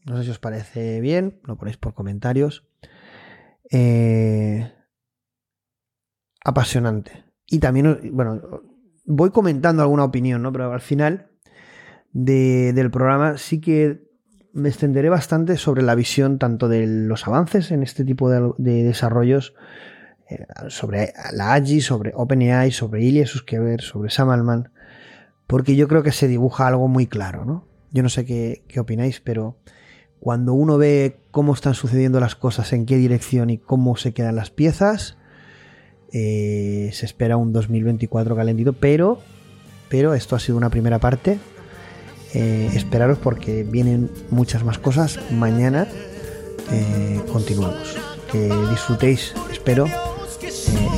[0.06, 2.68] No sé si os parece bien, lo ponéis por comentarios.
[3.70, 4.74] Eh,
[6.44, 7.24] apasionante.
[7.46, 8.42] Y también, bueno,
[9.06, 10.52] voy comentando alguna opinión, ¿no?
[10.52, 11.30] Pero al final
[12.14, 14.10] del programa sí que
[14.54, 19.54] me extenderé bastante sobre la visión tanto de los avances en este tipo de, desarrollos,
[20.70, 24.72] sobre la AGI, sobre OpenAI, sobre Ilya Suskever, sobre Sam Altman,
[25.48, 27.66] porque yo creo que se dibuja algo muy claro, ¿no?
[27.92, 29.58] Yo no sé qué, opináis, pero
[30.20, 34.36] cuando uno ve cómo están sucediendo las cosas, en qué dirección y cómo se quedan
[34.36, 35.18] las piezas,
[36.14, 39.20] eh, se espera un 2024 calentito, pero,
[39.90, 41.38] pero esto ha sido una primera parte.
[42.34, 45.20] Eh, esperaros porque vienen muchas más cosas.
[45.32, 45.86] Mañana
[46.72, 47.98] eh, continuamos.
[48.32, 49.88] Que disfrutéis, espero,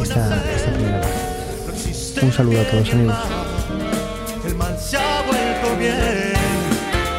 [0.04, 2.26] esta, esta primera parte.
[2.26, 3.16] Un saludo a todos amigos.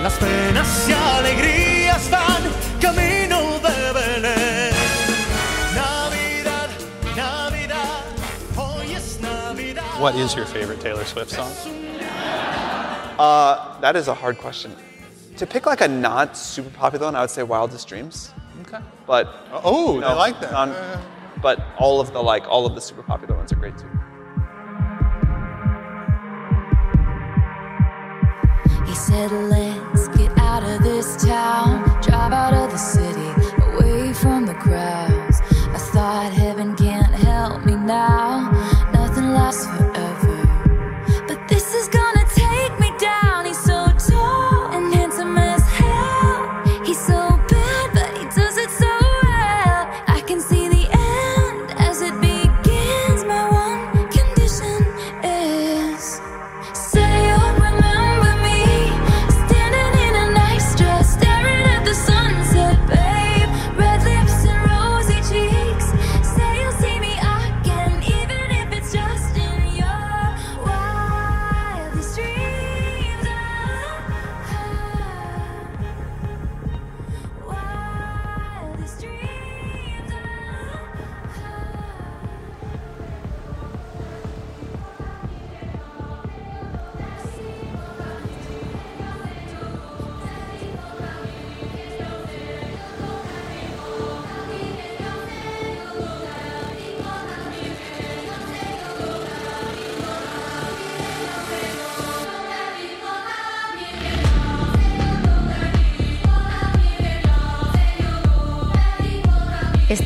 [0.02, 2.42] Las penas y alegrías van
[2.80, 4.74] camino de Belén.
[5.74, 6.68] Navidad,
[7.16, 8.02] Navidad,
[8.56, 9.82] hoy es Navidad.
[9.98, 11.50] What is your favorite Taylor Swift song?
[13.18, 14.72] Uh, that is a hard question.
[15.38, 18.32] To pick like a not super popular one, I would say Wildest Dreams.
[18.62, 18.78] Okay.
[19.06, 19.34] But
[19.64, 20.52] oh, I like that.
[20.52, 20.74] Non,
[21.44, 23.86] but all of the like all of the super popular ones are great too.
[28.86, 33.30] He said, Let's get out of this town, drive out of the city,
[33.68, 35.42] away from the crowds.
[35.76, 38.33] I thought heaven can't help me now,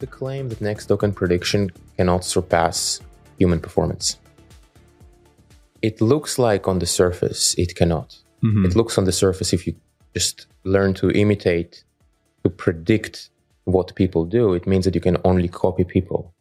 [0.00, 3.00] The claim that next token prediction cannot surpass
[3.38, 4.16] human performance.
[5.82, 8.16] It looks like on the surface it cannot.
[8.42, 8.66] Mhm.
[8.66, 9.74] It looks on the surface if you
[10.14, 11.84] just learn to imitate,
[12.44, 13.30] to predict
[13.64, 16.34] what people do, it means that you can only copy people.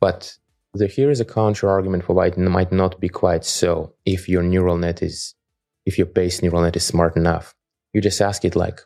[0.00, 0.36] But
[0.74, 4.28] the, here is a counter argument for why it might not be quite so if
[4.28, 5.34] your neural net is,
[5.86, 7.54] if your base neural net is smart enough.
[7.92, 8.80] You just ask it like,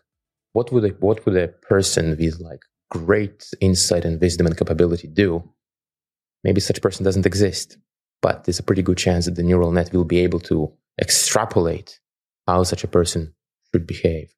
[0.53, 2.63] what would a, what would a person with like
[2.93, 5.43] great insight and wisdom and capability do?
[6.45, 7.79] Maybe such a person doesn't exist,
[8.21, 12.01] but there's a pretty good chance that the neural net will be able to extrapolate
[12.47, 13.35] how such a person
[13.73, 14.29] should behave.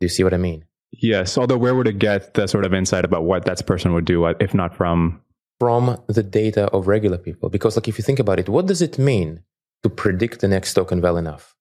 [0.00, 0.64] Do you see what I mean?
[0.90, 1.38] Yes.
[1.38, 4.24] Although, where would it get that sort of insight about what that person would do,
[4.24, 5.22] uh, if not from?
[5.58, 7.48] From the data of regular people.
[7.48, 9.42] Because, like, if you think about it, what does it mean
[9.82, 11.54] to predict the next token well enough?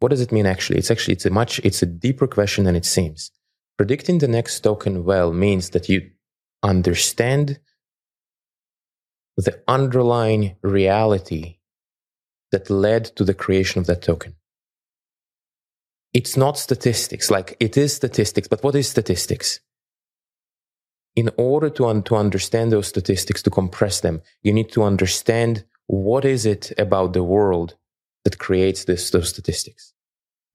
[0.00, 0.78] What does it mean actually?
[0.78, 3.30] It's actually it's a much it's a deeper question than it seems.
[3.76, 6.10] Predicting the next token well means that you
[6.62, 7.58] understand
[9.36, 11.58] the underlying reality
[12.52, 14.36] that led to the creation of that token.
[16.12, 19.58] It's not statistics, like it is statistics, but what is statistics?
[21.16, 25.64] In order to, un- to understand those statistics, to compress them, you need to understand
[25.88, 27.74] what is it about the world
[28.24, 29.92] that creates this, those statistics.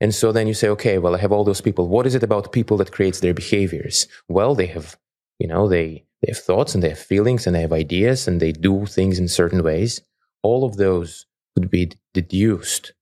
[0.02, 1.88] And so then you say, okay, well, I have all those people.
[1.88, 4.08] What is it about people that creates their behaviors?
[4.28, 4.98] Well, they have,
[5.40, 8.40] you know, they, they have thoughts and they have feelings and they have ideas and
[8.40, 10.02] they do things in certain ways.
[10.42, 12.94] All of those could be deduced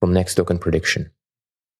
[0.00, 1.10] from next token prediction.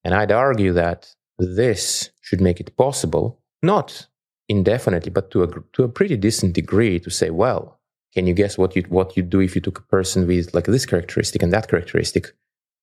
[0.04, 4.06] And I'd argue that this should make it possible, not
[4.48, 7.80] indefinitely, but to a, to a pretty decent degree to say, well,
[8.14, 10.64] can you guess what you what you do if you took a person with like
[10.64, 12.32] this characteristic and that characteristic?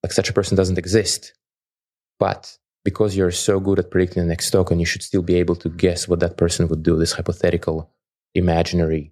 [0.03, 1.33] Like such a person doesn't exist.
[2.27, 5.57] But because you're so good at predicting the next token, you should still be able
[5.63, 7.77] to guess what that person would do, this hypothetical,
[8.33, 9.05] imaginary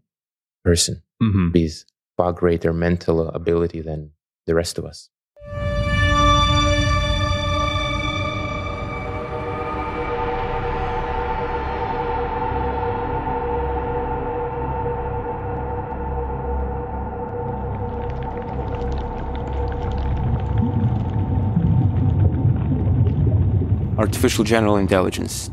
[0.63, 1.51] person Mhm.
[1.53, 1.75] with
[2.17, 3.99] far greater mental ability than
[4.47, 5.09] the rest of us.
[24.11, 25.49] Artificial General Intelligence,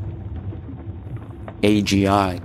[1.62, 2.42] AGI,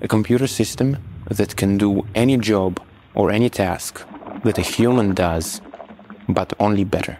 [0.00, 0.96] a computer system
[1.28, 2.80] that can do any job
[3.14, 4.06] or any task
[4.44, 5.60] that a human does,
[6.28, 7.18] but only better.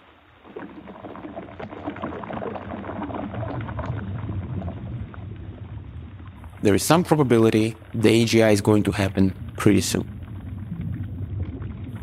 [6.63, 10.07] There is some probability the AGI is going to happen pretty soon.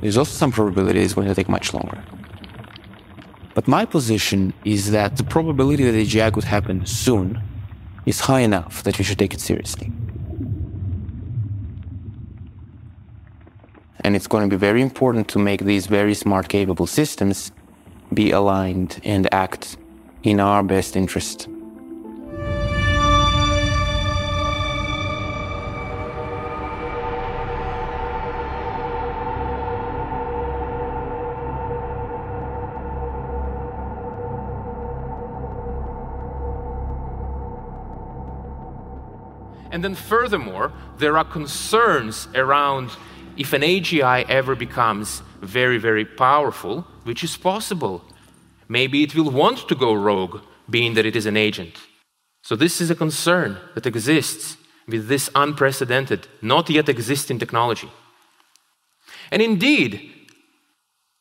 [0.01, 2.03] There's also some probability it's going to take much longer.
[3.57, 7.41] But my position is that the probability that AGI could happen soon
[8.05, 9.91] is high enough that we should take it seriously.
[14.01, 17.51] And it's going to be very important to make these very smart, capable systems
[18.13, 19.77] be aligned and act
[20.21, 21.49] in our best interest.
[39.77, 42.89] And then, furthermore, there are concerns around
[43.37, 48.03] if an AGI ever becomes very, very powerful, which is possible.
[48.67, 51.75] Maybe it will want to go rogue, being that it is an agent.
[52.41, 57.91] So, this is a concern that exists with this unprecedented, not yet existing technology.
[59.29, 60.11] And indeed,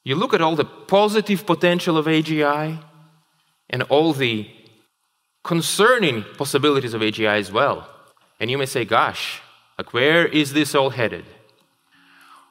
[0.03, 2.83] you look at all the positive potential of AGI
[3.69, 4.49] and all the
[5.45, 7.93] concerning possibilities of AGI as well.
[8.39, 9.41] And you may say, gosh,
[9.79, 11.25] like where is this all headed?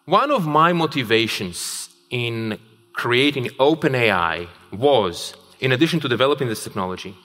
[0.05, 2.59] One of my motivations in
[2.93, 7.15] creating OpenAI was, in addition to developing this technology,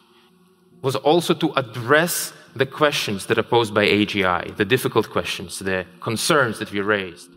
[0.83, 5.87] was also to address the questions that are posed by AGI, the difficult questions, the
[6.01, 7.31] concerns that we raised.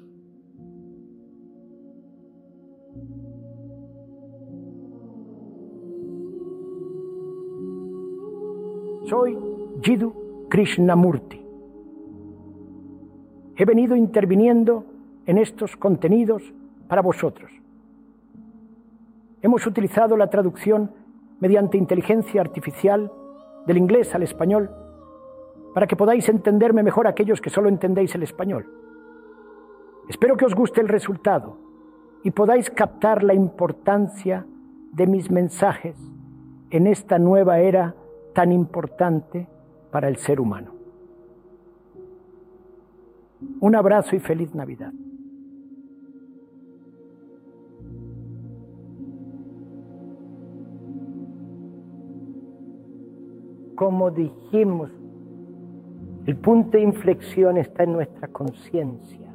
[9.09, 9.33] Soy
[9.81, 10.22] Jiddu
[10.53, 11.43] Krishnamurti.
[13.55, 14.85] He venido interviniendo
[15.25, 16.43] en estos contenidos
[16.87, 17.49] para vosotros.
[19.41, 20.91] Hemos utilizado la traducción
[21.39, 23.11] mediante inteligencia artificial
[23.65, 24.69] del inglés al español
[25.73, 28.67] para que podáis entenderme mejor aquellos que solo entendéis el español.
[30.07, 31.57] Espero que os guste el resultado
[32.23, 34.45] y podáis captar la importancia
[34.91, 35.97] de mis mensajes
[36.69, 37.95] en esta nueva era
[38.35, 39.47] tan importante
[39.93, 40.71] para el ser humano.
[43.59, 44.91] Un abrazo y feliz Navidad.
[53.75, 54.89] Como dijimos,
[56.25, 59.31] el punto de inflexión está en nuestra conciencia.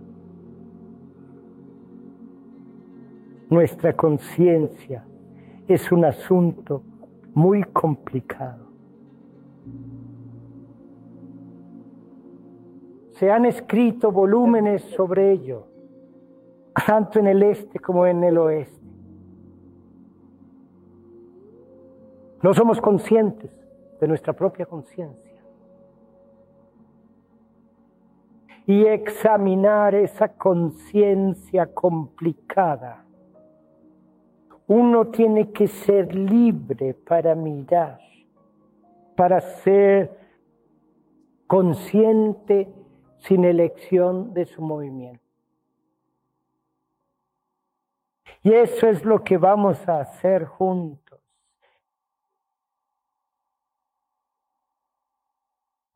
[3.48, 5.04] Nuestra conciencia
[5.68, 6.82] es un asunto
[7.32, 8.66] muy complicado.
[13.18, 15.66] Se han escrito volúmenes sobre ello,
[16.86, 18.86] tanto en el este como en el oeste.
[22.40, 23.50] No somos conscientes
[24.00, 25.42] de nuestra propia conciencia.
[28.66, 33.04] Y examinar esa conciencia complicada.
[34.68, 37.98] Uno tiene que ser libre para mirar,
[39.16, 40.16] para ser
[41.48, 42.77] consciente
[43.18, 45.24] sin elección de su movimiento.
[48.42, 51.20] Y eso es lo que vamos a hacer juntos.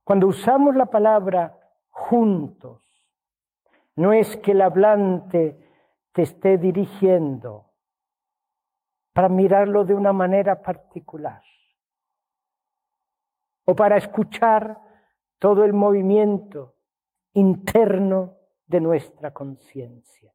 [0.04, 1.58] Cuando usamos la palabra
[1.90, 2.82] juntos,
[3.94, 5.58] no es que el hablante
[6.12, 7.70] te esté dirigiendo
[9.12, 11.42] para mirarlo de una manera particular
[13.64, 14.78] o para escuchar
[15.38, 16.74] todo el movimiento
[17.34, 18.36] interno
[18.66, 20.32] de nuestra conciencia.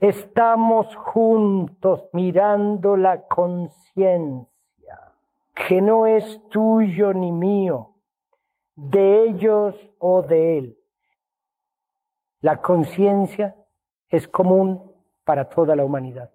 [0.00, 4.48] Estamos juntos mirando la conciencia,
[5.54, 7.94] que no es tuyo ni mío,
[8.74, 10.78] de ellos o de él.
[12.40, 13.56] La conciencia
[14.08, 14.92] es común
[15.24, 16.30] para toda la humanidad.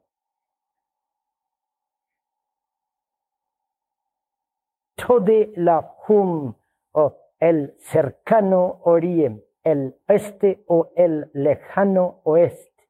[4.95, 6.53] Toda la hum
[6.91, 12.89] o el cercano oriente, el este o el lejano oeste.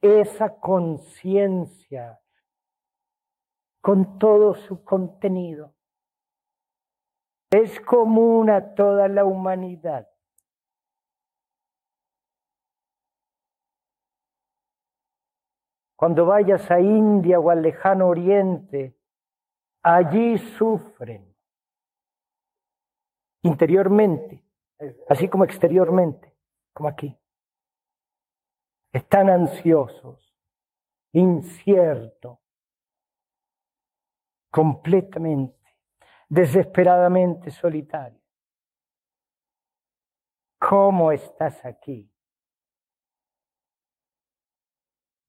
[0.00, 2.20] Esa conciencia
[3.80, 5.74] con todo su contenido
[7.50, 10.08] es común a toda la humanidad.
[15.94, 18.98] Cuando vayas a India o al lejano oriente,
[19.84, 21.31] allí sufren
[23.42, 24.44] interiormente,
[25.08, 26.34] así como exteriormente,
[26.72, 27.18] como aquí.
[28.92, 30.34] Están ansiosos,
[31.12, 32.38] inciertos,
[34.50, 35.58] completamente,
[36.28, 38.22] desesperadamente solitarios.
[40.58, 42.08] ¿Cómo estás aquí?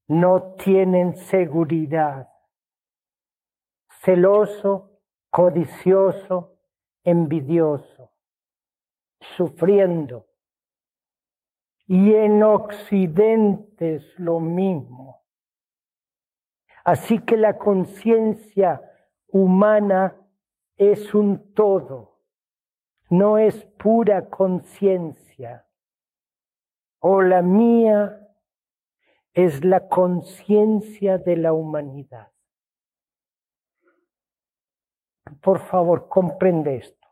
[0.08, 2.30] No tienen seguridad.
[4.02, 5.00] Celoso,
[5.32, 6.53] codicioso,
[7.04, 8.12] envidioso,
[9.36, 10.28] sufriendo.
[11.86, 15.24] Y en Occidente es lo mismo.
[16.84, 18.82] Así que la conciencia
[19.28, 20.16] humana
[20.76, 22.20] es un todo,
[23.10, 25.66] no es pura conciencia.
[27.00, 28.20] O la mía
[29.34, 32.33] es la conciencia de la humanidad.
[35.42, 37.08] Por favor, comprende esto.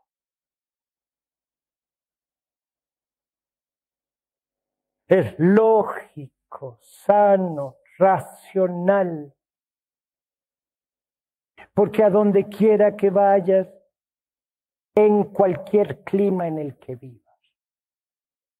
[5.08, 9.34] Es lógico, sano, racional.
[11.74, 13.68] Porque a donde quiera que vayas,
[14.94, 17.38] en cualquier clima en el que vivas,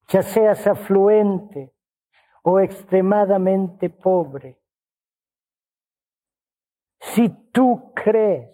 [0.08, 1.74] ya seas afluente
[2.42, 4.58] o extremadamente pobre,
[7.00, 8.50] si tú crees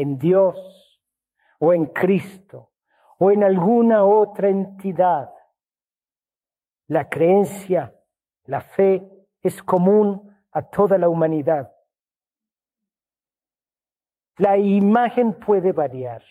[0.00, 0.98] en Dios
[1.58, 2.72] o en Cristo
[3.18, 5.30] o en alguna otra entidad.
[6.86, 7.94] La creencia,
[8.44, 9.06] la fe
[9.42, 11.70] es común a toda la humanidad.
[14.38, 16.24] La imagen puede variar.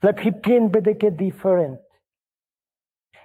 [0.00, 1.84] La puede que diferente.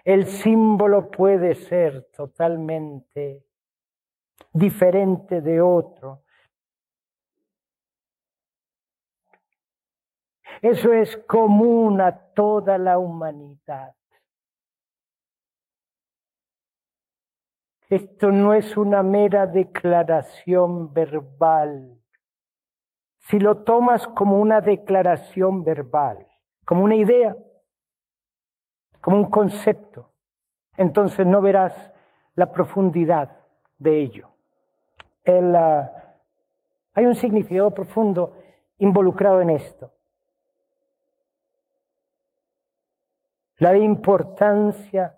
[0.03, 3.44] El símbolo puede ser totalmente
[4.53, 6.24] diferente de otro.
[10.62, 13.96] Eso es común a toda la humanidad.
[17.90, 22.00] Esto no es una mera declaración verbal.
[23.18, 26.26] Si lo tomas como una declaración verbal,
[26.64, 27.36] como una idea,
[29.02, 30.12] como un concepto,
[30.78, 31.92] entonces no verás
[32.36, 33.38] la profundidad
[33.78, 34.30] de ello.
[35.24, 35.90] El, uh,
[36.94, 38.38] hay un significado profundo
[38.78, 39.92] involucrado en esto.
[43.62, 45.16] La importancia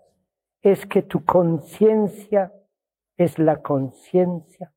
[0.62, 2.54] es que tu conciencia
[3.16, 4.74] es la conciencia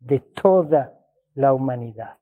[0.00, 0.98] de toda
[1.34, 2.18] la humanidad.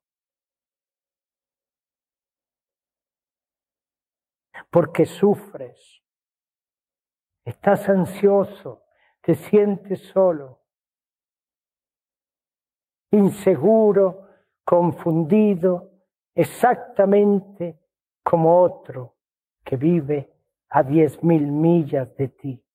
[4.69, 6.03] Porque sufres,
[7.43, 8.83] estás ansioso,
[9.21, 10.61] te sientes solo,
[13.09, 14.29] inseguro,
[14.63, 15.91] confundido,
[16.35, 17.79] exactamente
[18.23, 19.15] como otro
[19.63, 20.32] que vive
[20.75, 22.65] a diez mil millas de ti.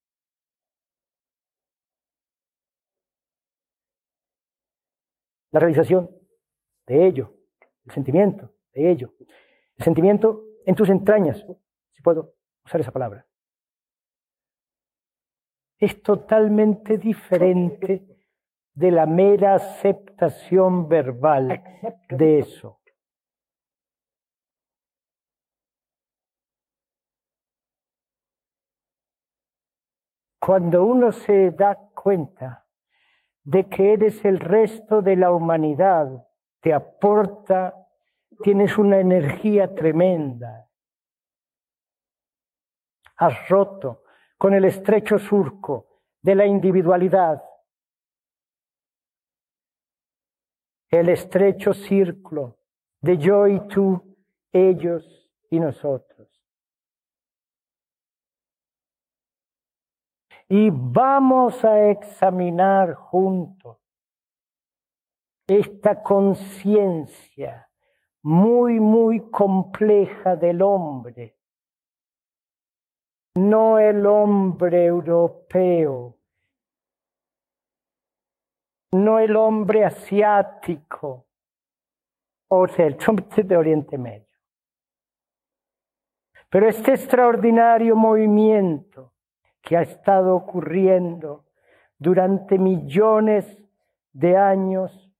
[5.50, 6.08] La realización
[6.86, 7.34] de ello,
[7.86, 9.14] el sentimiento de ello,
[9.76, 11.44] el sentimiento en tus entrañas,
[11.90, 12.34] si puedo
[12.64, 13.26] usar esa palabra,
[15.78, 18.06] es totalmente diferente
[18.74, 21.64] de la mera aceptación verbal
[22.10, 22.77] de eso.
[30.48, 32.66] Cuando uno se da cuenta
[33.44, 36.26] de que eres el resto de la humanidad,
[36.60, 37.86] te aporta,
[38.42, 40.70] tienes una energía tremenda.
[43.16, 44.04] Has roto
[44.38, 47.44] con el estrecho surco de la individualidad,
[50.88, 52.56] el estrecho círculo
[53.02, 54.16] de yo y tú,
[54.50, 56.07] ellos y nosotros.
[60.48, 63.78] Y vamos a examinar juntos
[65.46, 67.70] esta conciencia
[68.22, 71.36] muy, muy compleja del hombre.
[73.36, 76.18] No el hombre europeo,
[78.92, 81.26] no el hombre asiático,
[82.50, 84.26] o sea, el hombre de Oriente Medio.
[86.50, 89.14] Pero este extraordinario movimiento
[89.68, 91.44] que ha estado ocurriendo
[91.98, 93.44] durante millones
[94.14, 95.12] de años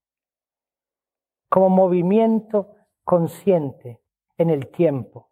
[1.51, 4.01] como movimiento consciente
[4.39, 5.31] en el tiempo.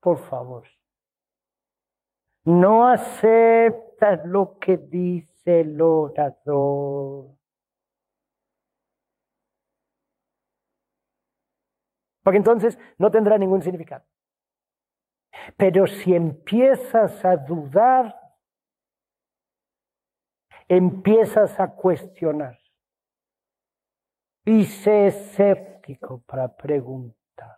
[0.00, 0.68] Por favor,
[2.44, 7.39] no aceptas lo que dice el orador.
[12.30, 14.04] Porque entonces no tendrá ningún significado.
[15.56, 18.16] Pero si empiezas a dudar,
[20.68, 22.56] empiezas a cuestionar
[24.44, 27.56] y sé escéptico para preguntar.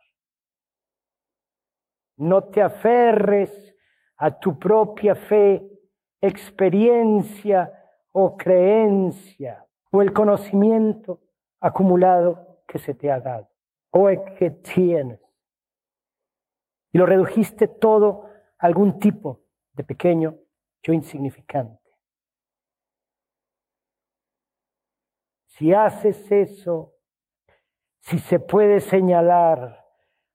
[2.17, 3.77] No te aferres
[4.17, 5.71] a tu propia fe,
[6.19, 7.71] experiencia
[8.11, 11.21] o creencia o el conocimiento
[11.61, 13.52] acumulado que se te ha dado
[14.39, 15.21] que tienes.
[16.93, 18.27] Y lo redujiste todo
[18.59, 20.39] a algún tipo de pequeño
[20.83, 21.81] yo insignificante.
[25.47, 26.95] Si haces eso,
[28.01, 29.87] si se puede señalar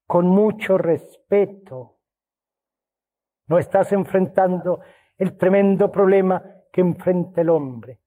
[0.06, 2.00] con mucho respeto,
[3.48, 4.82] no estás enfrentando
[5.18, 8.00] el tremendo problema que enfrenta el hombre.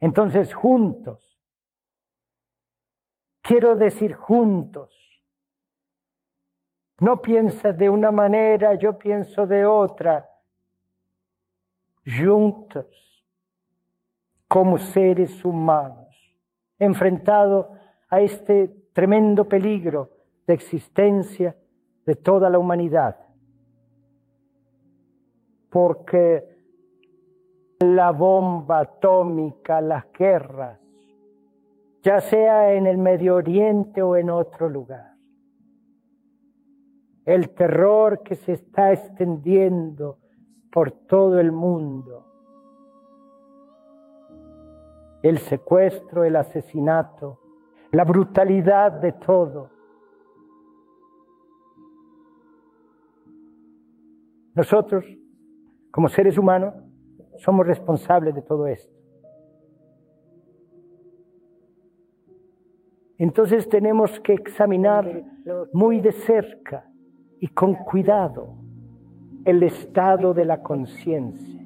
[0.00, 1.38] Entonces, juntos,
[3.42, 4.96] quiero decir juntos,
[7.00, 10.28] no piensas de una manera, yo pienso de otra,
[12.04, 12.86] juntos,
[14.48, 16.08] como seres humanos,
[16.78, 17.66] enfrentados
[18.08, 20.10] a este tremendo peligro
[20.46, 21.56] de existencia
[22.04, 23.16] de toda la humanidad.
[25.70, 26.49] Porque
[27.80, 30.78] la bomba atómica, las guerras,
[32.02, 35.14] ya sea en el Medio Oriente o en otro lugar.
[37.24, 40.18] El terror que se está extendiendo
[40.70, 42.26] por todo el mundo.
[45.22, 47.40] El secuestro, el asesinato,
[47.92, 49.70] la brutalidad de todo.
[54.54, 55.04] Nosotros,
[55.90, 56.74] como seres humanos,
[57.40, 58.94] somos responsables de todo esto.
[63.18, 65.24] Entonces tenemos que examinar
[65.72, 66.90] muy de cerca
[67.38, 68.54] y con cuidado
[69.44, 71.60] el estado de la conciencia.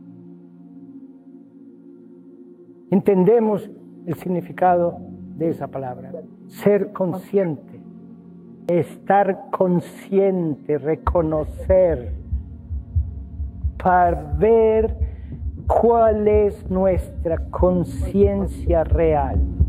[2.90, 3.70] Entendemos
[4.06, 4.98] el significado
[5.36, 6.12] de esa palabra.
[6.46, 7.80] Ser consciente,
[8.68, 12.14] estar consciente, reconocer,
[13.84, 15.13] para ver
[15.66, 19.63] cuál es nuestra conciencia real.